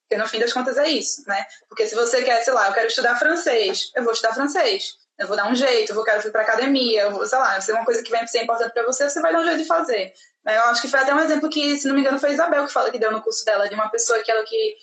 Porque 0.08 0.22
no 0.22 0.28
fim 0.28 0.38
das 0.38 0.52
contas 0.52 0.76
é 0.78 0.88
isso, 0.88 1.24
né? 1.26 1.44
Porque 1.68 1.86
se 1.86 1.94
você 1.94 2.22
quer, 2.22 2.42
sei 2.44 2.52
lá, 2.52 2.68
eu 2.68 2.74
quero 2.74 2.86
estudar 2.86 3.18
francês, 3.18 3.90
eu 3.94 4.04
vou 4.04 4.12
estudar 4.12 4.34
francês. 4.34 4.94
Eu 5.18 5.26
vou 5.26 5.36
dar 5.36 5.50
um 5.50 5.54
jeito, 5.54 5.90
eu 5.90 5.94
vou 5.96 6.04
quero 6.04 6.24
ir 6.26 6.30
para 6.30 6.42
academia, 6.42 7.02
eu 7.02 7.10
vou, 7.10 7.26
sei 7.26 7.38
lá, 7.38 7.60
se 7.60 7.70
é 7.70 7.74
uma 7.74 7.84
coisa 7.84 8.02
que 8.02 8.10
vai 8.10 8.26
ser 8.28 8.42
importante 8.42 8.72
para 8.72 8.84
você, 8.84 9.08
você 9.08 9.20
vai 9.20 9.32
dar 9.32 9.40
um 9.40 9.44
jeito 9.44 9.58
de 9.58 9.64
fazer. 9.64 10.12
Eu 10.44 10.62
acho 10.64 10.82
que 10.82 10.88
foi 10.88 11.00
até 11.00 11.12
um 11.12 11.20
exemplo 11.20 11.48
que, 11.48 11.76
se 11.76 11.88
não 11.88 11.94
me 11.94 12.02
engano, 12.02 12.20
foi 12.20 12.30
a 12.30 12.32
Isabel 12.32 12.66
que 12.66 12.72
fala 12.72 12.90
que 12.90 12.98
deu 12.98 13.10
no 13.10 13.22
curso 13.22 13.44
dela, 13.44 13.68
de 13.68 13.74
uma 13.74 13.88
pessoa 13.88 14.22
que 14.22 14.30
ela 14.30 14.44
que, 14.44 14.76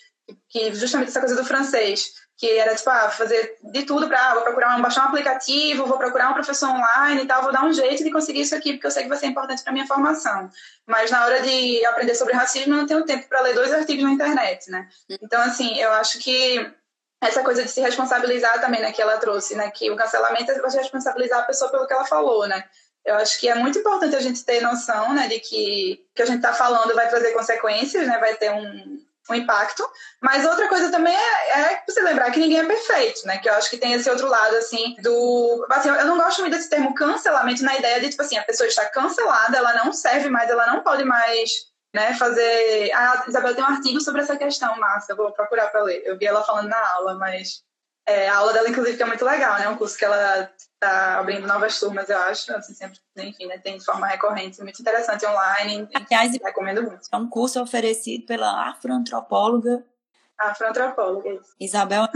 que 0.49 0.73
justamente 0.73 1.09
essa 1.09 1.19
coisa 1.19 1.35
do 1.35 1.45
francês 1.45 2.13
que 2.37 2.49
era 2.57 2.75
tipo, 2.75 2.89
ah, 2.89 3.09
fazer 3.09 3.57
de 3.61 3.83
tudo 3.83 4.07
para, 4.07 4.31
ah, 4.31 4.33
vou 4.33 4.43
procurar 4.43 4.77
um, 4.77 4.81
baixar 4.81 5.05
um 5.05 5.09
aplicativo, 5.09 5.85
vou 5.85 5.97
procurar 5.97 6.31
um 6.31 6.33
professor 6.33 6.69
online 6.69 7.23
e 7.23 7.27
tal, 7.27 7.43
vou 7.43 7.51
dar 7.51 7.63
um 7.63 7.71
jeito 7.71 8.03
de 8.03 8.11
conseguir 8.11 8.41
isso 8.41 8.55
aqui, 8.55 8.73
porque 8.73 8.87
eu 8.87 8.91
sei 8.91 9.03
que 9.03 9.09
vai 9.09 9.17
ser 9.17 9.27
importante 9.27 9.63
para 9.63 9.71
minha 9.71 9.87
formação. 9.87 10.49
Mas 10.85 11.11
na 11.11 11.25
hora 11.25 11.41
de 11.41 11.85
aprender 11.85 12.15
sobre 12.15 12.33
racismo, 12.33 12.73
eu 12.73 12.77
não 12.77 12.87
tenho 12.87 13.05
tempo 13.05 13.27
para 13.29 13.41
ler 13.41 13.53
dois 13.53 13.71
artigos 13.71 14.03
na 14.03 14.11
internet, 14.11 14.69
né? 14.69 14.87
Então, 15.21 15.41
assim, 15.41 15.77
eu 15.79 15.91
acho 15.93 16.19
que 16.19 16.69
essa 17.21 17.43
coisa 17.43 17.63
de 17.63 17.69
se 17.69 17.79
responsabilizar 17.79 18.59
também, 18.59 18.81
né, 18.81 18.91
que 18.91 19.01
ela 19.01 19.17
trouxe, 19.17 19.55
né, 19.55 19.71
que 19.71 19.89
o 19.89 19.95
cancelamento 19.95 20.51
é 20.51 20.59
você 20.59 20.77
responsabilizar 20.79 21.39
a 21.39 21.43
pessoa 21.43 21.71
pelo 21.71 21.87
que 21.87 21.93
ela 21.93 22.05
falou, 22.05 22.47
né? 22.47 22.65
Eu 23.05 23.15
acho 23.15 23.39
que 23.39 23.49
é 23.49 23.55
muito 23.55 23.79
importante 23.79 24.15
a 24.15 24.19
gente 24.19 24.43
ter 24.43 24.61
noção, 24.61 25.13
né, 25.13 25.27
de 25.27 25.39
que 25.39 26.05
que 26.15 26.21
a 26.21 26.25
gente 26.25 26.37
está 26.37 26.53
falando 26.53 26.93
vai 26.95 27.09
trazer 27.09 27.31
consequências, 27.31 28.07
né, 28.07 28.17
vai 28.17 28.35
ter 28.35 28.51
um, 28.51 29.01
um 29.29 29.35
impacto. 29.35 29.87
Mas 30.21 30.45
outra 30.45 30.67
coisa 30.67 30.91
também 30.91 31.15
é, 31.15 31.59
é, 31.59 31.83
você 31.87 32.01
lembrar 32.01 32.31
que 32.31 32.39
ninguém 32.39 32.59
é 32.59 32.65
perfeito, 32.65 33.25
né? 33.25 33.37
Que 33.37 33.49
eu 33.49 33.53
acho 33.53 33.69
que 33.69 33.77
tem 33.77 33.93
esse 33.93 34.09
outro 34.09 34.27
lado, 34.27 34.55
assim, 34.55 34.95
do. 35.01 35.65
Assim, 35.69 35.89
eu 35.89 36.05
não 36.05 36.17
gosto 36.17 36.41
muito 36.41 36.53
desse 36.55 36.69
termo 36.69 36.93
cancelamento 36.93 37.63
na 37.63 37.77
ideia 37.77 37.99
de, 37.99 38.09
tipo 38.09 38.21
assim, 38.21 38.37
a 38.37 38.43
pessoa 38.43 38.67
está 38.67 38.85
cancelada, 38.89 39.57
ela 39.57 39.73
não 39.73 39.93
serve 39.93 40.29
mais, 40.29 40.49
ela 40.49 40.67
não 40.67 40.81
pode 40.81 41.03
mais. 41.03 41.71
Né, 41.95 42.11
fazer. 42.15 42.91
A 42.91 43.23
Isabel 43.27 43.53
tem 43.53 43.63
um 43.63 43.67
artigo 43.67 44.01
sobre 44.01 44.21
essa 44.21 44.35
questão, 44.35 44.75
massa, 44.79 45.11
eu 45.11 45.15
vou 45.15 45.31
procurar 45.31 45.67
para 45.67 45.83
ler. 45.83 46.01
Eu 46.03 46.17
vi 46.17 46.25
ela 46.25 46.43
falando 46.43 46.67
na 46.67 46.93
aula, 46.95 47.13
mas 47.19 47.61
é, 48.05 48.27
a 48.27 48.37
aula 48.37 48.53
dela, 48.53 48.69
inclusive, 48.69 48.97
que 48.97 49.03
é 49.03 49.05
muito 49.05 49.23
legal, 49.23 49.57
né? 49.57 49.69
Um 49.69 49.77
curso 49.77 49.97
que 49.97 50.03
ela 50.03 50.49
está 50.57 51.19
abrindo 51.19 51.47
novas 51.47 51.79
turmas, 51.79 52.09
eu 52.09 52.17
acho. 52.17 52.53
Assim, 52.53 52.73
sempre, 52.73 52.99
enfim, 53.17 53.45
né? 53.45 53.57
tem 53.57 53.77
de 53.77 53.85
forma 53.85 54.07
recorrente, 54.07 54.61
muito 54.61 54.81
interessante 54.81 55.25
online. 55.25 55.87
Aliás, 55.93 56.37
recomendo 56.41 56.83
muito. 56.83 57.07
É 57.11 57.17
um 57.17 57.29
curso 57.29 57.61
oferecido 57.61 58.25
pela 58.25 58.69
afroantropóloga. 58.69 59.85
Afroantropóloga, 60.37 61.29
isso. 61.29 61.55
Isabel. 61.59 62.07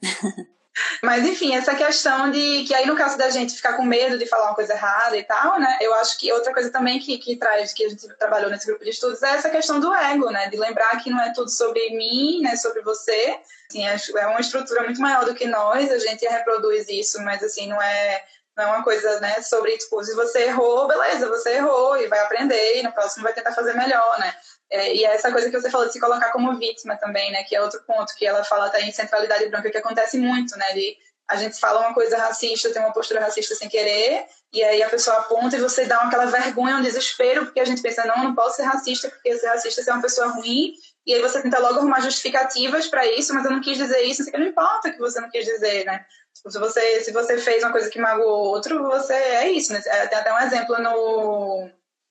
Mas, 1.02 1.24
enfim, 1.24 1.54
essa 1.54 1.74
questão 1.74 2.30
de 2.30 2.64
que 2.64 2.74
aí, 2.74 2.86
no 2.86 2.96
caso 2.96 3.16
da 3.16 3.30
gente 3.30 3.54
ficar 3.54 3.74
com 3.74 3.84
medo 3.84 4.18
de 4.18 4.26
falar 4.26 4.46
uma 4.46 4.54
coisa 4.54 4.72
errada 4.72 5.16
e 5.16 5.22
tal, 5.22 5.58
né? 5.58 5.78
Eu 5.80 5.94
acho 5.94 6.18
que 6.18 6.32
outra 6.32 6.52
coisa 6.52 6.70
também 6.70 6.98
que, 6.98 7.18
que 7.18 7.36
traz, 7.36 7.72
que 7.72 7.84
a 7.84 7.88
gente 7.88 8.08
trabalhou 8.16 8.50
nesse 8.50 8.66
grupo 8.66 8.84
de 8.84 8.90
estudos, 8.90 9.22
é 9.22 9.30
essa 9.30 9.50
questão 9.50 9.80
do 9.80 9.94
ego, 9.94 10.30
né? 10.30 10.48
De 10.48 10.56
lembrar 10.56 11.02
que 11.02 11.10
não 11.10 11.20
é 11.20 11.32
tudo 11.32 11.50
sobre 11.50 11.90
mim, 11.90 12.40
né? 12.42 12.56
Sobre 12.56 12.82
você. 12.82 13.38
Assim, 13.70 13.86
é, 13.86 13.96
é 14.22 14.26
uma 14.26 14.40
estrutura 14.40 14.82
muito 14.82 15.00
maior 15.00 15.24
do 15.24 15.34
que 15.34 15.46
nós, 15.46 15.90
a 15.90 15.98
gente 15.98 16.26
reproduz 16.26 16.88
isso, 16.88 17.20
mas, 17.22 17.42
assim, 17.42 17.68
não 17.68 17.80
é 17.80 18.24
não 18.56 18.64
é 18.64 18.66
uma 18.66 18.82
coisa, 18.82 19.20
né, 19.20 19.40
sobre, 19.40 19.78
tipo, 19.78 20.02
se 20.02 20.16
você 20.16 20.46
errou, 20.46 20.88
beleza, 20.88 21.28
você 21.28 21.58
errou 21.58 21.96
e 21.96 22.08
vai 22.08 22.18
aprender 22.18 22.78
e 22.78 22.82
no 22.82 22.90
próximo 22.90 23.22
vai 23.22 23.32
tentar 23.32 23.52
fazer 23.52 23.72
melhor, 23.74 24.18
né? 24.18 24.34
É, 24.70 24.94
e 24.94 25.04
é 25.04 25.14
essa 25.14 25.32
coisa 25.32 25.50
que 25.50 25.58
você 25.58 25.70
falou 25.70 25.86
de 25.86 25.92
se 25.92 26.00
colocar 26.00 26.30
como 26.30 26.58
vítima 26.58 26.96
também, 26.96 27.32
né? 27.32 27.42
Que 27.44 27.56
é 27.56 27.62
outro 27.62 27.82
ponto 27.86 28.14
que 28.14 28.26
ela 28.26 28.44
fala 28.44 28.66
até 28.66 28.82
em 28.82 28.92
centralidade 28.92 29.48
branca, 29.48 29.70
que 29.70 29.78
acontece 29.78 30.18
muito, 30.18 30.56
né? 30.56 30.72
De 30.74 30.96
a 31.28 31.36
gente 31.36 31.60
fala 31.60 31.80
uma 31.80 31.94
coisa 31.94 32.16
racista, 32.16 32.72
tem 32.72 32.80
uma 32.80 32.92
postura 32.92 33.20
racista 33.20 33.54
sem 33.54 33.68
querer, 33.68 34.24
e 34.50 34.64
aí 34.64 34.82
a 34.82 34.88
pessoa 34.88 35.18
aponta 35.18 35.56
e 35.56 35.60
você 35.60 35.84
dá 35.84 35.98
aquela 35.98 36.24
vergonha, 36.24 36.78
um 36.78 36.82
desespero, 36.82 37.44
porque 37.44 37.60
a 37.60 37.66
gente 37.66 37.82
pensa, 37.82 38.06
não, 38.06 38.24
não 38.24 38.34
posso 38.34 38.56
ser 38.56 38.62
racista, 38.62 39.10
porque 39.10 39.36
ser 39.36 39.46
racista 39.46 39.82
é 39.86 39.92
uma 39.92 40.00
pessoa 40.00 40.28
ruim, 40.28 40.72
e 41.06 41.12
aí 41.12 41.20
você 41.20 41.42
tenta 41.42 41.58
logo 41.58 41.80
arrumar 41.80 42.00
justificativas 42.00 42.86
para 42.86 43.06
isso, 43.06 43.34
mas 43.34 43.44
eu 43.44 43.50
não 43.50 43.60
quis 43.60 43.76
dizer 43.76 44.00
isso, 44.04 44.24
não 44.32 44.46
importa 44.46 44.90
que 44.90 44.98
você 44.98 45.20
não 45.20 45.30
quis 45.30 45.44
dizer, 45.44 45.84
né? 45.84 46.06
Tipo, 46.34 46.50
se 46.50 46.58
você, 46.58 47.04
se 47.04 47.12
você 47.12 47.36
fez 47.36 47.62
uma 47.62 47.72
coisa 47.72 47.90
que 47.90 48.00
magoou 48.00 48.48
outro, 48.48 48.82
você 48.84 49.12
é 49.12 49.50
isso, 49.50 49.72
né? 49.72 49.80
Tem 49.80 50.18
até 50.18 50.32
um 50.32 50.38
exemplo 50.38 50.78
no, 50.78 51.70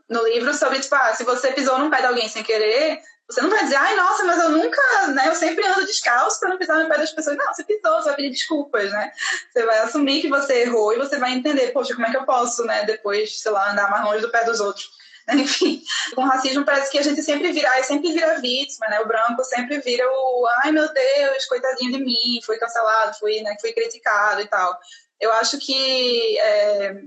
no 0.09 0.23
livro 0.27 0.53
sobre, 0.53 0.79
tipo, 0.79 0.95
ah, 0.95 1.13
se 1.13 1.23
você 1.23 1.51
pisou 1.51 1.77
no 1.79 1.89
pé 1.89 1.99
de 1.99 2.05
alguém 2.05 2.29
sem 2.29 2.43
querer, 2.43 3.01
você 3.29 3.41
não 3.41 3.49
vai 3.49 3.63
dizer, 3.63 3.75
ai, 3.75 3.95
nossa, 3.95 4.23
mas 4.23 4.39
eu 4.39 4.49
nunca, 4.49 5.07
né? 5.09 5.27
Eu 5.27 5.35
sempre 5.35 5.65
ando 5.65 5.85
descalço 5.85 6.39
para 6.39 6.49
não 6.49 6.57
pisar 6.57 6.81
no 6.81 6.89
pé 6.89 6.97
das 6.97 7.11
pessoas. 7.11 7.35
Não, 7.35 7.53
você 7.53 7.63
pisou, 7.63 7.95
você 7.95 8.05
vai 8.05 8.15
pedir 8.15 8.29
desculpas, 8.29 8.89
né? 8.89 9.11
Você 9.51 9.65
vai 9.65 9.79
assumir 9.79 10.21
que 10.21 10.29
você 10.29 10.61
errou 10.61 10.93
e 10.93 10.97
você 10.97 11.17
vai 11.17 11.33
entender, 11.33 11.73
poxa, 11.73 11.93
como 11.93 12.07
é 12.07 12.11
que 12.11 12.17
eu 12.17 12.25
posso, 12.25 12.63
né? 12.63 12.85
Depois, 12.85 13.41
sei 13.41 13.51
lá, 13.51 13.71
andar 13.71 13.89
mais 13.91 14.05
longe 14.05 14.21
do 14.21 14.31
pé 14.31 14.45
dos 14.45 14.61
outros. 14.61 14.89
Enfim, 15.29 15.83
com 16.15 16.23
racismo 16.23 16.63
parece 16.63 16.89
que 16.89 16.97
a 16.97 17.01
gente 17.01 17.21
sempre 17.21 17.51
vira, 17.51 17.83
sempre 17.83 18.13
vira 18.13 18.39
vítima, 18.39 18.87
né? 18.87 19.01
O 19.01 19.07
branco 19.07 19.43
sempre 19.43 19.79
vira 19.81 20.05
o, 20.09 20.47
ai 20.63 20.71
meu 20.71 20.87
Deus, 20.93 21.45
coitadinho 21.47 21.91
de 21.91 21.99
mim, 21.99 22.39
fui 22.45 22.57
cancelado, 22.57 23.17
fui, 23.19 23.41
né, 23.41 23.57
fui 23.59 23.73
criticado 23.73 24.39
e 24.39 24.47
tal. 24.47 24.79
Eu 25.19 25.33
acho 25.33 25.57
que 25.57 26.39
é, 26.39 27.01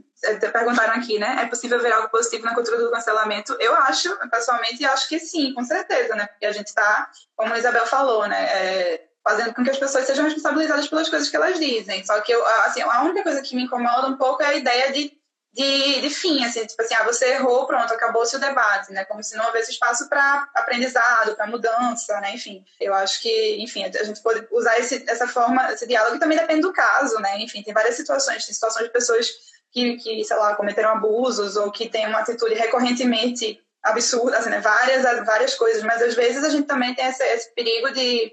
perguntaram 0.53 0.95
aqui, 0.95 1.19
né? 1.19 1.39
É 1.43 1.47
possível 1.47 1.81
ver 1.81 1.93
algo 1.93 2.09
positivo 2.09 2.45
na 2.45 2.55
cultura 2.55 2.79
do 2.79 2.91
cancelamento? 2.91 3.57
Eu 3.61 3.75
acho, 3.75 4.15
pessoalmente, 4.31 4.85
acho 4.85 5.09
que 5.09 5.19
sim, 5.19 5.53
com 5.55 5.65
certeza, 5.65 6.15
né? 6.15 6.27
Porque 6.27 6.47
a 6.47 6.53
gente 6.53 6.67
está, 6.67 7.11
como 7.37 7.53
a 7.53 7.59
Isabel 7.59 7.87
falou, 7.87 8.27
né? 8.27 8.43
É, 8.45 9.07
fazendo 9.23 9.55
com 9.55 9.63
que 9.63 9.71
as 9.71 9.79
pessoas 9.79 10.07
sejam 10.07 10.25
responsabilizadas 10.25 10.89
pelas 10.89 11.09
coisas 11.09 11.29
que 11.29 11.37
elas 11.37 11.59
dizem. 11.59 12.05
Só 12.05 12.21
que 12.21 12.33
eu, 12.33 12.47
assim, 12.65 12.81
a 12.83 13.03
única 13.03 13.23
coisa 13.23 13.43
que 13.43 13.55
me 13.55 13.65
incomoda 13.65 14.09
um 14.09 14.17
pouco 14.17 14.43
é 14.43 14.47
a 14.47 14.55
ideia 14.55 14.93
de 14.93 15.21
de, 15.53 16.01
de 16.01 16.11
fim, 16.11 16.45
assim, 16.45 16.65
tipo 16.65 16.81
assim, 16.81 16.95
ah, 16.95 17.03
você 17.03 17.33
errou, 17.33 17.67
pronto, 17.67 17.93
acabou-se 17.93 18.35
o 18.37 18.39
debate, 18.39 18.93
né? 18.93 19.05
Como 19.05 19.23
se 19.23 19.37
não 19.37 19.47
houvesse 19.47 19.73
espaço 19.73 20.09
para 20.09 20.49
aprendizado, 20.55 21.35
para 21.35 21.47
mudança, 21.47 22.21
né? 22.21 22.35
Enfim, 22.35 22.65
eu 22.79 22.95
acho 22.95 23.21
que, 23.21 23.57
enfim, 23.61 23.85
a 23.85 24.05
gente 24.05 24.23
pode 24.23 24.47
usar 24.53 24.79
esse, 24.79 25.05
essa 25.09 25.27
forma, 25.27 25.73
esse 25.73 25.87
diálogo 25.87 26.21
também 26.21 26.39
depende 26.39 26.61
do 26.61 26.73
caso, 26.73 27.19
né? 27.19 27.41
Enfim, 27.41 27.63
tem 27.63 27.75
várias 27.75 27.97
situações, 27.97 28.47
tem 28.47 28.55
situações 28.55 28.85
de 28.85 28.93
pessoas 28.93 29.29
que, 29.73 29.97
que 29.97 30.25
sei 30.25 30.37
lá, 30.37 30.55
cometeram 30.55 30.91
abusos 30.91 31.57
ou 31.57 31.71
que 31.71 31.89
têm 31.89 32.07
uma 32.07 32.21
atitude 32.21 32.55
recorrentemente 32.55 33.61
absurda, 33.83 34.39
assim, 34.39 34.51
né? 34.51 34.61
Várias, 34.61 35.03
várias 35.25 35.55
coisas, 35.55 35.83
mas 35.83 36.03
às 36.03 36.15
vezes 36.15 36.45
a 36.45 36.51
gente 36.51 36.67
também 36.67 36.95
tem 36.95 37.07
esse, 37.07 37.23
esse 37.23 37.55
perigo 37.55 37.93
de 37.93 38.33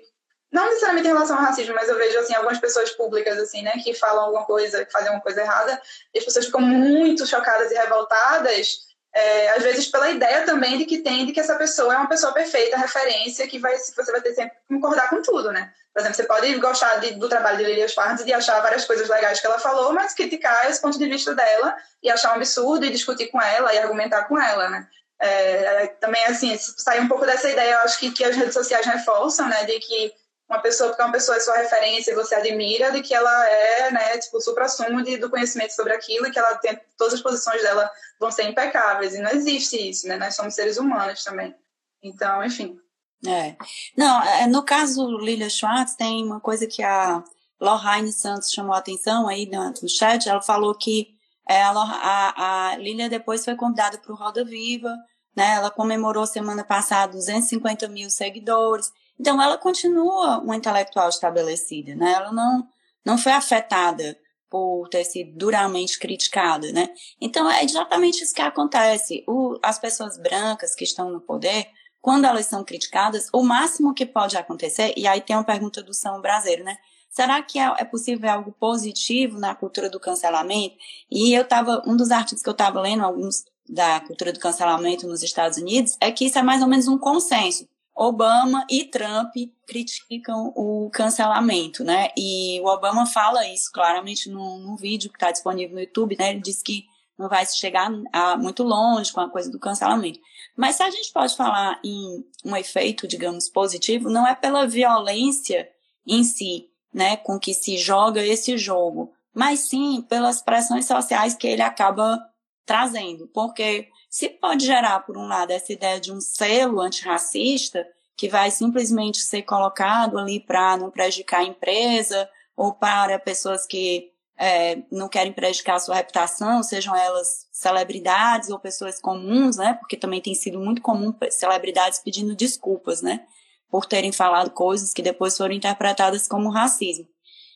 não 0.52 0.66
necessariamente 0.68 1.08
em 1.08 1.12
relação 1.12 1.38
ao 1.38 1.44
racismo, 1.44 1.76
mas 1.76 1.90
eu 1.90 1.98
vejo 1.98 2.18
assim 2.20 2.34
algumas 2.34 2.58
pessoas 2.58 2.92
públicas 2.92 3.38
assim, 3.38 3.62
né, 3.62 3.72
que 3.84 3.94
falam 3.94 4.26
alguma 4.26 4.46
coisa, 4.46 4.86
que 4.86 4.92
fazem 4.92 5.10
alguma 5.10 5.24
coisa 5.24 5.42
errada, 5.42 5.82
e 6.14 6.20
as 6.20 6.26
pessoas 6.26 6.46
ficam 6.46 6.62
muito 6.62 7.26
chocadas 7.28 7.72
e 7.72 7.76
revoltadas, 7.76 8.87
é, 9.18 9.50
às 9.50 9.64
vezes 9.64 9.88
pela 9.88 10.12
ideia 10.12 10.46
também 10.46 10.78
de 10.78 10.86
que 10.86 11.00
tem 11.00 11.26
de 11.26 11.32
que 11.32 11.40
essa 11.40 11.56
pessoa 11.56 11.92
é 11.92 11.98
uma 11.98 12.08
pessoa 12.08 12.32
perfeita, 12.34 12.78
referência, 12.78 13.48
que 13.48 13.58
vai 13.58 13.76
você 13.76 14.12
vai 14.12 14.22
ter 14.22 14.36
sempre 14.36 14.56
que 14.56 14.76
concordar 14.76 15.10
com 15.10 15.24
tudo, 15.24 15.52
né? 15.52 15.74
Por 15.92 16.02
exemplo, 16.02 16.16
você 16.16 16.24
pode 16.26 16.56
gostar 16.60 16.98
de, 16.98 17.16
do 17.16 17.28
trabalho 17.28 17.58
de 17.58 17.64
Lilia 17.64 17.88
Schwartz 17.88 18.24
e 18.24 18.32
achar 18.32 18.62
várias 18.62 18.86
coisas 18.86 19.10
legais 19.10 19.40
que 19.40 19.48
ela 19.48 19.58
falou, 19.58 19.92
mas 19.92 20.14
criticar 20.14 20.70
esse 20.70 20.80
ponto 20.80 21.00
de 21.00 21.10
vista 21.10 21.34
dela 21.34 21.76
e 22.04 22.12
achar 22.12 22.34
um 22.34 22.36
absurdo 22.36 22.86
e 22.86 22.92
discutir 22.92 23.32
com 23.32 23.42
ela 23.42 23.74
e 23.74 23.80
argumentar 23.80 24.26
com 24.26 24.40
ela, 24.40 24.70
né? 24.70 24.88
É 25.20 25.88
também 26.00 26.24
assim, 26.26 26.56
sair 26.56 27.00
um 27.02 27.08
pouco 27.08 27.26
dessa 27.26 27.50
ideia, 27.50 27.74
eu 27.74 27.80
acho 27.80 27.98
que, 27.98 28.12
que 28.12 28.24
as 28.24 28.36
redes 28.36 28.54
sociais 28.54 28.86
reforçam, 28.86 29.50
né, 29.50 29.64
de 29.64 29.80
que 29.80 30.14
uma 30.50 30.60
pessoa, 30.60 30.90
porque 30.90 31.04
uma 31.04 31.12
pessoa 31.12 31.38
é 31.38 31.40
sua 31.42 31.58
referência 31.58 32.12
e 32.12 32.16
você 32.16 32.36
admira, 32.36 32.92
de 32.92 33.02
que 33.02 33.14
ela 33.14 33.50
é, 33.50 33.92
né, 33.92 34.18
tipo, 34.18 34.38
o 34.38 34.42
supra-sumo 34.42 35.04
do 35.04 35.30
conhecimento 35.30 35.72
sobre 35.72 35.94
aquilo 35.94 36.28
e 36.28 36.32
que 36.32 36.40
ela 36.40 36.56
tem, 36.56 36.80
todas 36.98 37.16
as 37.16 37.22
posições 37.22 37.62
dela 37.62 37.92
vão 38.20 38.32
ser 38.32 38.44
impecáveis. 38.44 39.14
E 39.14 39.20
não 39.20 39.32
existe 39.32 39.78
isso, 39.78 40.08
né? 40.08 40.16
Nós 40.16 40.36
somos 40.36 40.56
seres 40.56 40.78
humanos 40.78 41.24
também. 41.24 41.54
Então, 42.02 42.44
enfim. 42.44 42.80
É. 43.26 43.58
Não, 43.98 44.24
é, 44.24 44.48
no 44.48 44.64
caso 44.64 45.06
Lilia 45.18 45.50
Schwartz, 45.50 45.96
tem 45.96 46.24
uma 46.24 46.40
coisa 46.40 46.66
que 46.66 46.82
a 46.82 47.24
Lorraine 47.60 48.14
Santos 48.14 48.52
chamou 48.52 48.74
a 48.74 48.78
atenção 48.78 49.28
aí 49.28 49.46
no 49.48 49.90
chat. 49.90 50.30
Ela 50.30 50.42
falou 50.42 50.74
que 50.76 51.10
é, 51.50 51.62
a, 51.62 51.72
a, 51.72 52.70
a 52.70 52.78
Lilia 52.78 53.10
depois 53.10 53.44
foi 53.44 53.56
convidada 53.56 53.98
para 53.98 54.14
o 54.14 54.16
Roda 54.16 54.46
Viva, 54.46 54.96
né? 55.36 55.56
Ela 55.56 55.72
comemorou 55.72 56.26
semana 56.26 56.64
passada 56.64 57.14
250 57.14 57.88
mil 57.90 58.10
seguidores. 58.10 58.92
Então, 59.20 59.42
ela 59.42 59.58
continua 59.58 60.40
uma 60.40 60.56
intelectual 60.56 61.10
estabelecida, 61.10 61.96
né? 61.96 62.14
Ela 62.14 62.32
não, 62.32 62.68
não 63.06 63.18
foi 63.18 63.32
afetada 63.32 64.18
por 64.50 64.88
ter 64.90 65.04
sido 65.04 65.38
duramente 65.38 66.00
criticada, 66.00 66.72
né? 66.72 66.90
Então, 67.20 67.50
é 67.50 67.64
exatamente 67.64 68.24
isso 68.24 68.34
que 68.34 68.42
acontece. 68.42 69.24
O, 69.28 69.58
as 69.62 69.80
pessoas 69.80 70.18
brancas 70.18 70.74
que 70.74 70.84
estão 70.84 71.10
no 71.10 71.20
poder, 71.20 71.68
quando 72.00 72.26
elas 72.26 72.46
são 72.46 72.64
criticadas, 72.64 73.28
o 73.34 73.44
máximo 73.44 73.94
que 73.94 74.06
pode 74.06 74.38
acontecer, 74.38 74.94
e 74.96 75.08
aí 75.08 75.20
tem 75.20 75.36
uma 75.36 75.44
pergunta 75.44 75.84
do 75.84 75.94
São 75.94 76.22
Brasileiro, 76.22 76.64
né? 76.64 76.78
Será 77.10 77.42
que 77.42 77.58
é, 77.58 77.74
é 77.80 77.84
possível 77.84 78.30
algo 78.30 78.52
positivo 78.60 79.40
na 79.40 79.56
cultura 79.56 79.90
do 79.90 80.00
cancelamento? 80.00 80.76
E 81.10 81.34
eu 81.34 81.42
estava, 81.42 81.82
um 81.86 81.96
dos 81.96 82.12
artigos 82.12 82.44
que 82.44 82.50
eu 82.50 82.54
estava 82.54 82.80
lendo, 82.80 83.04
alguns 83.04 83.44
da 83.68 84.00
cultura 84.02 84.32
do 84.32 84.40
cancelamento 84.40 85.08
nos 85.08 85.24
Estados 85.24 85.58
Unidos, 85.58 85.98
é 86.00 86.12
que 86.12 86.26
isso 86.26 86.38
é 86.38 86.44
mais 86.44 86.62
ou 86.62 86.68
menos 86.68 86.88
um 86.88 86.98
consenso. 86.98 87.68
Obama 87.98 88.64
e 88.70 88.86
Trump 88.86 89.34
criticam 89.66 90.54
o 90.56 90.88
cancelamento, 90.92 91.84
né? 91.84 92.10
E 92.16 92.62
o 92.62 92.68
Obama 92.68 93.08
fala 93.08 93.48
isso 93.48 93.72
claramente 93.72 94.30
num, 94.30 94.60
num 94.60 94.76
vídeo 94.76 95.10
que 95.10 95.16
está 95.16 95.32
disponível 95.32 95.76
no 95.76 95.82
YouTube, 95.82 96.16
né? 96.18 96.30
Ele 96.30 96.40
diz 96.40 96.62
que 96.62 96.86
não 97.18 97.28
vai 97.28 97.44
chegar 97.48 97.90
a, 98.14 98.38
muito 98.38 98.64
longe 98.64 99.12
com 99.12 99.20
a 99.20 99.30
coisa 99.30 99.50
do 99.50 99.60
cancelamento. 99.60 100.20
Mas 100.56 100.76
se 100.76 100.84
a 100.84 100.92
gente 100.92 101.12
pode 101.12 101.36
falar 101.36 101.80
em 101.84 102.24
um 102.46 102.56
efeito, 102.56 103.08
digamos, 103.08 103.50
positivo, 103.50 104.10
não 104.10 104.28
é 104.28 104.36
pela 104.36 104.68
violência 104.68 105.68
em 106.06 106.24
si, 106.24 106.70
né, 106.94 107.18
com 107.18 107.40
que 107.40 107.54
se 107.54 107.78
joga 107.78 108.24
esse 108.24 108.58
jogo, 108.58 109.12
mas 109.34 109.62
sim 109.62 110.04
pelas 110.08 110.42
pressões 110.42 110.86
sociais 110.86 111.34
que 111.34 111.48
ele 111.48 111.64
acaba 111.64 112.20
trazendo, 112.68 113.28
porque 113.34 113.88
se 114.10 114.28
pode 114.28 114.66
gerar, 114.66 115.00
por 115.00 115.18
um 115.18 115.26
lado, 115.26 115.52
essa 115.52 115.72
ideia 115.72 116.02
de 116.02 116.12
um 116.12 116.20
selo 116.20 116.82
antirracista, 116.82 117.88
que 118.16 118.28
vai 118.28 118.52
simplesmente 118.52 119.20
ser 119.20 119.44
colocado 119.44 120.20
ali 120.20 120.40
para 120.40 120.76
não 120.76 120.92
prejudicar 120.92 121.40
a 121.40 121.46
empresa 121.46 122.30
ou 122.56 122.74
para 122.74 123.18
pessoas 123.18 123.66
que 123.66 124.12
é, 124.38 124.84
não 124.92 125.08
querem 125.08 125.32
prejudicar 125.32 125.76
a 125.76 125.80
sua 125.80 125.96
reputação, 125.96 126.62
sejam 126.62 126.96
elas 126.96 127.48
celebridades 127.52 128.50
ou 128.50 128.60
pessoas 128.60 129.00
comuns, 129.00 129.56
né? 129.56 129.74
Porque 129.76 129.96
também 129.96 130.22
tem 130.22 130.36
sido 130.36 130.60
muito 130.60 130.82
comum 130.82 131.14
celebridades 131.32 132.00
pedindo 132.00 132.36
desculpas, 132.36 133.02
né? 133.02 133.26
Por 133.70 133.86
terem 133.86 134.12
falado 134.12 134.52
coisas 134.52 134.94
que 134.94 135.02
depois 135.02 135.38
foram 135.38 135.54
interpretadas 135.54 136.28
como 136.28 136.50
racismo. 136.50 137.08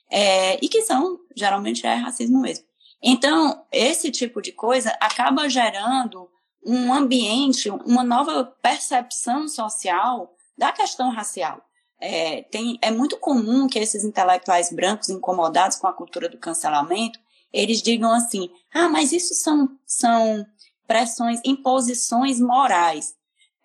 É, 0.09 0.57
e 0.63 0.69
que 0.69 0.81
são, 0.83 1.19
geralmente 1.35 1.85
é 1.85 1.95
racismo 1.95 2.41
mesmo. 2.41 2.70
Então, 3.01 3.65
esse 3.71 4.11
tipo 4.11 4.41
de 4.41 4.51
coisa 4.51 4.95
acaba 4.99 5.49
gerando 5.49 6.29
um 6.63 6.93
ambiente, 6.93 7.69
uma 7.69 8.03
nova 8.03 8.43
percepção 8.61 9.47
social 9.47 10.35
da 10.57 10.71
questão 10.71 11.09
racial. 11.09 11.61
É, 11.99 12.43
tem, 12.43 12.77
é 12.81 12.91
muito 12.91 13.17
comum 13.17 13.67
que 13.67 13.79
esses 13.79 14.03
intelectuais 14.03 14.71
brancos 14.71 15.09
incomodados 15.09 15.77
com 15.77 15.87
a 15.87 15.93
cultura 15.93 16.29
do 16.29 16.37
cancelamento, 16.37 17.19
eles 17.51 17.81
digam 17.81 18.11
assim, 18.11 18.49
ah, 18.73 18.89
mas 18.89 19.11
isso 19.11 19.33
são, 19.33 19.69
são 19.85 20.45
pressões, 20.87 21.39
imposições 21.43 22.39
morais. 22.39 23.15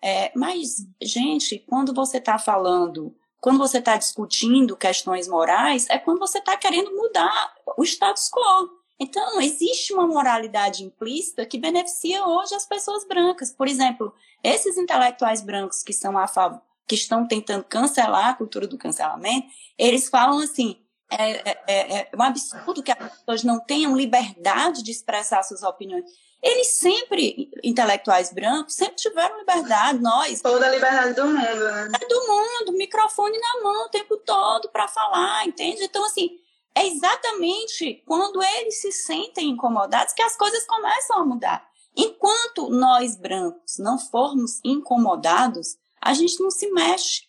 É, 0.01 0.31
mas, 0.35 0.85
gente, 1.01 1.59
quando 1.67 1.93
você 1.93 2.17
está 2.17 2.37
falando, 2.37 3.15
quando 3.41 3.57
você 3.57 3.79
está 3.79 3.97
discutindo 3.97 4.77
questões 4.77 5.27
morais, 5.27 5.87
é 5.89 5.97
quando 5.97 6.19
você 6.19 6.39
está 6.39 6.55
querendo 6.57 6.95
mudar 6.95 7.53
o 7.77 7.83
status 7.83 8.29
quo. 8.29 8.76
Então, 8.99 9.39
existe 9.39 9.93
uma 9.93 10.07
moralidade 10.07 10.83
implícita 10.83 11.45
que 11.45 11.59
beneficia 11.59 12.25
hoje 12.25 12.55
as 12.55 12.65
pessoas 12.65 13.05
brancas. 13.05 13.51
Por 13.51 13.67
exemplo, 13.67 14.13
esses 14.43 14.77
intelectuais 14.77 15.41
brancos 15.41 15.83
que 15.83 15.93
são 15.93 16.17
a 16.17 16.27
favor, 16.27 16.61
que 16.87 16.95
estão 16.95 17.27
tentando 17.27 17.63
cancelar 17.63 18.29
a 18.29 18.33
cultura 18.33 18.65
do 18.65 18.77
cancelamento, 18.77 19.47
eles 19.77 20.09
falam 20.09 20.39
assim: 20.39 20.81
é, 21.11 21.51
é, 21.51 21.63
é, 21.67 22.09
é 22.11 22.17
um 22.17 22.21
absurdo 22.23 22.81
que 22.81 22.91
as 22.91 22.97
pessoas 22.97 23.43
não 23.43 23.59
tenham 23.59 23.95
liberdade 23.95 24.81
de 24.83 24.91
expressar 24.91 25.43
suas 25.43 25.63
opiniões. 25.63 26.05
Eles 26.41 26.67
sempre, 26.75 27.49
intelectuais 27.63 28.31
brancos, 28.31 28.75
sempre 28.75 28.95
tiveram 28.95 29.39
liberdade, 29.39 29.99
nós. 29.99 30.41
Toda 30.41 30.67
a 30.67 30.69
liberdade 30.69 31.13
do 31.13 31.25
mundo, 31.25 31.39
né? 31.39 31.91
É 31.99 32.07
do 32.07 32.27
mundo, 32.27 32.77
microfone 32.77 33.37
na 33.39 33.63
mão 33.63 33.85
o 33.85 33.89
tempo 33.89 34.17
todo 34.17 34.69
para 34.69 34.87
falar, 34.87 35.47
entende? 35.47 35.83
Então, 35.83 36.05
assim, 36.05 36.37
é 36.77 36.87
exatamente 36.87 38.03
quando 38.05 38.41
eles 38.41 38.79
se 38.79 38.91
sentem 38.91 39.49
incomodados 39.49 40.13
que 40.13 40.21
as 40.21 40.37
coisas 40.37 40.65
começam 40.65 41.19
a 41.19 41.25
mudar. 41.25 41.67
Enquanto 41.95 42.69
nós 42.69 43.15
brancos 43.15 43.79
não 43.79 43.97
formos 43.97 44.61
incomodados, 44.63 45.75
a 45.99 46.13
gente 46.13 46.39
não 46.39 46.51
se 46.51 46.69
mexe. 46.71 47.23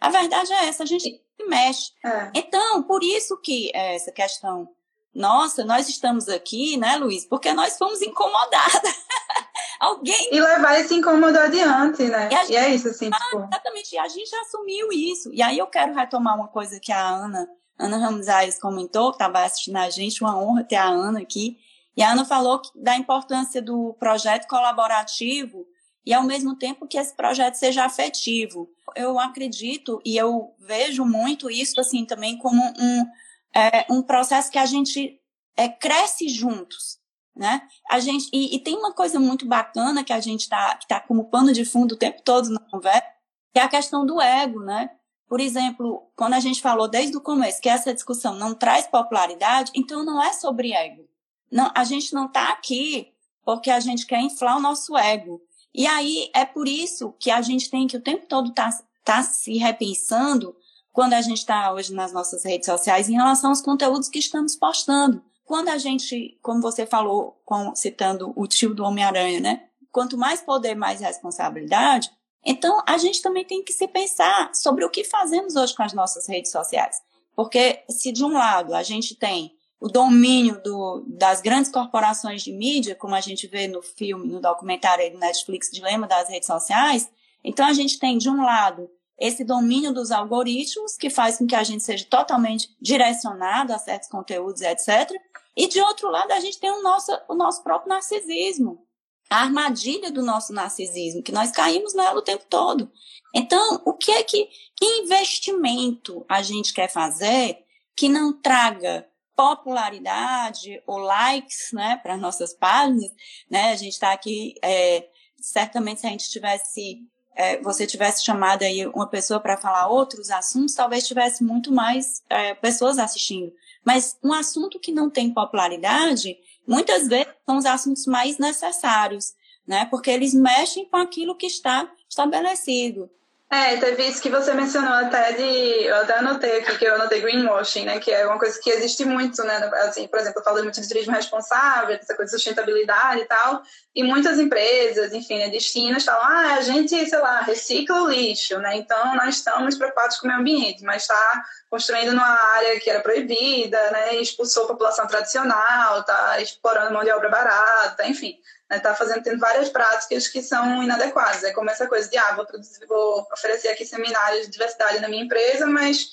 A 0.00 0.08
verdade 0.08 0.52
é 0.52 0.68
essa, 0.68 0.84
a 0.84 0.86
gente 0.86 1.20
mexe. 1.48 1.90
É. 2.04 2.30
Então, 2.34 2.84
por 2.84 3.02
isso 3.02 3.36
que 3.38 3.72
é, 3.74 3.96
essa 3.96 4.12
questão, 4.12 4.68
nossa, 5.12 5.64
nós 5.64 5.88
estamos 5.88 6.28
aqui, 6.28 6.76
né, 6.76 6.96
Luiz? 6.96 7.24
Porque 7.26 7.52
nós 7.52 7.76
fomos 7.76 8.00
incomodadas. 8.00 9.02
Alguém. 9.80 10.28
E 10.30 10.40
levar 10.40 10.78
esse 10.78 10.94
incômodo 10.94 11.36
adiante, 11.36 12.04
né? 12.04 12.28
E, 12.30 12.36
gente... 12.36 12.52
e 12.52 12.56
é 12.56 12.68
isso, 12.68 12.88
assim, 12.88 13.10
ah, 13.12 13.18
tipo... 13.18 13.38
Exatamente, 13.38 13.94
e 13.96 13.98
a 13.98 14.06
gente 14.06 14.32
assumiu 14.36 14.92
isso. 14.92 15.32
E 15.32 15.42
aí 15.42 15.58
eu 15.58 15.66
quero 15.66 15.92
retomar 15.92 16.36
uma 16.36 16.46
coisa 16.46 16.78
que 16.78 16.92
a 16.92 17.04
Ana, 17.04 17.48
Ana 17.78 17.96
Ramos 17.96 18.26
comentou, 18.60 19.10
que 19.10 19.16
estava 19.16 19.44
assistindo 19.44 19.76
a 19.76 19.90
gente, 19.90 20.22
uma 20.22 20.38
honra 20.38 20.64
ter 20.64 20.76
a 20.76 20.88
Ana 20.88 21.20
aqui. 21.20 21.58
E 21.96 22.02
a 22.02 22.12
Ana 22.12 22.24
falou 22.24 22.60
da 22.74 22.96
importância 22.96 23.60
do 23.60 23.94
projeto 23.98 24.46
colaborativo 24.46 25.66
e, 26.04 26.12
ao 26.12 26.24
mesmo 26.24 26.56
tempo, 26.56 26.86
que 26.86 26.98
esse 26.98 27.14
projeto 27.14 27.54
seja 27.54 27.84
afetivo. 27.84 28.68
Eu 28.96 29.18
acredito 29.18 30.00
e 30.04 30.16
eu 30.16 30.54
vejo 30.58 31.04
muito 31.04 31.50
isso, 31.50 31.80
assim, 31.80 32.04
também 32.04 32.38
como 32.38 32.62
um, 32.62 33.06
é, 33.54 33.86
um 33.90 34.02
processo 34.02 34.50
que 34.50 34.58
a 34.58 34.66
gente 34.66 35.20
é, 35.56 35.68
cresce 35.68 36.28
juntos, 36.28 36.98
né? 37.36 37.62
A 37.90 38.00
gente, 38.00 38.28
e, 38.32 38.54
e, 38.56 38.58
tem 38.58 38.76
uma 38.76 38.92
coisa 38.92 39.18
muito 39.20 39.46
bacana 39.46 40.04
que 40.04 40.12
a 40.12 40.20
gente 40.20 40.42
está 40.42 40.78
tá 40.88 41.00
como 41.00 41.30
pano 41.30 41.52
de 41.52 41.64
fundo 41.64 41.92
o 41.92 41.98
tempo 41.98 42.22
todo 42.22 42.50
na 42.50 42.60
conversa, 42.60 43.06
que 43.52 43.58
é 43.58 43.62
a 43.62 43.68
questão 43.68 44.04
do 44.04 44.20
ego, 44.20 44.60
né? 44.60 44.90
Por 45.32 45.40
exemplo, 45.40 46.10
quando 46.14 46.34
a 46.34 46.40
gente 46.40 46.60
falou 46.60 46.86
desde 46.86 47.16
o 47.16 47.20
começo 47.22 47.58
que 47.58 47.68
essa 47.70 47.94
discussão 47.94 48.34
não 48.34 48.54
traz 48.54 48.86
popularidade, 48.86 49.72
então 49.74 50.04
não 50.04 50.22
é 50.22 50.30
sobre 50.34 50.74
ego. 50.74 51.08
Não, 51.50 51.70
a 51.74 51.84
gente 51.84 52.12
não 52.12 52.26
está 52.26 52.50
aqui 52.50 53.10
porque 53.42 53.70
a 53.70 53.80
gente 53.80 54.04
quer 54.04 54.20
inflar 54.20 54.58
o 54.58 54.60
nosso 54.60 54.94
ego. 54.94 55.40
E 55.74 55.86
aí 55.86 56.30
é 56.34 56.44
por 56.44 56.68
isso 56.68 57.14
que 57.18 57.30
a 57.30 57.40
gente 57.40 57.70
tem 57.70 57.86
que 57.86 57.96
o 57.96 58.02
tempo 58.02 58.26
todo 58.26 58.50
estar 58.50 58.72
tá, 58.72 58.84
tá 59.02 59.22
se 59.22 59.56
repensando 59.56 60.54
quando 60.92 61.14
a 61.14 61.22
gente 61.22 61.38
está 61.38 61.72
hoje 61.72 61.94
nas 61.94 62.12
nossas 62.12 62.44
redes 62.44 62.66
sociais 62.66 63.08
em 63.08 63.14
relação 63.14 63.48
aos 63.48 63.62
conteúdos 63.62 64.10
que 64.10 64.18
estamos 64.18 64.54
postando. 64.54 65.24
Quando 65.46 65.70
a 65.70 65.78
gente, 65.78 66.38
como 66.42 66.60
você 66.60 66.84
falou, 66.84 67.40
com, 67.46 67.74
citando 67.74 68.34
o 68.36 68.46
tio 68.46 68.74
do 68.74 68.84
Homem-Aranha, 68.84 69.40
né? 69.40 69.64
Quanto 69.90 70.18
mais 70.18 70.42
poder, 70.42 70.74
mais 70.74 71.00
responsabilidade. 71.00 72.10
Então, 72.44 72.82
a 72.86 72.98
gente 72.98 73.22
também 73.22 73.44
tem 73.44 73.62
que 73.62 73.72
se 73.72 73.86
pensar 73.86 74.54
sobre 74.54 74.84
o 74.84 74.90
que 74.90 75.04
fazemos 75.04 75.54
hoje 75.56 75.74
com 75.74 75.82
as 75.82 75.92
nossas 75.92 76.28
redes 76.28 76.50
sociais. 76.50 77.00
Porque 77.34 77.82
se 77.88 78.12
de 78.12 78.24
um 78.24 78.32
lado 78.32 78.74
a 78.74 78.82
gente 78.82 79.14
tem 79.14 79.52
o 79.80 79.88
domínio 79.88 80.62
do, 80.62 81.04
das 81.08 81.40
grandes 81.40 81.70
corporações 81.70 82.42
de 82.42 82.52
mídia, 82.52 82.94
como 82.94 83.14
a 83.14 83.20
gente 83.20 83.46
vê 83.46 83.66
no 83.66 83.82
filme, 83.82 84.28
no 84.28 84.40
documentário 84.40 85.10
do 85.10 85.18
Netflix, 85.18 85.70
Dilema 85.72 86.06
das 86.06 86.28
Redes 86.28 86.46
Sociais, 86.46 87.10
então 87.42 87.66
a 87.66 87.72
gente 87.72 87.98
tem, 87.98 88.16
de 88.16 88.30
um 88.30 88.44
lado, 88.44 88.88
esse 89.18 89.44
domínio 89.44 89.92
dos 89.92 90.10
algoritmos, 90.10 90.96
que 90.96 91.10
faz 91.10 91.38
com 91.38 91.46
que 91.46 91.54
a 91.54 91.64
gente 91.64 91.82
seja 91.82 92.06
totalmente 92.08 92.68
direcionado 92.80 93.72
a 93.72 93.78
certos 93.78 94.08
conteúdos, 94.08 94.62
etc. 94.62 95.10
E, 95.56 95.66
de 95.66 95.80
outro 95.80 96.10
lado, 96.10 96.32
a 96.32 96.40
gente 96.40 96.58
tem 96.58 96.70
o 96.70 96.82
nosso, 96.82 97.10
o 97.28 97.34
nosso 97.34 97.62
próprio 97.62 97.88
narcisismo, 97.88 98.84
a 99.32 99.42
armadilha 99.42 100.10
do 100.10 100.22
nosso 100.22 100.52
narcisismo, 100.52 101.22
que 101.22 101.32
nós 101.32 101.50
caímos 101.50 101.94
nela 101.94 102.18
o 102.18 102.22
tempo 102.22 102.44
todo. 102.48 102.90
Então, 103.34 103.80
o 103.84 103.94
que 103.94 104.10
é 104.12 104.22
que, 104.22 104.48
que 104.76 104.84
investimento 105.00 106.24
a 106.28 106.42
gente 106.42 106.74
quer 106.74 106.88
fazer 106.88 107.58
que 107.96 108.08
não 108.08 108.32
traga 108.32 109.06
popularidade 109.34 110.82
ou 110.86 110.98
likes, 110.98 111.72
né, 111.72 111.98
para 112.02 112.16
nossas 112.16 112.52
páginas, 112.52 113.10
né? 113.50 113.72
A 113.72 113.76
gente 113.76 113.92
está 113.92 114.12
aqui, 114.12 114.54
é, 114.62 115.08
certamente 115.40 116.00
se 116.00 116.06
a 116.06 116.10
gente 116.10 116.30
tivesse 116.30 117.00
é, 117.34 117.60
você 117.62 117.86
tivesse 117.86 118.24
chamado 118.24 118.62
aí 118.62 118.86
uma 118.88 119.06
pessoa 119.06 119.40
para 119.40 119.56
falar 119.56 119.88
outros 119.88 120.30
assuntos, 120.30 120.74
talvez 120.74 121.06
tivesse 121.06 121.42
muito 121.42 121.72
mais 121.72 122.22
é, 122.28 122.54
pessoas 122.54 122.98
assistindo. 122.98 123.52
Mas 123.84 124.18
um 124.22 124.32
assunto 124.32 124.78
que 124.78 124.92
não 124.92 125.08
tem 125.08 125.32
popularidade, 125.32 126.36
muitas 126.66 127.08
vezes 127.08 127.32
são 127.44 127.56
os 127.56 127.66
assuntos 127.66 128.06
mais 128.06 128.38
necessários, 128.38 129.34
né? 129.66 129.86
Porque 129.86 130.10
eles 130.10 130.34
mexem 130.34 130.88
com 130.88 130.96
aquilo 130.96 131.36
que 131.36 131.46
está 131.46 131.90
estabelecido. 132.08 133.10
É, 133.52 133.76
teve 133.76 134.08
isso 134.08 134.22
que 134.22 134.30
você 134.30 134.54
mencionou 134.54 134.94
até 134.94 135.32
de. 135.32 135.84
Eu 135.84 135.96
até 135.96 136.14
anotei 136.14 136.60
aqui 136.60 136.78
que 136.78 136.86
eu 136.86 136.94
anotei 136.94 137.20
greenwashing, 137.20 137.84
né? 137.84 138.00
Que 138.00 138.10
é 138.10 138.26
uma 138.26 138.38
coisa 138.38 138.58
que 138.58 138.70
existe 138.70 139.04
muito, 139.04 139.44
né? 139.44 139.56
Assim, 139.82 140.08
por 140.08 140.18
exemplo, 140.18 140.40
eu 140.40 140.42
falo 140.44 140.62
muito 140.62 140.80
de 140.80 140.88
turismo 140.88 141.12
responsável, 141.12 141.94
essa 141.94 142.16
coisa 142.16 142.30
de 142.30 142.38
sustentabilidade 142.38 143.20
e 143.20 143.24
tal. 143.26 143.62
E 143.94 144.02
muitas 144.02 144.38
empresas, 144.38 145.12
enfim, 145.12 145.36
né, 145.36 145.50
destinos 145.50 146.02
falam, 146.02 146.24
ah, 146.24 146.54
a 146.54 146.60
gente, 146.62 146.96
sei 147.06 147.18
lá, 147.18 147.42
recicla 147.42 148.04
o 148.04 148.08
lixo, 148.08 148.58
né? 148.58 148.74
Então 148.78 149.16
nós 149.16 149.36
estamos 149.36 149.76
preocupados 149.76 150.16
com 150.16 150.24
o 150.24 150.28
meio 150.28 150.40
ambiente, 150.40 150.82
mas 150.82 151.02
está 151.02 151.44
construindo 151.68 152.12
numa 152.12 152.24
área 152.54 152.80
que 152.80 152.88
era 152.88 153.00
proibida, 153.00 153.90
né? 153.90 154.14
Expulsou 154.14 154.64
a 154.64 154.68
população 154.68 155.06
tradicional, 155.06 156.00
está 156.00 156.40
explorando 156.40 156.94
mão 156.94 157.04
de 157.04 157.10
obra 157.10 157.28
barata, 157.28 158.06
enfim 158.06 158.38
está 158.76 158.90
né, 158.90 158.96
fazendo 158.96 159.22
tendo 159.22 159.38
várias 159.38 159.68
práticas 159.68 160.28
que 160.28 160.42
são 160.42 160.82
inadequadas. 160.82 161.44
É 161.44 161.52
como 161.52 161.70
essa 161.70 161.86
coisa 161.86 162.08
de, 162.08 162.16
ah, 162.16 162.34
vou, 162.34 162.46
produzir, 162.46 162.84
vou 162.86 163.26
oferecer 163.32 163.68
aqui 163.68 163.84
seminários 163.84 164.46
de 164.46 164.52
diversidade 164.52 165.00
na 165.00 165.08
minha 165.08 165.24
empresa, 165.24 165.66
mas 165.66 166.08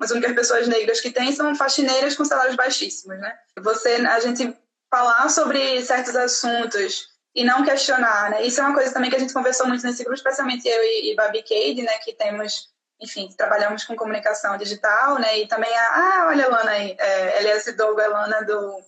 as 0.00 0.10
únicas 0.10 0.34
pessoas 0.34 0.68
negras 0.68 1.00
que 1.00 1.10
tem 1.10 1.32
são 1.32 1.54
faxineiras 1.54 2.16
com 2.16 2.24
salários 2.24 2.56
baixíssimos, 2.56 3.18
né? 3.18 3.34
Você, 3.60 3.94
a 3.96 4.20
gente 4.20 4.56
falar 4.90 5.28
sobre 5.28 5.82
certos 5.82 6.14
assuntos 6.16 7.08
e 7.34 7.44
não 7.44 7.64
questionar, 7.64 8.30
né? 8.30 8.42
Isso 8.42 8.60
é 8.60 8.64
uma 8.64 8.74
coisa 8.74 8.92
também 8.92 9.10
que 9.10 9.16
a 9.16 9.18
gente 9.18 9.32
conversou 9.32 9.66
muito 9.66 9.84
nesse 9.86 10.02
grupo, 10.02 10.16
especialmente 10.16 10.68
eu 10.68 10.82
e, 10.82 11.12
e 11.12 11.16
Babi 11.16 11.42
Cade, 11.42 11.82
né? 11.82 11.98
Que 11.98 12.12
temos, 12.12 12.68
enfim, 13.00 13.32
trabalhamos 13.36 13.84
com 13.84 13.96
comunicação 13.96 14.56
digital, 14.58 15.18
né? 15.18 15.38
E 15.38 15.46
também 15.46 15.72
a, 15.72 15.82
ah, 15.82 16.26
olha 16.28 16.46
a 16.46 16.48
Lana 16.48 16.70
aí, 16.72 16.96
é, 16.98 17.38
LS 17.38 17.72
Dogo, 17.72 18.00
a 18.00 18.08
Lana 18.08 18.42
do 18.42 18.80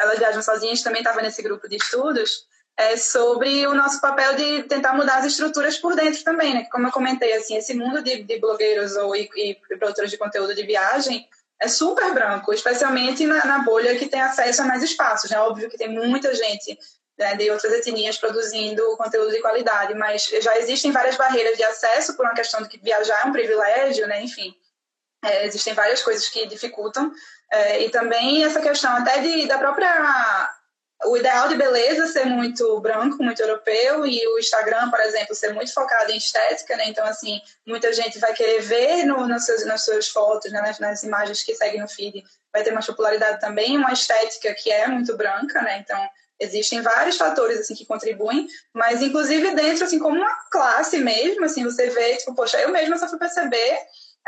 Elas 0.00 0.18
Viajam 0.18 0.42
Sozinhas, 0.42 0.82
também 0.82 1.02
estava 1.02 1.20
nesse 1.20 1.42
grupo 1.42 1.68
de 1.68 1.76
estudos 1.76 2.48
é 2.76 2.96
sobre 2.96 3.66
o 3.66 3.74
nosso 3.74 4.00
papel 4.00 4.34
de 4.36 4.62
tentar 4.64 4.94
mudar 4.94 5.18
as 5.18 5.26
estruturas 5.26 5.76
por 5.76 5.94
dentro 5.94 6.22
também, 6.24 6.54
né? 6.54 6.66
Como 6.70 6.86
eu 6.86 6.92
comentei, 6.92 7.32
assim, 7.34 7.56
esse 7.56 7.74
mundo 7.74 8.02
de, 8.02 8.22
de 8.22 8.38
blogueiros 8.38 8.96
ou 8.96 9.14
e, 9.14 9.28
e, 9.36 9.54
produtores 9.76 10.10
de 10.10 10.16
conteúdo 10.16 10.54
de 10.54 10.62
viagem 10.62 11.28
é 11.60 11.68
super 11.68 12.14
branco, 12.14 12.54
especialmente 12.54 13.26
na, 13.26 13.44
na, 13.44 13.58
bolha 13.58 13.96
que 13.96 14.08
tem 14.08 14.20
acesso 14.20 14.62
a 14.62 14.64
mais 14.64 14.82
espaços, 14.82 15.30
né? 15.30 15.38
Óbvio 15.40 15.68
que 15.68 15.76
tem 15.76 15.90
muita 15.90 16.34
gente 16.34 16.78
né, 17.18 17.36
de 17.36 17.50
outras 17.50 17.72
etnias 17.74 18.16
produzindo 18.16 18.96
conteúdo 18.96 19.30
de 19.30 19.42
qualidade, 19.42 19.94
mas 19.94 20.24
já 20.40 20.56
existem 20.58 20.90
várias 20.90 21.16
barreiras 21.16 21.58
de 21.58 21.62
acesso 21.62 22.16
por 22.16 22.24
uma 22.24 22.34
questão 22.34 22.62
de 22.62 22.68
que 22.68 22.78
viajar 22.78 23.26
é 23.26 23.28
um 23.28 23.32
privilégio, 23.32 24.06
né? 24.06 24.22
Enfim, 24.22 24.54
é, 25.22 25.44
existem 25.44 25.74
várias 25.74 26.02
coisas 26.02 26.28
que 26.28 26.46
dificultam 26.46 27.12
é, 27.52 27.82
e 27.82 27.90
também 27.90 28.42
essa 28.42 28.60
questão 28.60 28.96
até 28.96 29.18
de, 29.18 29.46
da 29.46 29.58
própria 29.58 30.50
o 31.04 31.16
ideal 31.16 31.48
de 31.48 31.56
beleza 31.56 32.06
ser 32.08 32.26
muito 32.26 32.78
branco, 32.80 33.22
muito 33.22 33.40
europeu, 33.40 34.06
e 34.06 34.26
o 34.28 34.38
Instagram, 34.38 34.90
por 34.90 35.00
exemplo, 35.00 35.34
ser 35.34 35.54
muito 35.54 35.72
focado 35.72 36.12
em 36.12 36.16
estética, 36.16 36.76
né? 36.76 36.84
Então, 36.88 37.04
assim, 37.06 37.40
muita 37.66 37.92
gente 37.92 38.18
vai 38.18 38.34
querer 38.34 38.60
ver 38.60 39.04
no, 39.04 39.26
nas, 39.26 39.46
suas, 39.46 39.64
nas 39.64 39.84
suas 39.84 40.08
fotos, 40.08 40.52
né? 40.52 40.60
nas, 40.60 40.78
nas 40.78 41.02
imagens 41.02 41.42
que 41.42 41.54
seguem 41.54 41.80
no 41.80 41.88
feed, 41.88 42.22
vai 42.52 42.62
ter 42.62 42.70
mais 42.70 42.86
popularidade 42.86 43.40
também, 43.40 43.76
uma 43.78 43.92
estética 43.92 44.54
que 44.54 44.70
é 44.70 44.86
muito 44.88 45.16
branca, 45.16 45.62
né? 45.62 45.78
Então, 45.78 45.98
existem 46.38 46.80
vários 46.80 47.16
fatores 47.16 47.60
assim 47.60 47.74
que 47.74 47.84
contribuem, 47.84 48.46
mas 48.72 49.02
inclusive 49.02 49.54
dentro 49.54 49.84
assim 49.84 49.98
como 49.98 50.16
uma 50.16 50.34
classe 50.50 50.98
mesmo, 50.98 51.44
assim, 51.44 51.62
você 51.64 51.88
vê, 51.90 52.16
tipo, 52.16 52.34
poxa, 52.34 52.58
eu 52.58 52.70
mesma 52.70 52.98
só 52.98 53.08
fui 53.08 53.18
perceber 53.18 53.78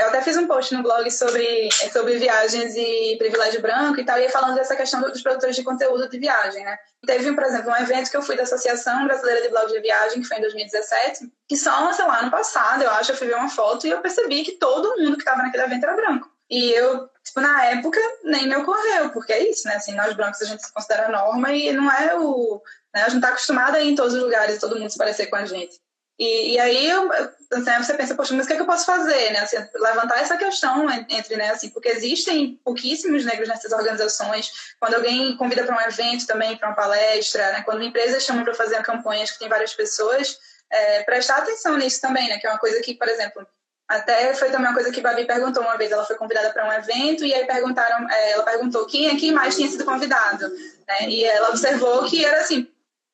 eu 0.00 0.08
até 0.08 0.22
fiz 0.22 0.36
um 0.36 0.46
post 0.46 0.74
no 0.74 0.82
blog 0.82 1.10
sobre, 1.10 1.68
sobre 1.92 2.16
viagens 2.16 2.74
e 2.76 3.16
privilégio 3.18 3.60
branco 3.60 4.00
e 4.00 4.04
tal, 4.04 4.18
e 4.18 4.28
falando 4.28 4.54
dessa 4.54 4.74
questão 4.74 5.00
dos 5.02 5.22
produtores 5.22 5.54
de 5.54 5.62
conteúdo 5.62 6.08
de 6.08 6.18
viagem, 6.18 6.64
né? 6.64 6.76
Teve, 7.06 7.32
por 7.32 7.44
exemplo, 7.44 7.70
um 7.70 7.76
evento 7.76 8.10
que 8.10 8.16
eu 8.16 8.22
fui 8.22 8.36
da 8.36 8.42
Associação 8.42 9.04
Brasileira 9.04 9.42
de 9.42 9.48
Blog 9.48 9.70
de 9.70 9.80
Viagem, 9.80 10.22
que 10.22 10.28
foi 10.28 10.38
em 10.38 10.42
2017, 10.42 11.30
que 11.48 11.56
só, 11.56 11.92
sei 11.92 12.06
lá, 12.06 12.20
ano 12.20 12.30
passado, 12.30 12.82
eu 12.82 12.90
acho, 12.90 13.12
eu 13.12 13.16
fui 13.16 13.26
ver 13.26 13.36
uma 13.36 13.50
foto 13.50 13.86
e 13.86 13.90
eu 13.90 14.00
percebi 14.00 14.42
que 14.42 14.52
todo 14.52 14.96
mundo 14.98 15.16
que 15.16 15.22
estava 15.22 15.42
naquele 15.42 15.64
evento 15.64 15.84
era 15.84 15.96
branco. 15.96 16.30
E 16.50 16.70
eu, 16.72 17.08
tipo, 17.24 17.40
na 17.40 17.64
época, 17.66 17.98
nem 18.24 18.46
me 18.46 18.56
ocorreu, 18.56 19.10
porque 19.10 19.32
é 19.32 19.50
isso, 19.50 19.66
né? 19.68 19.76
Assim, 19.76 19.94
nós 19.94 20.14
brancos 20.14 20.42
a 20.42 20.46
gente 20.46 20.62
se 20.62 20.72
considera 20.72 21.08
norma 21.08 21.52
e 21.52 21.72
não 21.72 21.90
é 21.90 22.14
o... 22.18 22.60
Né? 22.94 23.02
A 23.02 23.08
gente 23.08 23.22
tá 23.22 23.28
acostumada 23.28 23.78
a 23.78 23.80
ir 23.80 23.92
em 23.92 23.94
todos 23.94 24.14
os 24.14 24.22
lugares 24.22 24.58
todo 24.58 24.78
mundo 24.78 24.90
se 24.90 24.98
parecer 24.98 25.26
com 25.26 25.36
a 25.36 25.44
gente. 25.44 25.80
E, 26.18 26.54
e 26.54 26.58
aí 26.58 26.88
eu, 26.88 27.10
assim, 27.12 27.84
você 27.84 27.94
pensa, 27.94 28.14
poxa, 28.14 28.34
mas 28.34 28.44
o 28.44 28.46
que, 28.46 28.52
é 28.52 28.56
que 28.56 28.62
eu 28.62 28.66
posso 28.66 28.86
fazer, 28.86 29.32
né? 29.32 29.40
Assim, 29.40 29.56
levantar 29.74 30.20
essa 30.20 30.36
questão 30.36 30.88
entre, 31.08 31.36
né, 31.36 31.50
assim, 31.50 31.70
porque 31.70 31.88
existem 31.88 32.60
pouquíssimos 32.64 33.24
negros 33.24 33.48
nessas 33.48 33.72
organizações. 33.72 34.74
Quando 34.78 34.94
alguém 34.94 35.36
convida 35.36 35.64
para 35.64 35.76
um 35.76 35.80
evento 35.80 36.26
também, 36.26 36.56
para 36.56 36.68
uma 36.68 36.76
palestra, 36.76 37.52
né? 37.52 37.62
Quando 37.62 37.78
uma 37.78 37.86
empresa 37.86 38.20
chama 38.20 38.44
para 38.44 38.54
fazer 38.54 38.82
campanhas 38.82 39.30
que 39.30 39.38
tem 39.38 39.48
várias 39.48 39.74
pessoas, 39.74 40.38
é, 40.70 41.02
prestar 41.02 41.38
atenção 41.38 41.76
nisso 41.76 42.00
também, 42.00 42.28
né? 42.28 42.38
Que 42.38 42.46
é 42.46 42.50
uma 42.50 42.58
coisa 42.58 42.80
que, 42.80 42.94
por 42.94 43.08
exemplo, 43.08 43.46
até 43.88 44.32
foi 44.34 44.50
também 44.50 44.68
uma 44.68 44.74
coisa 44.74 44.90
que 44.90 45.00
a 45.00 45.02
Babi 45.02 45.26
perguntou 45.26 45.62
uma 45.62 45.76
vez. 45.76 45.90
Ela 45.90 46.04
foi 46.04 46.16
convidada 46.16 46.50
para 46.50 46.66
um 46.66 46.72
evento 46.72 47.24
e 47.24 47.34
aí 47.34 47.44
perguntaram, 47.46 48.08
é, 48.10 48.32
ela 48.32 48.44
perguntou 48.44 48.86
quem 48.86 49.10
aqui 49.10 49.32
mais 49.32 49.56
tinha 49.56 49.68
sido 49.68 49.84
convidado, 49.84 50.48
né? 50.86 51.08
E 51.08 51.24
ela 51.24 51.50
observou 51.50 52.04
que 52.08 52.24
era 52.24 52.40
assim 52.40 52.70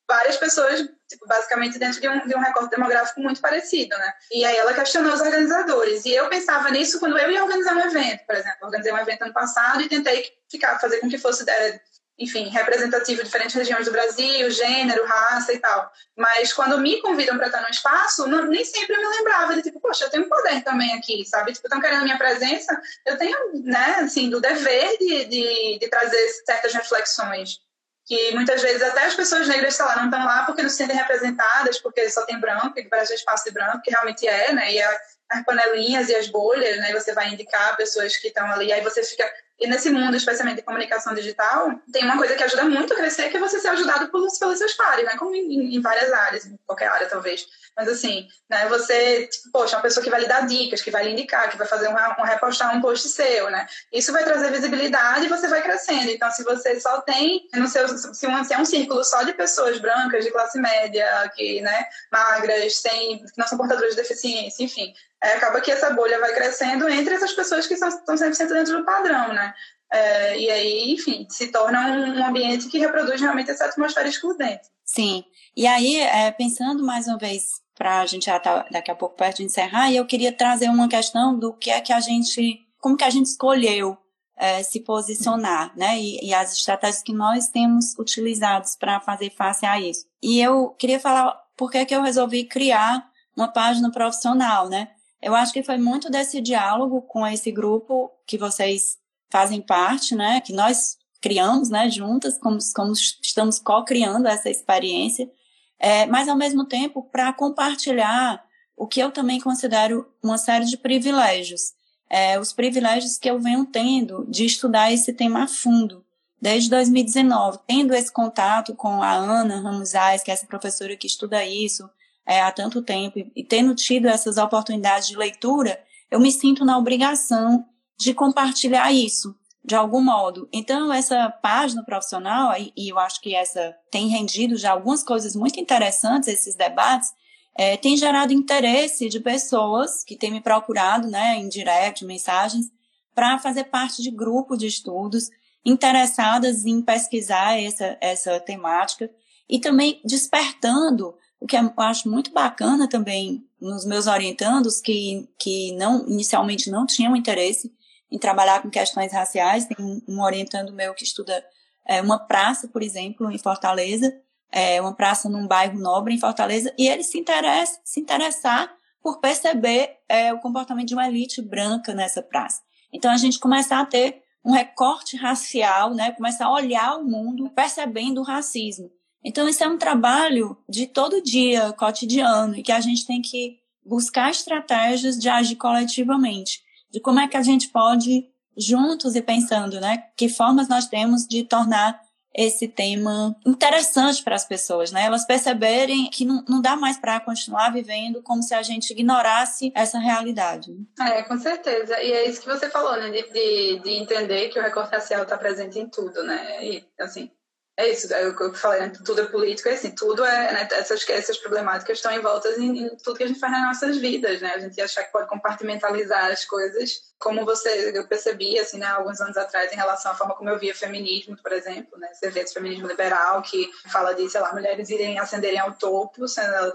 várias 0.07 0.37
pessoas 0.37 0.89
tipo, 1.09 1.27
basicamente 1.27 1.79
dentro 1.79 1.99
de 1.99 2.07
um, 2.07 2.27
de 2.27 2.35
um 2.35 2.39
recorte 2.39 2.69
demográfico 2.69 3.19
muito 3.19 3.41
parecido, 3.41 3.97
né? 3.97 4.13
E 4.31 4.45
aí 4.45 4.55
ela 4.55 4.73
questionou 4.73 5.11
os 5.11 5.19
organizadores. 5.19 6.05
E 6.05 6.13
eu 6.13 6.29
pensava 6.29 6.69
nisso 6.69 6.99
quando 6.99 7.17
eu 7.17 7.31
ia 7.31 7.43
organizar 7.43 7.75
um 7.75 7.81
evento, 7.81 8.25
por 8.25 8.35
exemplo. 8.35 8.57
organizei 8.61 8.93
um 8.93 8.97
evento 8.97 9.23
ano 9.23 9.33
passado 9.33 9.81
e 9.81 9.89
tentei 9.89 10.31
ficar, 10.49 10.79
fazer 10.79 10.99
com 10.99 11.09
que 11.09 11.17
fosse 11.17 11.49
é, 11.49 11.81
enfim, 12.19 12.49
representativo 12.49 13.19
de 13.19 13.25
diferentes 13.25 13.55
regiões 13.55 13.85
do 13.85 13.91
Brasil, 13.91 14.51
gênero, 14.51 15.05
raça 15.05 15.51
e 15.51 15.57
tal. 15.57 15.91
Mas 16.15 16.53
quando 16.53 16.77
me 16.77 17.01
convidam 17.01 17.37
para 17.37 17.47
estar 17.47 17.61
no 17.61 17.69
espaço, 17.69 18.27
não, 18.27 18.45
nem 18.45 18.63
sempre 18.63 18.95
eu 18.95 19.01
me 19.01 19.17
lembrava 19.17 19.55
de 19.55 19.63
tipo, 19.63 19.79
poxa, 19.79 20.05
eu 20.05 20.09
tenho 20.09 20.29
poder 20.29 20.61
também 20.63 20.93
aqui, 20.93 21.25
sabe? 21.25 21.53
Tipo, 21.53 21.67
estão 21.67 21.81
querendo 21.81 22.03
minha 22.03 22.17
presença, 22.17 22.79
eu 23.05 23.17
tenho, 23.17 23.63
né, 23.63 24.01
assim, 24.01 24.29
do 24.29 24.39
dever 24.39 24.97
de, 24.99 25.25
de, 25.25 25.79
de 25.79 25.87
trazer 25.87 26.29
certas 26.45 26.73
reflexões 26.73 27.61
que 28.09 28.33
muitas 28.33 28.59
vezes 28.63 28.81
até 28.81 29.05
as 29.05 29.13
pessoas 29.13 29.47
negras, 29.47 29.75
sei 29.75 29.85
lá, 29.85 29.97
não 29.97 30.05
estão 30.05 30.25
lá 30.25 30.43
porque 30.43 30.63
não 30.63 30.69
se 30.69 30.77
sentem 30.77 30.97
representadas, 30.97 31.77
porque 31.77 32.09
só 32.09 32.25
tem 32.25 32.39
branco, 32.39 32.73
e 32.75 32.81
que 32.81 32.89
parece 32.89 33.13
espaço 33.13 33.45
de 33.45 33.51
branco, 33.51 33.83
que 33.83 33.91
realmente 33.91 34.27
é, 34.27 34.51
né? 34.51 34.73
E 34.73 34.81
a, 34.81 35.01
as 35.29 35.45
panelinhas 35.45 36.09
e 36.09 36.15
as 36.15 36.27
bolhas, 36.27 36.77
né? 36.77 36.91
Você 36.91 37.13
vai 37.13 37.29
indicar 37.29 37.77
pessoas 37.77 38.17
que 38.17 38.29
estão 38.29 38.49
ali, 38.51 38.73
aí 38.73 38.81
você 38.81 39.03
fica 39.03 39.31
e 39.59 39.67
nesse 39.67 39.89
mundo, 39.89 40.15
especialmente 40.15 40.57
de 40.57 40.61
comunicação 40.61 41.13
digital, 41.13 41.77
tem 41.91 42.05
uma 42.05 42.17
coisa 42.17 42.33
que 42.35 42.43
ajuda 42.43 42.63
muito 42.63 42.93
a 42.93 42.95
crescer, 42.95 43.29
que 43.29 43.35
é 43.35 43.39
você 43.39 43.59
ser 43.59 43.67
ajudado 43.67 44.09
pelos, 44.09 44.37
pelos 44.37 44.57
seus 44.57 44.73
pares, 44.73 45.05
né? 45.05 45.17
Como 45.17 45.35
em, 45.35 45.75
em, 45.75 45.81
várias 45.81 46.13
áreas, 46.13 46.45
em 46.45 46.57
qualquer 46.65 46.87
área 46.87 47.07
talvez. 47.07 47.45
Mas 47.75 47.89
assim, 47.89 48.25
né? 48.49 48.69
Você, 48.69 49.27
tipo, 49.27 49.51
poxa, 49.51 49.75
uma 49.75 49.81
pessoa 49.81 50.01
que 50.01 50.09
vai 50.09 50.21
lhe 50.21 50.27
dar 50.27 50.47
dicas, 50.47 50.81
que 50.81 50.89
vai 50.89 51.03
lhe 51.03 51.11
indicar, 51.11 51.49
que 51.49 51.57
vai 51.57 51.67
fazer 51.67 51.89
um, 51.89 52.23
repostar 52.23 52.73
um 52.73 52.79
post 52.79 53.09
seu, 53.09 53.49
né? 53.49 53.67
Isso 53.91 54.13
vai 54.13 54.23
trazer 54.23 54.49
visibilidade 54.49 55.25
e 55.25 55.29
você 55.29 55.47
vai 55.49 55.61
crescendo. 55.61 56.09
Então, 56.09 56.31
se 56.31 56.41
você 56.43 56.79
só 56.79 57.01
tem 57.01 57.49
no 57.53 57.67
seu, 57.67 57.85
se, 57.89 58.27
um, 58.27 58.43
se 58.45 58.53
é 58.53 58.57
um 58.57 58.65
círculo 58.65 59.03
só 59.03 59.23
de 59.23 59.33
pessoas 59.33 59.77
brancas, 59.79 60.23
de 60.23 60.31
classe 60.31 60.57
média, 60.57 61.29
que, 61.35 61.59
né, 61.59 61.85
magras, 62.09 62.77
sem, 62.77 63.19
que 63.25 63.37
não 63.37 63.45
são 63.45 63.57
portadoras 63.57 63.91
de 63.91 63.97
deficiência, 63.97 64.63
enfim, 64.63 64.93
é, 65.21 65.33
acaba 65.33 65.59
que 65.59 65.69
essa 65.69 65.89
bolha 65.89 66.17
vai 66.19 66.33
crescendo 66.33 66.87
entre 66.87 67.13
essas 67.13 67.33
pessoas 67.33 67.67
que 67.67 67.75
são, 67.75 67.89
estão 67.89 68.15
100% 68.15 68.47
dentro 68.47 68.77
do 68.77 68.85
padrão, 68.85 69.33
né? 69.33 69.48
É, 69.91 70.39
e 70.39 70.49
aí, 70.49 70.91
enfim, 70.91 71.25
se 71.29 71.51
torna 71.51 71.87
um, 71.89 72.23
ambiente 72.23 72.67
que 72.67 72.77
reproduz 72.77 73.19
realmente 73.19 73.49
essa 73.49 73.65
atmosfera 73.65 74.07
excludente. 74.07 74.67
Sim. 74.85 75.23
E 75.55 75.65
aí, 75.65 75.97
é, 75.97 76.31
pensando 76.31 76.83
mais 76.83 77.07
uma 77.07 77.17
vez, 77.17 77.61
para 77.75 78.01
a 78.01 78.05
gente 78.05 78.25
já 78.25 78.39
tá 78.39 78.65
daqui 78.71 78.91
a 78.91 78.95
pouco 78.95 79.15
perto 79.15 79.37
de 79.37 79.43
encerrar, 79.43 79.91
eu 79.91 80.05
queria 80.05 80.31
trazer 80.31 80.69
uma 80.69 80.87
questão 80.87 81.37
do 81.37 81.53
que 81.53 81.71
é 81.71 81.81
que 81.81 81.93
a 81.93 81.99
gente, 81.99 82.59
como 82.79 82.97
que 82.97 83.03
a 83.03 83.09
gente 83.09 83.25
escolheu 83.25 83.97
é, 84.39 84.63
se 84.63 84.79
posicionar, 84.79 85.73
né? 85.75 85.99
E, 85.99 86.27
e, 86.27 86.33
as 86.33 86.53
estratégias 86.53 87.03
que 87.03 87.11
nós 87.11 87.49
temos 87.49 87.93
utilizados 87.99 88.75
para 88.75 89.01
fazer 89.01 89.31
face 89.31 89.65
a 89.65 89.79
isso. 89.79 90.05
E 90.23 90.39
eu 90.39 90.69
queria 90.71 90.99
falar 90.99 91.37
por 91.57 91.69
que, 91.69 91.85
que 91.85 91.93
eu 91.93 92.01
resolvi 92.01 92.45
criar 92.45 93.05
uma 93.35 93.49
página 93.49 93.91
profissional, 93.91 94.69
né? 94.69 94.89
Eu 95.21 95.35
acho 95.35 95.51
que 95.51 95.61
foi 95.61 95.77
muito 95.77 96.09
desse 96.09 96.39
diálogo 96.39 97.01
com 97.01 97.27
esse 97.27 97.51
grupo 97.51 98.09
que 98.25 98.37
vocês 98.37 98.97
fazem 99.29 99.61
parte, 99.61 100.15
né? 100.15 100.41
Que 100.41 100.53
nós 100.53 100.97
criamos, 101.21 101.69
né? 101.69 101.89
Juntas, 101.89 102.37
como, 102.37 102.57
como 102.75 102.93
estamos 102.93 103.59
co-criando 103.59 104.27
essa 104.27 104.49
experiência, 104.49 105.29
é, 105.77 106.05
mas 106.05 106.27
ao 106.27 106.37
mesmo 106.37 106.65
tempo 106.65 107.03
para 107.03 107.31
compartilhar 107.33 108.43
o 108.75 108.87
que 108.87 108.99
eu 108.99 109.11
também 109.11 109.39
considero 109.39 110.07
uma 110.23 110.37
série 110.37 110.65
de 110.65 110.77
privilégios, 110.77 111.73
é, 112.09 112.39
os 112.39 112.51
privilégios 112.53 113.17
que 113.17 113.29
eu 113.29 113.39
venho 113.39 113.65
tendo 113.65 114.25
de 114.27 114.45
estudar 114.45 114.91
esse 114.91 115.13
tema 115.13 115.43
a 115.43 115.47
fundo 115.47 116.03
desde 116.41 116.69
2019, 116.69 117.59
tendo 117.67 117.93
esse 117.93 118.11
contato 118.11 118.73
com 118.73 119.03
a 119.03 119.11
Ana 119.11 119.59
Ramos 119.59 119.91
que 120.23 120.31
é 120.31 120.33
essa 120.33 120.45
professora 120.45 120.95
que 120.95 121.07
estuda 121.07 121.43
isso, 121.45 121.89
é, 122.25 122.41
há 122.41 122.51
tanto 122.51 122.81
tempo 122.81 123.19
e 123.35 123.43
tendo 123.43 123.75
tido 123.75 124.07
essas 124.07 124.37
oportunidades 124.37 125.07
de 125.07 125.17
leitura, 125.17 125.79
eu 126.09 126.19
me 126.19 126.31
sinto 126.31 126.63
na 126.63 126.77
obrigação 126.77 127.65
de 127.99 128.13
compartilhar 128.13 128.91
isso 128.93 129.35
de 129.63 129.75
algum 129.75 130.01
modo. 130.01 130.47
Então, 130.53 130.91
essa 130.91 131.29
página 131.29 131.83
profissional, 131.83 132.53
e, 132.57 132.89
eu 132.89 132.97
acho 132.97 133.21
que 133.21 133.35
essa 133.35 133.75
tem 133.91 134.07
rendido 134.07 134.55
já 134.55 134.71
algumas 134.71 135.03
coisas 135.03 135.35
muito 135.35 135.59
interessantes, 135.59 136.29
esses 136.29 136.55
debates, 136.55 137.11
é, 137.57 137.75
tem 137.75 137.97
gerado 137.97 138.31
interesse 138.31 139.09
de 139.09 139.19
pessoas 139.19 140.03
que 140.03 140.15
têm 140.15 140.31
me 140.31 140.39
procurado, 140.39 141.09
né, 141.09 141.35
em 141.35 141.49
direct, 141.49 142.05
mensagens, 142.05 142.67
para 143.13 143.37
fazer 143.37 143.65
parte 143.65 144.01
de 144.01 144.09
grupo 144.09 144.55
de 144.55 144.65
estudos 144.65 145.29
interessadas 145.65 146.65
em 146.65 146.81
pesquisar 146.81 147.61
essa, 147.61 147.97
essa 147.99 148.39
temática 148.39 149.11
e 149.49 149.59
também 149.59 149.99
despertando 150.05 151.13
o 151.37 151.45
que 151.45 151.57
eu 151.57 151.73
acho 151.77 152.09
muito 152.09 152.31
bacana 152.31 152.87
também 152.87 153.45
nos 153.59 153.85
meus 153.85 154.07
orientandos, 154.07 154.79
que, 154.79 155.27
que 155.37 155.73
não 155.73 156.07
inicialmente 156.07 156.71
não 156.71 156.85
tinham 156.85 157.15
interesse 157.15 157.71
em 158.11 158.17
trabalhar 158.17 158.61
com 158.61 158.69
questões 158.69 159.13
raciais. 159.13 159.65
Tem 159.65 159.77
um 160.07 160.21
orientando 160.21 160.73
meu 160.73 160.93
que 160.93 161.03
estuda 161.03 161.45
é, 161.87 162.01
uma 162.01 162.19
praça, 162.19 162.67
por 162.67 162.81
exemplo, 162.81 163.31
em 163.31 163.37
Fortaleza, 163.37 164.13
é, 164.51 164.81
uma 164.81 164.93
praça 164.93 165.29
num 165.29 165.47
bairro 165.47 165.79
nobre 165.79 166.13
em 166.13 166.19
Fortaleza, 166.19 166.73
e 166.77 166.87
ele 166.87 167.03
se 167.03 167.17
interessa, 167.17 167.79
se 167.83 167.99
interessar 167.99 168.71
por 169.01 169.19
perceber 169.19 169.97
é, 170.07 170.33
o 170.33 170.39
comportamento 170.39 170.87
de 170.87 170.93
uma 170.93 171.07
elite 171.07 171.41
branca 171.41 171.93
nessa 171.93 172.21
praça. 172.21 172.61
Então 172.91 173.11
a 173.11 173.17
gente 173.17 173.39
começar 173.39 173.79
a 173.79 173.85
ter 173.85 174.23
um 174.43 174.51
recorte 174.51 175.17
racial, 175.17 175.93
né, 175.93 176.11
começar 176.11 176.45
a 176.45 176.53
olhar 176.53 176.97
o 176.97 177.05
mundo 177.05 177.49
percebendo 177.49 178.21
o 178.21 178.23
racismo. 178.23 178.89
Então, 179.23 179.49
isso 179.49 179.63
é 179.63 179.67
um 179.67 179.77
trabalho 179.77 180.57
de 180.67 180.87
todo 180.87 181.21
dia, 181.21 181.73
cotidiano, 181.73 182.55
e 182.55 182.63
que 182.63 182.71
a 182.71 182.79
gente 182.79 183.05
tem 183.05 183.21
que 183.21 183.59
buscar 183.85 184.31
estratégias 184.31 185.17
de 185.17 185.27
agir 185.27 185.55
coletivamente, 185.55 186.61
de 186.91 186.99
como 186.99 187.19
é 187.19 187.27
que 187.27 187.37
a 187.37 187.43
gente 187.43 187.69
pode, 187.69 188.29
juntos 188.57 189.15
e 189.15 189.21
pensando, 189.21 189.79
né, 189.79 190.03
que 190.17 190.29
formas 190.29 190.67
nós 190.67 190.87
temos 190.87 191.27
de 191.27 191.43
tornar 191.43 191.99
esse 192.35 192.67
tema 192.67 193.35
interessante 193.45 194.23
para 194.23 194.35
as 194.35 194.45
pessoas, 194.45 194.91
né? 194.91 195.05
Elas 195.05 195.25
perceberem 195.25 196.09
que 196.09 196.23
não, 196.25 196.43
não 196.47 196.61
dá 196.61 196.75
mais 196.75 196.97
para 196.97 197.19
continuar 197.19 197.71
vivendo 197.71 198.21
como 198.21 198.43
se 198.43 198.53
a 198.53 198.61
gente 198.61 198.91
ignorasse 198.91 199.71
essa 199.75 199.97
realidade. 199.97 200.71
É, 200.99 201.23
com 201.23 201.37
certeza. 201.37 202.01
E 202.01 202.11
é 202.11 202.29
isso 202.29 202.41
que 202.41 202.47
você 202.47 202.69
falou, 202.69 202.95
né? 202.97 203.09
De, 203.09 203.23
de, 203.31 203.79
de 203.79 203.91
entender 203.91 204.49
que 204.49 204.59
o 204.59 204.61
recorte 204.61 204.93
racial 204.93 205.23
está 205.23 205.37
presente 205.37 205.79
em 205.79 205.89
tudo, 205.89 206.23
né? 206.23 206.63
E, 206.63 206.85
assim, 206.99 207.31
é 207.79 207.91
isso, 207.91 208.13
é 208.13 208.27
o 208.27 208.35
que 208.35 208.43
eu 208.43 208.53
falei, 208.53 208.81
né? 208.81 208.91
tudo 209.05 209.21
é 209.21 209.25
político, 209.25 209.69
é 209.69 209.73
assim, 209.73 209.91
tudo 209.91 210.25
é, 210.25 210.51
né? 210.51 210.67
essas, 210.73 211.07
essas 211.07 211.37
problemáticas 211.37 211.97
estão 211.97 212.11
envoltas 212.11 212.57
em, 212.57 212.77
em, 212.77 212.97
tudo 212.97 213.15
que 213.15 213.23
a 213.23 213.27
gente 213.27 213.39
faz 213.39 213.53
nas 213.53 213.61
nossas 213.61 213.97
vidas, 213.97 214.41
né? 214.41 214.51
A 214.53 214.59
gente 214.59 214.81
achar 214.81 215.05
que 215.05 215.13
pode 215.13 215.29
compartimentalizar 215.29 216.25
as 216.29 216.43
coisas, 216.43 217.13
como 217.17 217.45
você, 217.45 217.93
eu 217.95 218.05
percebi, 218.05 218.59
assim, 218.59 218.79
né, 218.79 218.85
alguns 218.85 219.21
anos 219.21 219.37
atrás, 219.37 219.71
em 219.71 219.77
relação 219.77 220.11
à 220.11 220.15
forma 220.15 220.35
como 220.35 220.49
eu 220.49 220.59
via 220.59 220.75
feminismo, 220.75 221.37
por 221.41 221.53
exemplo, 221.53 221.97
né? 221.97 222.09
Você 222.13 222.29
vê 222.29 222.41
esse 222.41 222.53
feminismo 222.53 222.85
liberal, 222.85 223.41
que 223.41 223.71
fala 223.89 224.13
de, 224.13 224.29
sei 224.29 224.41
lá, 224.41 224.51
mulheres 224.51 224.89
irem 224.89 225.17
ascenderem 225.17 225.59
ao 225.59 225.71
topo, 225.71 226.25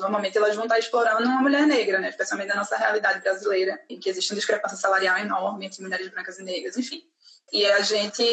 normalmente 0.01 0.39
elas 0.39 0.57
vão 0.57 0.65
estar 0.65 0.79
explorando 0.79 1.29
uma 1.29 1.43
mulher 1.43 1.67
negra, 1.67 1.99
né? 1.99 2.09
Especialmente 2.09 2.49
na 2.49 2.57
nossa 2.57 2.79
realidade 2.79 3.21
brasileira, 3.21 3.79
em 3.91 4.01
que 4.01 4.09
existe 4.09 4.33
uma 4.33 4.37
discrepância 4.37 4.79
salarial 4.79 5.19
enorme 5.19 5.67
entre 5.67 5.83
mulheres 5.83 6.09
brancas 6.09 6.39
e 6.39 6.43
negras, 6.43 6.79
enfim. 6.79 7.07
E 7.53 7.65
a 7.67 7.81
gente 7.83 8.25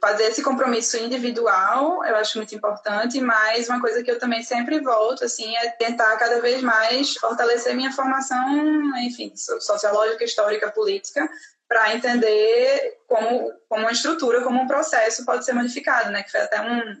fazer 0.00 0.24
esse 0.24 0.42
compromisso 0.42 0.96
individual, 0.96 2.04
eu 2.04 2.16
acho 2.16 2.38
muito 2.38 2.54
importante, 2.54 3.20
mas 3.20 3.68
uma 3.68 3.80
coisa 3.80 4.02
que 4.02 4.10
eu 4.10 4.18
também 4.18 4.42
sempre 4.42 4.80
volto, 4.80 5.24
assim, 5.24 5.54
é 5.56 5.70
tentar 5.70 6.16
cada 6.16 6.40
vez 6.40 6.62
mais 6.62 7.14
fortalecer 7.14 7.76
minha 7.76 7.92
formação, 7.92 8.96
enfim, 8.98 9.32
sociológica, 9.36 10.24
histórica, 10.24 10.70
política, 10.70 11.28
para 11.68 11.94
entender 11.94 12.98
como, 13.06 13.52
como 13.68 13.82
uma 13.82 13.92
estrutura, 13.92 14.42
como 14.42 14.60
um 14.60 14.66
processo 14.66 15.24
pode 15.24 15.44
ser 15.44 15.52
modificado, 15.52 16.10
né? 16.10 16.22
Que 16.22 16.30
foi 16.30 16.40
até 16.40 16.60
um, 16.60 16.96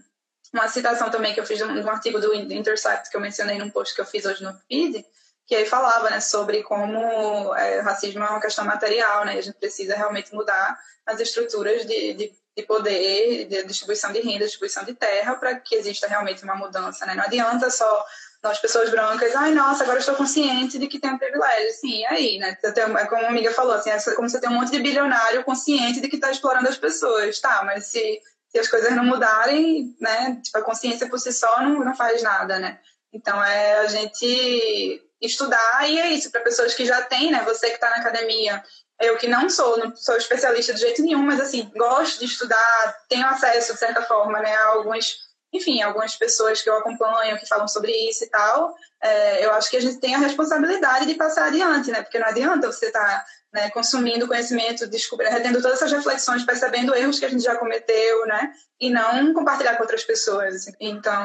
uma 0.52 0.68
citação 0.68 1.10
também 1.10 1.34
que 1.34 1.40
eu 1.40 1.46
fiz 1.46 1.58
de 1.58 1.64
um, 1.64 1.74
de 1.74 1.80
um 1.80 1.90
artigo 1.90 2.20
do 2.20 2.34
Intercept 2.34 3.10
que 3.10 3.16
eu 3.16 3.20
mencionei 3.20 3.58
num 3.58 3.70
post 3.70 3.94
que 3.94 4.00
eu 4.00 4.06
fiz 4.06 4.24
hoje 4.24 4.42
no 4.42 4.54
feed, 4.68 5.04
que 5.46 5.54
aí 5.54 5.64
falava 5.64 6.10
né, 6.10 6.20
sobre 6.20 6.62
como 6.62 7.54
é, 7.54 7.80
racismo 7.80 8.22
é 8.22 8.28
uma 8.28 8.40
questão 8.40 8.64
material, 8.64 9.24
né, 9.24 9.38
a 9.38 9.40
gente 9.40 9.56
precisa 9.56 9.94
realmente 9.94 10.34
mudar 10.34 10.76
as 11.06 11.20
estruturas 11.20 11.86
de, 11.86 12.14
de, 12.14 12.32
de 12.56 12.62
poder, 12.64 13.46
de 13.46 13.62
distribuição 13.64 14.12
de 14.12 14.20
renda, 14.20 14.44
distribuição 14.44 14.84
de 14.84 14.92
terra, 14.94 15.36
para 15.36 15.54
que 15.54 15.76
exista 15.76 16.08
realmente 16.08 16.42
uma 16.42 16.56
mudança. 16.56 17.06
Né? 17.06 17.14
Não 17.14 17.22
adianta 17.22 17.70
só 17.70 18.04
nós, 18.42 18.58
pessoas 18.58 18.90
brancas, 18.90 19.34
ai, 19.34 19.52
nossa, 19.52 19.82
agora 19.82 19.98
estou 19.98 20.14
consciente 20.14 20.78
de 20.78 20.86
que 20.86 21.04
um 21.04 21.18
privilégio. 21.18 21.72
Sim, 21.72 22.04
aí, 22.06 22.38
né? 22.38 22.56
É 22.62 23.04
como 23.06 23.24
a 23.24 23.28
amiga 23.28 23.52
falou, 23.52 23.74
assim, 23.74 23.90
é 23.90 23.98
como 24.14 24.28
você 24.28 24.40
tem 24.40 24.50
um 24.50 24.54
monte 24.54 24.70
de 24.70 24.78
bilionário 24.78 25.42
consciente 25.42 26.00
de 26.00 26.08
que 26.08 26.16
está 26.16 26.30
explorando 26.30 26.68
as 26.68 26.76
pessoas. 26.76 27.40
Tá, 27.40 27.64
mas 27.64 27.86
se, 27.86 28.20
se 28.48 28.58
as 28.58 28.68
coisas 28.68 28.94
não 28.94 29.04
mudarem, 29.04 29.96
né? 30.00 30.38
Tipo, 30.42 30.58
a 30.58 30.62
consciência 30.62 31.08
por 31.08 31.18
si 31.18 31.32
só 31.32 31.60
não, 31.60 31.84
não 31.84 31.96
faz 31.96 32.22
nada, 32.22 32.58
né? 32.58 32.78
Então, 33.12 33.42
é 33.42 33.78
a 33.78 33.86
gente 33.86 35.02
estudar 35.20 35.88
e 35.88 35.98
é 35.98 36.08
isso, 36.10 36.30
para 36.30 36.42
pessoas 36.42 36.74
que 36.74 36.84
já 36.84 37.02
têm, 37.02 37.30
né? 37.30 37.42
Você 37.44 37.68
que 37.68 37.74
está 37.74 37.90
na 37.90 37.96
academia, 37.96 38.62
eu 39.00 39.16
que 39.16 39.28
não 39.28 39.48
sou, 39.48 39.78
não 39.78 39.94
sou 39.94 40.16
especialista 40.16 40.74
de 40.74 40.80
jeito 40.80 41.02
nenhum, 41.02 41.22
mas 41.22 41.40
assim, 41.40 41.70
gosto 41.76 42.18
de 42.18 42.26
estudar, 42.26 42.96
tenho 43.08 43.26
acesso, 43.26 43.72
de 43.74 43.78
certa 43.78 44.02
forma, 44.02 44.40
né, 44.40 44.54
a 44.54 44.66
alguns, 44.68 45.16
enfim, 45.52 45.82
algumas 45.82 46.16
pessoas 46.16 46.62
que 46.62 46.68
eu 46.68 46.76
acompanho 46.76 47.38
que 47.38 47.46
falam 47.46 47.68
sobre 47.68 47.92
isso 48.08 48.24
e 48.24 48.28
tal, 48.28 48.74
é, 49.02 49.44
eu 49.44 49.52
acho 49.52 49.70
que 49.70 49.76
a 49.76 49.80
gente 49.80 50.00
tem 50.00 50.14
a 50.14 50.18
responsabilidade 50.18 51.06
de 51.06 51.14
passar 51.14 51.46
adiante, 51.46 51.90
né? 51.90 52.02
Porque 52.02 52.18
não 52.18 52.26
adianta 52.26 52.72
você 52.72 52.86
estar 52.86 53.04
tá, 53.04 53.26
né, 53.56 53.70
consumindo 53.70 54.28
conhecimento, 54.28 54.86
descobrindo, 54.86 55.62
todas 55.62 55.78
essas 55.78 55.90
reflexões, 55.90 56.44
percebendo 56.44 56.94
erros 56.94 57.18
que 57.18 57.24
a 57.24 57.28
gente 57.30 57.42
já 57.42 57.56
cometeu, 57.56 58.26
né? 58.26 58.52
E 58.78 58.90
não 58.90 59.32
compartilhar 59.32 59.76
com 59.76 59.82
outras 59.82 60.04
pessoas. 60.04 60.66
Então, 60.78 61.24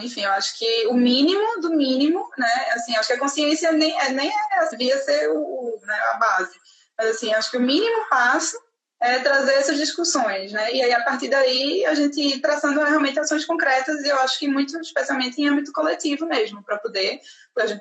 enfim, 0.00 0.22
eu 0.22 0.30
acho 0.30 0.58
que 0.58 0.86
o 0.86 0.94
mínimo 0.94 1.60
do 1.60 1.68
mínimo, 1.68 2.26
né? 2.38 2.70
Assim, 2.72 2.96
acho 2.96 3.08
que 3.08 3.12
a 3.12 3.18
consciência 3.18 3.72
nem 3.72 3.94
é, 4.00 4.10
nem 4.10 4.30
é, 4.30 4.68
devia 4.70 4.96
ser 5.02 5.28
o, 5.28 5.78
né, 5.82 6.00
a 6.12 6.16
base. 6.16 6.54
Mas, 6.96 7.10
assim, 7.10 7.34
acho 7.34 7.50
que 7.50 7.58
o 7.58 7.60
mínimo 7.60 8.08
passo 8.08 8.58
é, 8.98 9.18
trazer 9.18 9.52
essas 9.54 9.76
discussões, 9.76 10.52
né? 10.52 10.72
E 10.72 10.82
aí, 10.82 10.92
a 10.92 11.02
partir 11.02 11.28
daí, 11.28 11.84
a 11.84 11.94
gente 11.94 12.18
ir 12.18 12.40
traçando 12.40 12.82
realmente 12.82 13.18
ações 13.18 13.44
concretas, 13.44 14.02
e 14.02 14.08
eu 14.08 14.18
acho 14.20 14.38
que 14.38 14.48
muito, 14.48 14.78
especialmente 14.80 15.40
em 15.40 15.48
âmbito 15.48 15.70
coletivo 15.70 16.24
mesmo, 16.26 16.62
para 16.62 16.78
poder 16.78 17.20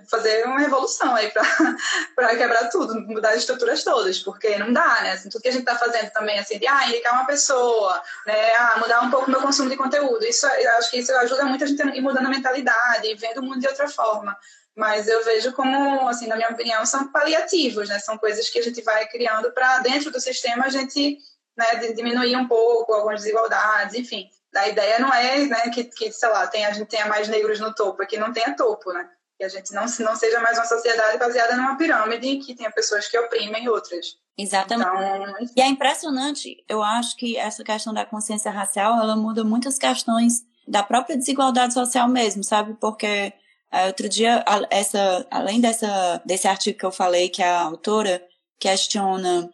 fazer 0.10 0.46
uma 0.46 0.60
revolução 0.60 1.16
aí, 1.16 1.32
para 1.32 2.36
quebrar 2.36 2.70
tudo, 2.70 3.00
mudar 3.02 3.30
as 3.30 3.38
estruturas 3.38 3.84
todas, 3.84 4.20
porque 4.20 4.58
não 4.58 4.74
dá, 4.74 5.02
né? 5.04 5.14
Assim, 5.14 5.30
tudo 5.30 5.42
que 5.42 5.48
a 5.48 5.52
gente 5.52 5.62
está 5.62 5.78
fazendo 5.78 6.10
também, 6.12 6.38
assim, 6.38 6.60
de 6.60 6.68
ah, 6.68 6.88
indicar 6.88 7.14
uma 7.14 7.26
pessoa, 7.26 8.02
né? 8.26 8.54
Ah, 8.56 8.80
mudar 8.80 9.02
um 9.02 9.10
pouco 9.10 9.28
o 9.28 9.32
meu 9.32 9.42
consumo 9.42 9.70
de 9.70 9.78
conteúdo, 9.78 10.26
isso, 10.26 10.46
eu 10.46 10.72
acho 10.72 10.92
que 10.92 10.98
isso 10.98 11.16
ajuda 11.16 11.46
muito 11.46 11.64
a 11.64 11.68
gente 11.68 11.82
ir 11.82 12.02
mudando 12.02 12.26
a 12.26 12.30
mentalidade, 12.30 13.16
vendo 13.16 13.40
o 13.40 13.44
mundo 13.44 13.60
de 13.60 13.68
outra 13.68 13.88
forma 13.88 14.38
mas 14.76 15.08
eu 15.08 15.24
vejo 15.24 15.54
como, 15.54 16.08
assim, 16.08 16.28
na 16.28 16.36
minha 16.36 16.50
opinião, 16.50 16.86
são 16.86 17.10
paliativos, 17.12 17.88
né? 17.88 17.98
São 18.00 18.18
coisas 18.18 18.50
que 18.50 18.60
a 18.60 18.62
gente 18.62 18.82
vai 18.82 19.08
criando 19.08 19.52
para 19.52 19.80
dentro 19.80 20.12
do 20.12 20.20
sistema 20.20 20.66
a 20.66 20.70
gente 20.70 21.18
né, 21.58 21.94
diminuir 21.94 22.36
um 22.36 22.48
pouco 22.48 22.94
algumas 22.94 23.22
desigualdades, 23.22 23.96
enfim. 23.96 24.30
A 24.54 24.68
ideia 24.68 25.00
não 25.00 25.14
é 25.14 25.46
né, 25.46 25.70
que, 25.70 25.86
que, 25.86 26.12
sei 26.12 26.30
lá, 26.30 26.46
tem, 26.48 26.66
a 26.66 26.72
gente 26.72 26.88
tenha 26.88 27.08
mais 27.08 27.28
negros 27.30 27.60
no 27.60 27.74
topo, 27.74 28.04
é 28.04 28.06
que 28.06 28.18
não 28.18 28.34
tenha 28.34 28.56
topo, 28.56 28.92
né? 28.92 29.08
Que 29.38 29.46
a 29.46 29.50
gente 29.50 29.74
não, 29.74 29.86
não 30.00 30.16
seja 30.16 30.40
mais 30.42 30.58
uma 30.58 30.66
sociedade 30.66 31.18
baseada 31.18 31.56
numa 31.56 31.78
pirâmide 31.78 32.38
que 32.38 32.54
tenha 32.54 32.72
pessoas 32.72 33.08
que 33.08 33.18
oprimem 33.18 33.70
outras. 33.70 34.18
Exatamente. 34.38 34.90
Então... 34.90 35.54
E 35.56 35.62
é 35.62 35.68
impressionante, 35.68 36.64
eu 36.68 36.84
acho 36.84 37.16
que 37.16 37.38
essa 37.38 37.64
questão 37.64 37.94
da 37.94 38.06
consciência 38.06 38.52
racial, 38.52 39.00
ela 39.00 39.16
muda 39.16 39.44
muitas 39.44 39.78
questões 39.78 40.44
da 40.68 40.84
própria 40.84 41.18
desigualdade 41.18 41.74
social 41.74 42.10
mesmo, 42.10 42.44
sabe? 42.44 42.76
Porque 42.80 43.34
Uh, 43.76 43.88
outro 43.88 44.08
dia, 44.08 44.42
essa, 44.70 45.28
além 45.30 45.60
dessa, 45.60 46.22
desse 46.26 46.48
artigo 46.48 46.80
que 46.80 46.86
eu 46.86 46.92
falei, 46.92 47.28
que 47.28 47.44
a 47.44 47.62
autora 47.64 48.26
questiona 48.58 49.52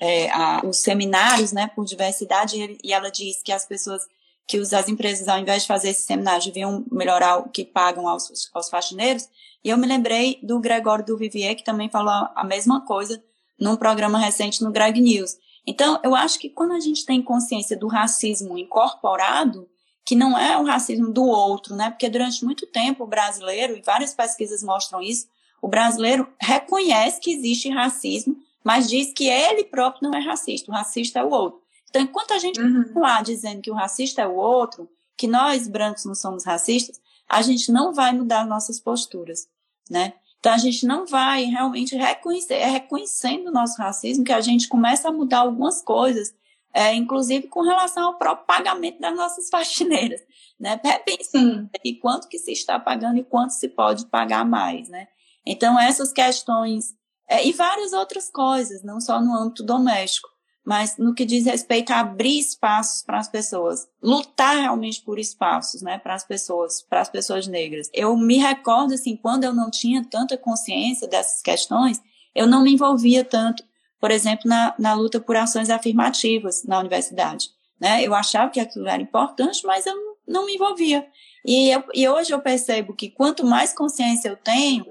é, 0.00 0.30
a, 0.30 0.62
os 0.64 0.78
seminários 0.78 1.50
né, 1.50 1.68
por 1.74 1.84
diversidade, 1.84 2.78
e 2.82 2.92
ela 2.92 3.10
diz 3.10 3.42
que 3.42 3.50
as 3.50 3.66
pessoas, 3.66 4.02
que 4.46 4.60
os, 4.60 4.72
as 4.72 4.88
empresas, 4.88 5.26
ao 5.26 5.40
invés 5.40 5.62
de 5.62 5.68
fazer 5.68 5.88
esses 5.88 6.04
seminários, 6.04 6.46
deviam 6.46 6.84
melhorar 6.92 7.38
o 7.38 7.48
que 7.48 7.64
pagam 7.64 8.06
aos, 8.06 8.30
aos 8.54 8.68
faxineiros. 8.68 9.28
E 9.64 9.70
eu 9.70 9.76
me 9.76 9.86
lembrei 9.88 10.38
do 10.44 10.60
Gregório 10.60 11.04
do 11.04 11.18
Vivier, 11.18 11.56
que 11.56 11.64
também 11.64 11.90
falou 11.90 12.28
a 12.36 12.44
mesma 12.44 12.84
coisa 12.84 13.20
num 13.58 13.74
programa 13.74 14.16
recente 14.16 14.62
no 14.62 14.70
Greg 14.70 15.00
News. 15.00 15.34
Então, 15.66 15.98
eu 16.04 16.14
acho 16.14 16.38
que 16.38 16.48
quando 16.48 16.72
a 16.72 16.78
gente 16.78 17.04
tem 17.04 17.20
consciência 17.20 17.76
do 17.76 17.88
racismo 17.88 18.56
incorporado, 18.56 19.68
que 20.06 20.14
não 20.14 20.38
é 20.38 20.56
o 20.56 20.62
racismo 20.62 21.12
do 21.12 21.24
outro, 21.24 21.74
né? 21.74 21.90
Porque 21.90 22.08
durante 22.08 22.44
muito 22.44 22.64
tempo 22.64 23.02
o 23.02 23.08
brasileiro, 23.08 23.76
e 23.76 23.82
várias 23.82 24.14
pesquisas 24.14 24.62
mostram 24.62 25.02
isso, 25.02 25.26
o 25.60 25.66
brasileiro 25.66 26.28
reconhece 26.40 27.20
que 27.20 27.32
existe 27.32 27.68
racismo, 27.68 28.36
mas 28.62 28.88
diz 28.88 29.12
que 29.12 29.28
ele 29.28 29.64
próprio 29.64 30.08
não 30.08 30.16
é 30.16 30.22
racista, 30.22 30.70
o 30.70 30.74
racista 30.74 31.18
é 31.18 31.24
o 31.24 31.30
outro. 31.30 31.60
Então, 31.90 32.00
enquanto 32.00 32.32
a 32.32 32.38
gente 32.38 32.60
uhum. 32.60 32.84
continuar 32.84 33.24
dizendo 33.24 33.60
que 33.60 33.70
o 33.70 33.74
racista 33.74 34.22
é 34.22 34.26
o 34.26 34.36
outro, 34.36 34.88
que 35.16 35.26
nós 35.26 35.66
brancos 35.66 36.04
não 36.04 36.14
somos 36.14 36.44
racistas, 36.44 37.00
a 37.28 37.42
gente 37.42 37.72
não 37.72 37.92
vai 37.92 38.12
mudar 38.12 38.46
nossas 38.46 38.78
posturas, 38.78 39.48
né? 39.90 40.12
Então, 40.38 40.52
a 40.52 40.58
gente 40.58 40.86
não 40.86 41.04
vai 41.04 41.44
realmente 41.44 41.96
reconhecer, 41.96 42.54
é 42.54 42.66
reconhecendo 42.66 43.48
o 43.48 43.52
nosso 43.52 43.76
racismo 43.78 44.22
que 44.22 44.32
a 44.32 44.40
gente 44.40 44.68
começa 44.68 45.08
a 45.08 45.12
mudar 45.12 45.40
algumas 45.40 45.82
coisas 45.82 46.32
é, 46.76 46.94
inclusive 46.94 47.48
com 47.48 47.62
relação 47.62 48.04
ao 48.04 48.18
próprio 48.18 48.46
pagamento 48.46 49.00
das 49.00 49.16
nossas 49.16 49.48
faxineiras, 49.48 50.20
né? 50.60 50.78
Repensando 50.84 51.70
e 51.82 51.94
quanto 51.94 52.28
que 52.28 52.38
se 52.38 52.52
está 52.52 52.78
pagando 52.78 53.18
e 53.18 53.24
quanto 53.24 53.54
se 53.54 53.66
pode 53.66 54.04
pagar 54.06 54.44
mais, 54.44 54.86
né? 54.90 55.08
Então, 55.46 55.80
essas 55.80 56.12
questões, 56.12 56.92
é, 57.26 57.46
e 57.48 57.52
várias 57.52 57.94
outras 57.94 58.28
coisas, 58.30 58.82
não 58.82 59.00
só 59.00 59.22
no 59.22 59.34
âmbito 59.34 59.62
doméstico, 59.62 60.28
mas 60.66 60.98
no 60.98 61.14
que 61.14 61.24
diz 61.24 61.46
respeito 61.46 61.92
a 61.92 62.00
abrir 62.00 62.40
espaços 62.40 63.02
para 63.02 63.20
as 63.20 63.28
pessoas, 63.28 63.88
lutar 64.02 64.56
realmente 64.56 65.00
por 65.00 65.18
espaços, 65.18 65.80
né, 65.80 65.98
para 65.98 66.12
as 66.12 66.24
pessoas, 66.24 66.82
para 66.82 67.00
as 67.00 67.08
pessoas 67.08 67.46
negras. 67.46 67.88
Eu 67.94 68.14
me 68.18 68.36
recordo, 68.36 68.92
assim, 68.92 69.16
quando 69.16 69.44
eu 69.44 69.54
não 69.54 69.70
tinha 69.70 70.04
tanta 70.04 70.36
consciência 70.36 71.08
dessas 71.08 71.40
questões, 71.40 72.02
eu 72.34 72.46
não 72.46 72.62
me 72.62 72.74
envolvia 72.74 73.24
tanto 73.24 73.64
por 74.00 74.10
exemplo, 74.10 74.48
na, 74.48 74.74
na 74.78 74.94
luta 74.94 75.20
por 75.20 75.36
ações 75.36 75.70
afirmativas 75.70 76.64
na 76.64 76.78
universidade. 76.78 77.50
Né? 77.80 78.02
Eu 78.02 78.14
achava 78.14 78.50
que 78.50 78.60
aquilo 78.60 78.88
era 78.88 79.02
importante, 79.02 79.64
mas 79.64 79.86
eu 79.86 79.94
não, 80.26 80.46
me 80.46 80.54
envolvia. 80.54 81.06
E, 81.44 81.70
eu, 81.70 81.84
e 81.94 82.08
hoje 82.08 82.32
eu 82.32 82.40
percebo 82.40 82.94
que 82.94 83.08
quanto 83.08 83.44
mais 83.44 83.72
consciência 83.72 84.28
eu 84.28 84.36
tenho, 84.36 84.84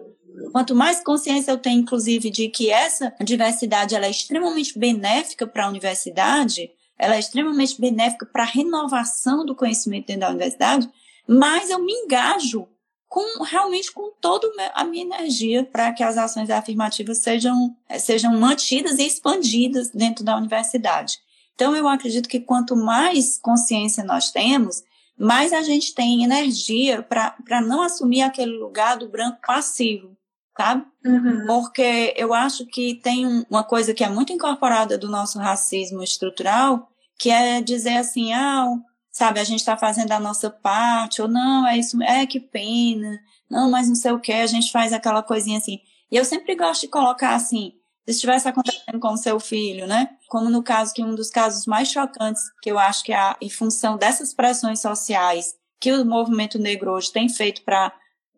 quanto 0.51 0.75
mais 0.75 1.03
consciência 1.03 1.51
eu 1.51 1.57
tenho, 1.57 1.81
inclusive, 1.81 2.29
de 2.29 2.47
que 2.49 2.69
essa 2.69 3.13
diversidade 3.23 3.95
ela 3.95 4.05
é 4.05 4.11
extremamente 4.11 4.77
benéfica 4.77 5.45
para 5.45 5.65
a 5.65 5.69
universidade, 5.69 6.71
ela 6.97 7.15
é 7.15 7.19
extremamente 7.19 7.79
benéfica 7.79 8.25
para 8.25 8.43
a 8.43 8.47
renovação 8.47 9.45
do 9.45 9.55
conhecimento 9.55 10.07
dentro 10.07 10.21
da 10.21 10.29
universidade, 10.29 10.89
mais 11.27 11.69
eu 11.69 11.79
me 11.79 11.91
engajo 11.91 12.67
com 13.07 13.43
realmente 13.43 13.91
com 13.91 14.11
toda 14.19 14.49
a 14.73 14.83
minha 14.83 15.03
energia 15.03 15.63
para 15.63 15.91
que 15.93 16.03
as 16.03 16.17
ações 16.17 16.49
afirmativas 16.49 17.19
sejam, 17.19 17.75
eh, 17.87 17.99
sejam 17.99 18.37
mantidas 18.37 18.99
e 18.99 19.05
expandidas 19.05 19.89
dentro 19.89 20.23
da 20.23 20.35
universidade. 20.35 21.19
Então, 21.53 21.75
eu 21.75 21.87
acredito 21.87 22.27
que 22.27 22.39
quanto 22.39 22.75
mais 22.75 23.39
consciência 23.39 24.03
nós 24.03 24.31
temos, 24.31 24.83
mais 25.17 25.53
a 25.53 25.61
gente 25.61 25.95
tem 25.95 26.23
energia 26.23 27.01
para 27.01 27.61
não 27.61 27.81
assumir 27.81 28.21
aquele 28.21 28.57
lugar 28.57 28.97
do 28.97 29.07
branco 29.07 29.39
passivo, 29.45 30.15
sabe? 30.57 30.85
Uhum. 31.05 31.45
Porque 31.45 32.13
eu 32.17 32.33
acho 32.33 32.65
que 32.65 32.95
tem 32.95 33.45
uma 33.49 33.63
coisa 33.63 33.93
que 33.93 34.03
é 34.03 34.09
muito 34.09 34.33
incorporada 34.33 34.97
do 34.97 35.07
nosso 35.07 35.39
racismo 35.39 36.03
estrutural, 36.03 36.89
que 37.17 37.29
é 37.29 37.61
dizer 37.61 37.97
assim, 37.97 38.33
ah, 38.33 38.67
sabe, 39.15 39.39
a 39.39 39.45
gente 39.45 39.59
está 39.59 39.77
fazendo 39.77 40.11
a 40.11 40.19
nossa 40.19 40.49
parte, 40.49 41.21
ou 41.21 41.27
não, 41.29 41.65
é 41.65 41.77
isso, 41.77 42.03
é 42.03 42.25
que 42.25 42.37
pena, 42.37 43.17
não, 43.49 43.71
mas 43.71 43.87
não 43.87 43.95
sei 43.95 44.11
o 44.11 44.19
que, 44.19 44.33
a 44.33 44.45
gente 44.45 44.69
faz 44.73 44.91
aquela 44.91 45.23
coisinha 45.23 45.57
assim. 45.57 45.79
E 46.11 46.17
eu 46.17 46.25
sempre 46.25 46.53
gosto 46.53 46.81
de 46.81 46.89
colocar 46.89 47.33
assim, 47.33 47.71
se 48.05 48.11
estivesse 48.11 48.49
acontecendo 48.49 48.99
com 48.99 49.13
o 49.13 49.17
seu 49.17 49.39
filho, 49.39 49.87
né? 49.87 50.09
Como 50.27 50.49
no 50.49 50.61
caso 50.61 50.93
que 50.93 51.01
um 51.01 51.15
dos 51.15 51.29
casos 51.29 51.65
mais 51.65 51.87
chocantes 51.87 52.43
que 52.61 52.69
eu 52.69 52.77
acho 52.77 53.05
que 53.05 53.13
é 53.13 53.35
em 53.39 53.49
função 53.49 53.95
dessas 53.95 54.33
pressões 54.33 54.81
sociais 54.81 55.55
que 55.79 55.93
o 55.93 56.05
movimento 56.05 56.59
negro 56.59 56.91
hoje 56.91 57.09
tem 57.09 57.29
feito 57.29 57.63
para 57.63 57.93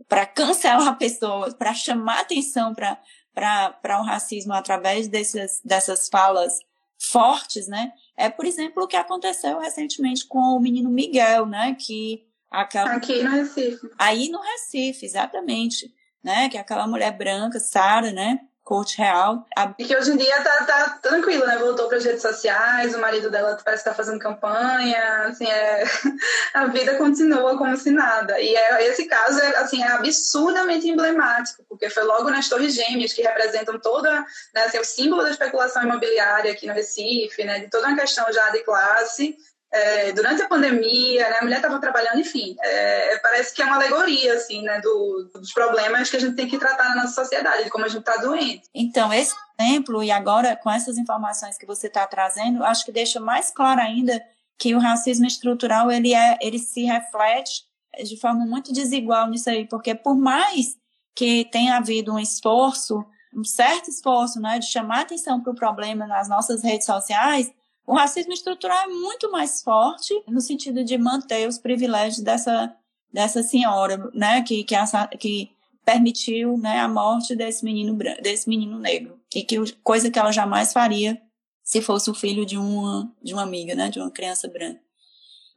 para 0.07 0.28
cancelar 0.28 0.95
pessoas, 0.99 1.55
para 1.55 1.73
chamar 1.73 2.19
atenção 2.19 2.75
para 2.75 3.99
o 3.99 4.03
racismo 4.03 4.53
através 4.53 5.07
desses, 5.07 5.59
dessas 5.65 6.07
falas 6.07 6.53
fortes, 6.99 7.67
né? 7.67 7.91
É, 8.18 8.30
por 8.30 8.45
exemplo, 8.45 8.84
o 8.84 8.88
que 8.88 8.95
aconteceu 8.95 9.59
recentemente 9.59 10.26
com 10.26 10.39
o 10.39 10.59
menino 10.59 10.89
Miguel, 10.89 11.45
né? 11.45 11.76
Que 11.80 12.26
aquela... 12.49 12.93
Aqui 12.93 13.22
no 13.22 13.30
Recife. 13.30 13.89
Aí 13.97 14.30
no 14.30 14.41
Recife, 14.41 15.05
exatamente. 15.05 15.93
Né? 16.24 16.49
Que 16.49 16.57
é 16.57 16.59
aquela 16.59 16.88
mulher 16.88 17.15
branca, 17.15 17.59
Sara, 17.59 18.11
né? 18.11 18.39
Corte 18.68 18.97
real. 18.97 19.45
A... 19.57 19.74
E 19.80 19.86
que 19.86 19.95
hoje 19.95 20.11
em 20.11 20.18
dia 20.18 20.41
tá, 20.41 20.65
tá 20.65 20.99
tranquilo, 21.01 21.47
né? 21.47 21.57
Voltou 21.57 21.88
para 21.88 21.97
as 21.97 22.03
redes 22.03 22.22
sociais, 22.22 22.93
o 22.93 22.99
marido 22.99 23.32
dela 23.32 23.57
parece 23.63 23.80
estar 23.80 23.91
tá 23.91 23.95
fazendo 23.95 24.20
campanha, 24.20 25.28
assim, 25.28 25.47
é... 25.47 25.86
a 26.53 26.65
vida 26.65 26.95
continua 26.95 27.57
como 27.57 27.78
se 27.78 27.91
nada. 27.91 28.38
E 28.41 28.53
é, 28.53 28.88
esse 28.88 29.05
caso 29.05 29.39
é, 29.39 29.55
assim, 29.55 29.82
é 29.82 29.88
absurdamente 29.88 30.86
emblemático, 30.86 31.63
porque 31.70 31.89
foi 31.89 32.03
logo 32.03 32.30
nas 32.30 32.49
Torres 32.49 32.74
Gêmeas, 32.74 33.13
que 33.13 33.22
representam 33.22 33.80
toda, 33.80 34.20
né, 34.53 34.63
assim, 34.65 34.80
o 34.80 34.84
símbolo 34.84 35.24
da 35.24 35.32
especulação 35.32 35.84
imobiliária 35.84 36.51
aqui 36.51 36.68
no 36.68 36.74
Recife, 36.74 37.45
né, 37.45 37.59
de 37.59 37.70
toda 37.70 37.88
uma 37.88 37.97
questão 37.97 38.26
já 38.34 38.49
de 38.49 38.65
classe, 38.65 39.38
é, 39.78 40.11
durante 40.11 40.41
a 40.41 40.47
pandemia, 40.47 41.30
né, 41.30 41.38
a 41.39 41.43
mulher 41.43 41.57
estava 41.57 41.80
trabalhando, 41.80 42.19
enfim, 42.19 42.55
é, 42.59 43.17
parece 43.19 43.53
que 43.53 43.61
é 43.61 43.65
uma 43.65 43.75
alegoria, 43.75 44.34
assim, 44.34 44.61
né, 44.61 44.80
do, 44.82 45.30
dos 45.34 45.53
problemas 45.53 46.09
que 46.09 46.17
a 46.17 46.19
gente 46.19 46.36
tem 46.36 46.47
que 46.47 46.57
tratar 46.57 46.89
na 46.89 47.03
nossa 47.03 47.13
sociedade, 47.21 47.65
de 47.65 47.69
como 47.69 47.86
a 47.86 47.88
gente 47.88 47.99
está 47.99 48.17
doente. 48.17 48.63
Então, 48.73 49.13
esse 49.13 49.36
exemplo, 49.59 50.03
e 50.03 50.11
agora 50.11 50.55
com 50.55 50.69
essas 50.69 50.97
informações 50.97 51.57
que 51.57 51.65
você 51.65 51.88
está 51.88 52.05
trazendo, 52.07 52.63
acho 52.63 52.86
que 52.86 52.91
deixa 52.91 53.19
mais 53.19 53.51
claro 53.51 53.82
ainda 53.82 54.21
que 54.57 54.73
o 54.73 54.80
racismo 54.80 55.25
estrutural, 55.25 55.91
ele, 55.91 56.13
é, 56.13 56.38
ele 56.41 56.57
se 56.57 56.84
reflete 56.84 57.67
de 58.03 58.19
forma 58.19 58.45
muito 58.45 58.73
desigual 58.73 59.28
nisso 59.28 59.49
aí, 59.49 59.67
porque 59.67 59.93
por 59.93 60.15
mais 60.15 60.75
que 61.15 61.45
tenha 61.45 61.78
havido 61.78 62.13
um 62.13 62.19
esforço, 62.19 63.03
um 63.34 63.43
certo 63.43 63.89
esforço, 63.89 64.39
né, 64.39 64.59
de 64.59 64.67
chamar 64.67 65.01
atenção 65.01 65.41
para 65.41 65.51
o 65.51 65.55
problema 65.55 66.05
nas 66.05 66.30
nossas 66.30 66.63
redes 66.63 66.86
sociais, 66.86 67.51
O 67.88 67.95
racismo 67.95 68.33
estrutural 68.33 68.83
é 68.83 68.88
muito 68.88 69.31
mais 69.31 69.61
forte 69.61 70.13
no 70.27 70.41
sentido 70.41 70.83
de 70.83 70.97
manter 70.97 71.47
os 71.47 71.57
privilégios 71.57 72.19
dessa, 72.19 72.75
dessa 73.13 73.41
senhora, 73.41 74.11
né, 74.13 74.41
que, 74.41 74.65
que, 74.65 74.75
que 75.17 75.51
permitiu 75.85 76.57
né, 76.57 76.81
a 76.81 76.88
morte 76.89 77.33
desse 77.33 77.63
menino, 77.63 77.97
desse 78.21 78.49
menino 78.49 78.77
negro, 78.77 79.17
e 79.33 79.41
que 79.41 79.55
coisa 79.83 80.11
que 80.11 80.19
ela 80.19 80.33
jamais 80.33 80.73
faria 80.73 81.17
se 81.63 81.81
fosse 81.81 82.09
o 82.09 82.13
filho 82.13 82.45
de 82.45 82.57
uma, 82.57 83.09
de 83.23 83.33
uma 83.33 83.43
amiga, 83.43 83.73
né, 83.73 83.89
de 83.89 83.99
uma 83.99 84.11
criança 84.11 84.49
branca. 84.49 84.81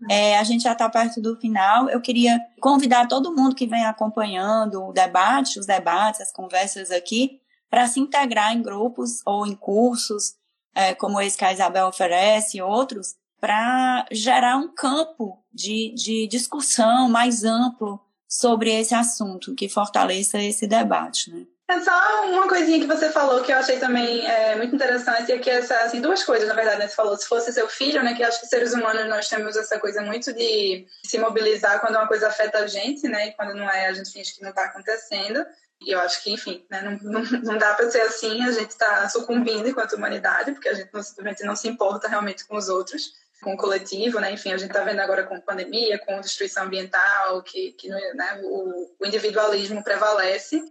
É, 0.09 0.39
a 0.39 0.45
gente 0.45 0.63
já 0.63 0.73
está 0.73 0.89
perto 0.89 1.21
do 1.21 1.37
final. 1.37 1.91
Eu 1.91 2.01
queria 2.01 2.41
convidar 2.61 3.07
todo 3.07 3.35
mundo 3.35 3.55
que 3.55 3.67
vem 3.67 3.85
acompanhando 3.85 4.83
o 4.83 4.93
debate, 4.93 5.59
os 5.59 5.67
debates, 5.67 6.21
as 6.21 6.33
conversas 6.33 6.91
aqui, 6.91 7.41
para 7.69 7.87
se 7.87 8.01
integrar 8.01 8.53
em 8.55 8.63
grupos 8.63 9.21
ou 9.27 9.47
em 9.47 9.55
cursos, 9.55 10.35
é, 10.75 10.95
como 10.95 11.21
esse 11.21 11.37
que 11.37 11.45
a 11.45 11.53
Isabel 11.53 11.87
oferece 11.87 12.59
e 12.59 12.63
outros, 12.63 13.15
para 13.41 14.07
gerar 14.11 14.57
um 14.57 14.69
campo 14.75 15.43
de, 15.53 15.95
de 15.95 16.27
discussão 16.27 17.09
mais 17.09 17.45
amplo 17.45 18.01
sobre 18.29 18.71
esse 18.73 18.95
assunto, 18.95 19.55
que 19.55 19.69
fortaleça 19.69 20.39
esse 20.39 20.67
debate. 20.67 21.33
Né? 21.33 21.47
É 21.71 21.81
só 21.81 22.27
uma 22.27 22.49
coisinha 22.49 22.81
que 22.81 22.87
você 22.87 23.11
falou 23.11 23.43
que 23.45 23.53
eu 23.53 23.57
achei 23.57 23.79
também 23.79 24.27
é, 24.27 24.57
muito 24.57 24.75
interessante, 24.75 25.31
e 25.31 25.39
que 25.39 25.49
essa, 25.49 25.77
assim, 25.79 26.01
duas 26.01 26.25
coisas, 26.25 26.49
na 26.49 26.55
verdade, 26.55 26.81
né? 26.81 26.89
Você 26.89 26.97
falou, 26.97 27.17
se 27.17 27.29
fosse 27.29 27.53
seu 27.53 27.69
filho, 27.69 28.03
né? 28.03 28.13
Que 28.13 28.25
acho 28.25 28.41
que 28.41 28.49
seres 28.49 28.73
humanos 28.73 29.09
nós 29.09 29.29
temos 29.29 29.57
essa 29.57 29.79
coisa 29.79 30.03
muito 30.03 30.33
de 30.33 30.85
se 31.05 31.17
mobilizar 31.17 31.81
quando 31.81 31.95
uma 31.95 32.09
coisa 32.09 32.27
afeta 32.27 32.59
a 32.59 32.67
gente, 32.67 33.07
né? 33.07 33.29
E 33.29 33.33
quando 33.35 33.55
não 33.55 33.71
é, 33.71 33.87
a 33.87 33.93
gente 33.93 34.11
finge 34.11 34.35
que 34.35 34.43
não 34.43 34.51
está 34.51 34.65
acontecendo. 34.65 35.47
E 35.81 35.93
eu 35.93 36.01
acho 36.01 36.23
que, 36.23 36.33
enfim, 36.33 36.65
né, 36.71 36.83
não, 36.83 36.99
não, 37.13 37.23
não 37.23 37.59
dá 37.59 37.75
para 37.75 37.91
ser 37.91 38.03
assim, 38.03 38.43
a 38.45 38.53
gente 38.53 38.71
está 38.71 39.09
sucumbindo 39.09 39.69
enquanto 39.69 39.95
humanidade, 39.95 40.53
porque 40.53 40.69
a 40.69 40.75
gente 40.75 40.91
não, 40.93 41.03
simplesmente 41.03 41.45
não 41.45 41.57
se 41.57 41.69
importa 41.69 42.07
realmente 42.07 42.47
com 42.47 42.57
os 42.57 42.69
outros, 42.69 43.13
com 43.43 43.55
o 43.55 43.57
coletivo, 43.57 44.21
né? 44.21 44.31
Enfim, 44.33 44.53
a 44.53 44.59
gente 44.59 44.71
está 44.71 44.85
vendo 44.85 45.01
agora 45.01 45.25
com 45.25 45.41
pandemia, 45.41 45.99
com 45.99 46.21
destruição 46.21 46.65
ambiental, 46.65 47.43
que, 47.43 47.73
que 47.73 47.89
né, 47.89 48.41
o, 48.45 48.95
o 49.01 49.07
individualismo 49.07 49.83
prevalece 49.83 50.63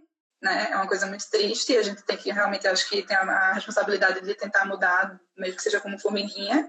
né? 0.42 0.68
É 0.70 0.76
uma 0.76 0.88
coisa 0.88 1.06
muito 1.06 1.28
triste 1.30 1.72
e 1.72 1.76
a 1.76 1.82
gente 1.82 2.02
tem 2.02 2.16
que 2.16 2.32
realmente, 2.32 2.66
acho 2.66 2.88
que 2.88 3.02
tem 3.02 3.16
a 3.16 3.52
responsabilidade 3.52 4.20
de 4.22 4.34
tentar 4.34 4.64
mudar, 4.64 5.20
mesmo 5.36 5.56
que 5.56 5.62
seja 5.62 5.80
como 5.80 5.98
formiguinha. 5.98 6.68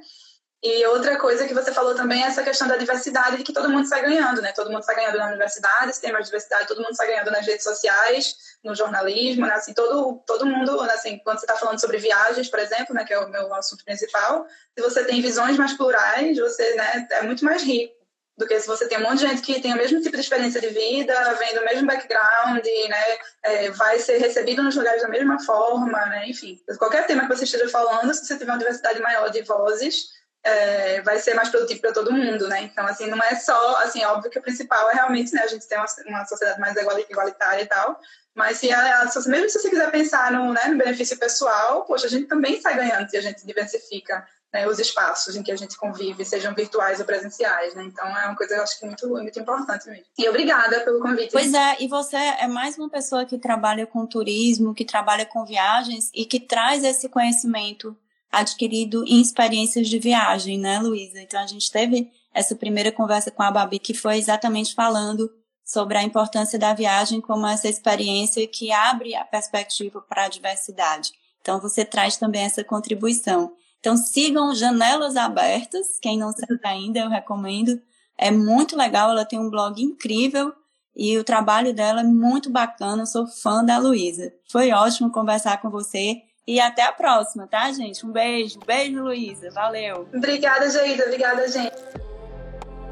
E 0.63 0.85
outra 0.85 1.17
coisa 1.17 1.47
que 1.47 1.55
você 1.55 1.73
falou 1.73 1.95
também 1.95 2.23
é 2.23 2.27
essa 2.27 2.43
questão 2.43 2.67
da 2.67 2.77
diversidade, 2.77 3.37
de 3.37 3.43
que 3.43 3.51
todo 3.51 3.67
mundo 3.67 3.87
sai 3.87 4.03
ganhando, 4.03 4.43
né? 4.43 4.51
Todo 4.51 4.71
mundo 4.71 4.83
sai 4.83 4.95
ganhando 4.95 5.17
na 5.17 5.27
universidade, 5.29 5.95
se 5.95 6.01
tem 6.01 6.11
mais 6.11 6.25
diversidade, 6.25 6.67
todo 6.67 6.83
mundo 6.83 6.95
sai 6.95 7.07
ganhando 7.07 7.31
nas 7.31 7.47
redes 7.47 7.63
sociais, 7.63 8.35
no 8.63 8.75
jornalismo, 8.75 9.47
né? 9.47 9.53
Assim, 9.53 9.73
todo, 9.73 10.21
todo 10.27 10.45
mundo, 10.45 10.79
assim, 10.81 11.19
quando 11.23 11.39
você 11.39 11.45
está 11.45 11.57
falando 11.57 11.79
sobre 11.79 11.97
viagens, 11.97 12.47
por 12.47 12.59
exemplo, 12.59 12.93
né, 12.93 13.03
que 13.03 13.11
é 13.11 13.19
o 13.19 13.27
meu 13.27 13.51
assunto 13.55 13.83
principal, 13.83 14.45
se 14.77 14.83
você 14.83 15.03
tem 15.03 15.19
visões 15.19 15.57
mais 15.57 15.73
plurais, 15.73 16.37
você, 16.37 16.75
né, 16.75 17.07
é 17.09 17.23
muito 17.23 17.43
mais 17.43 17.63
rico 17.63 17.99
do 18.37 18.47
que 18.47 18.59
se 18.59 18.67
você 18.67 18.87
tem 18.87 18.97
um 18.97 19.01
monte 19.01 19.19
de 19.19 19.27
gente 19.27 19.41
que 19.41 19.61
tem 19.61 19.73
o 19.73 19.77
mesmo 19.77 20.01
tipo 20.01 20.15
de 20.15 20.21
experiência 20.21 20.61
de 20.61 20.69
vida, 20.69 21.33
vem 21.35 21.53
do 21.53 21.65
mesmo 21.65 21.87
background, 21.87 22.65
né, 22.89 23.17
é, 23.43 23.71
vai 23.71 23.99
ser 23.99 24.17
recebido 24.17 24.61
nos 24.63 24.75
lugares 24.75 25.01
da 25.01 25.07
mesma 25.07 25.39
forma, 25.43 26.05
né, 26.05 26.27
enfim. 26.27 26.59
Qualquer 26.77 27.07
tema 27.07 27.23
que 27.23 27.35
você 27.35 27.45
esteja 27.45 27.67
falando, 27.69 28.13
se 28.13 28.25
você 28.25 28.37
tiver 28.37 28.51
uma 28.51 28.59
diversidade 28.59 28.99
maior 28.99 29.29
de 29.29 29.41
vozes, 29.41 30.20
é, 30.43 31.01
vai 31.01 31.19
ser 31.19 31.33
mais 31.33 31.49
produtivo 31.49 31.81
para 31.81 31.93
todo 31.93 32.11
mundo, 32.11 32.47
né? 32.47 32.63
Então, 32.63 32.85
assim, 32.87 33.07
não 33.07 33.19
é 33.19 33.35
só, 33.35 33.77
assim, 33.83 34.03
óbvio 34.05 34.31
que 34.31 34.39
o 34.39 34.41
principal 34.41 34.89
é 34.89 34.93
realmente, 34.93 35.33
né, 35.33 35.43
a 35.43 35.47
gente 35.47 35.67
ter 35.67 35.75
uma, 35.75 35.85
uma 36.07 36.25
sociedade 36.25 36.59
mais 36.59 36.75
igualitária 37.09 37.61
e 37.61 37.65
tal, 37.67 37.99
mas 38.33 38.57
se 38.57 38.71
a, 38.71 39.09
mesmo 39.27 39.49
se 39.49 39.59
você 39.59 39.69
quiser 39.69 39.91
pensar 39.91 40.31
no, 40.31 40.53
né, 40.53 40.65
no 40.67 40.77
benefício 40.77 41.17
pessoal, 41.17 41.83
poxa, 41.85 42.07
a 42.07 42.09
gente 42.09 42.27
também 42.27 42.61
sai 42.61 42.75
ganhando 42.75 43.09
se 43.09 43.17
a 43.17 43.21
gente 43.21 43.45
diversifica 43.45 44.25
né, 44.53 44.67
os 44.67 44.79
espaços 44.79 45.35
em 45.35 45.43
que 45.43 45.51
a 45.51 45.55
gente 45.55 45.77
convive, 45.77 46.25
sejam 46.25 46.53
virtuais 46.53 46.99
ou 46.99 47.05
presenciais, 47.05 47.73
né? 47.73 47.83
Então 47.85 48.05
é 48.05 48.25
uma 48.25 48.35
coisa 48.35 48.55
eu 48.55 48.63
acho 48.63 48.79
que 48.79 48.85
muito, 48.85 49.07
muito 49.07 49.39
importante 49.39 49.87
mesmo. 49.87 50.05
E 50.17 50.27
obrigada 50.27 50.81
pelo 50.81 50.99
convite. 50.99 51.31
Pois 51.31 51.53
é, 51.53 51.77
e 51.79 51.87
você 51.87 52.17
é 52.17 52.47
mais 52.47 52.77
uma 52.77 52.89
pessoa 52.89 53.25
que 53.25 53.37
trabalha 53.37 53.87
com 53.87 54.05
turismo, 54.05 54.73
que 54.73 54.83
trabalha 54.83 55.25
com 55.25 55.45
viagens 55.45 56.09
e 56.13 56.25
que 56.25 56.39
traz 56.39 56.83
esse 56.83 57.07
conhecimento 57.07 57.95
adquirido 58.31 59.03
em 59.05 59.21
experiências 59.21 59.89
de 59.89 59.99
viagem, 59.99 60.57
né, 60.57 60.79
Luísa? 60.79 61.21
Então 61.21 61.41
a 61.41 61.47
gente 61.47 61.69
teve 61.71 62.09
essa 62.33 62.55
primeira 62.55 62.91
conversa 62.91 63.29
com 63.29 63.43
a 63.43 63.51
Babi 63.51 63.79
que 63.79 63.93
foi 63.93 64.17
exatamente 64.17 64.73
falando 64.73 65.29
sobre 65.65 65.97
a 65.97 66.03
importância 66.03 66.57
da 66.57 66.73
viagem 66.73 67.21
como 67.21 67.47
essa 67.47 67.67
experiência 67.67 68.47
que 68.47 68.71
abre 68.71 69.15
a 69.15 69.23
perspectiva 69.23 70.01
para 70.01 70.25
a 70.25 70.29
diversidade. 70.29 71.11
Então 71.41 71.59
você 71.59 71.83
traz 71.83 72.17
também 72.17 72.43
essa 72.43 72.63
contribuição. 72.63 73.53
Então 73.79 73.97
sigam 73.97 74.53
Janelas 74.53 75.15
Abertas, 75.15 75.97
quem 75.99 76.17
não 76.17 76.31
segue 76.31 76.59
ainda, 76.63 76.99
eu 76.99 77.09
recomendo. 77.09 77.81
É 78.17 78.29
muito 78.29 78.77
legal, 78.77 79.09
ela 79.09 79.25
tem 79.25 79.39
um 79.39 79.49
blog 79.49 79.81
incrível 79.81 80.53
e 80.95 81.17
o 81.17 81.23
trabalho 81.23 81.73
dela 81.73 82.01
é 82.01 82.03
muito 82.03 82.49
bacana. 82.49 83.03
Eu 83.03 83.07
sou 83.07 83.25
fã 83.25 83.63
da 83.63 83.77
Luísa. 83.77 84.31
Foi 84.49 84.71
ótimo 84.71 85.11
conversar 85.11 85.59
com 85.61 85.69
você. 85.69 86.21
E 86.47 86.59
até 86.59 86.83
a 86.83 86.91
próxima, 86.91 87.47
tá, 87.47 87.71
gente? 87.71 88.05
Um 88.05 88.11
beijo. 88.11 88.59
Beijo, 88.65 89.03
Luísa. 89.03 89.51
Valeu. 89.51 90.07
Obrigada, 90.13 90.69
Geida. 90.69 91.03
Obrigada, 91.05 91.47
gente. 91.47 91.77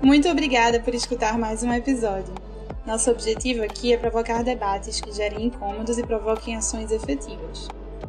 Muito 0.02 0.30
obrigada 0.30 0.80
por 0.80 0.93
escutar 0.93 1.38
mais 1.38 1.64
um 1.64 1.74
episódio. 1.74 2.34
Nosso 2.86 3.12
objetivo 3.12 3.64
aqui 3.64 3.93
é 3.93 3.97
provocar 3.97 4.43
debates 4.43 5.02
que 5.02 5.12
gerem 5.12 5.47
incômodos 5.47 5.97
e 5.97 6.04
provoquem 6.04 6.56
ações 6.56 6.91
efetivas. 6.91 7.68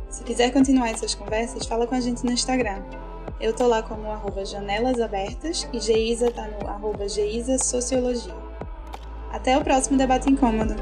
Se 0.08 0.22
quiser 0.22 0.52
continuar 0.52 0.90
essas 0.90 1.14
conversas, 1.14 1.66
fala 1.66 1.86
com 1.86 1.94
a 1.94 2.00
gente 2.00 2.24
no 2.24 2.32
Instagram. 2.32 2.82
Eu 3.40 3.54
tô 3.54 3.66
lá 3.66 3.82
como 3.82 4.10
arroba 4.10 4.44
janelasabertas 4.44 5.66
e 5.72 5.80
Geisa 5.80 6.30
tá 6.30 6.46
no 6.46 6.68
arroba 6.68 7.08
Geisa 7.08 7.58
Sociologia. 7.58 8.34
Até 9.32 9.56
o 9.56 9.64
próximo 9.64 9.96
Debate 9.96 10.30
Incômodo! 10.30 10.74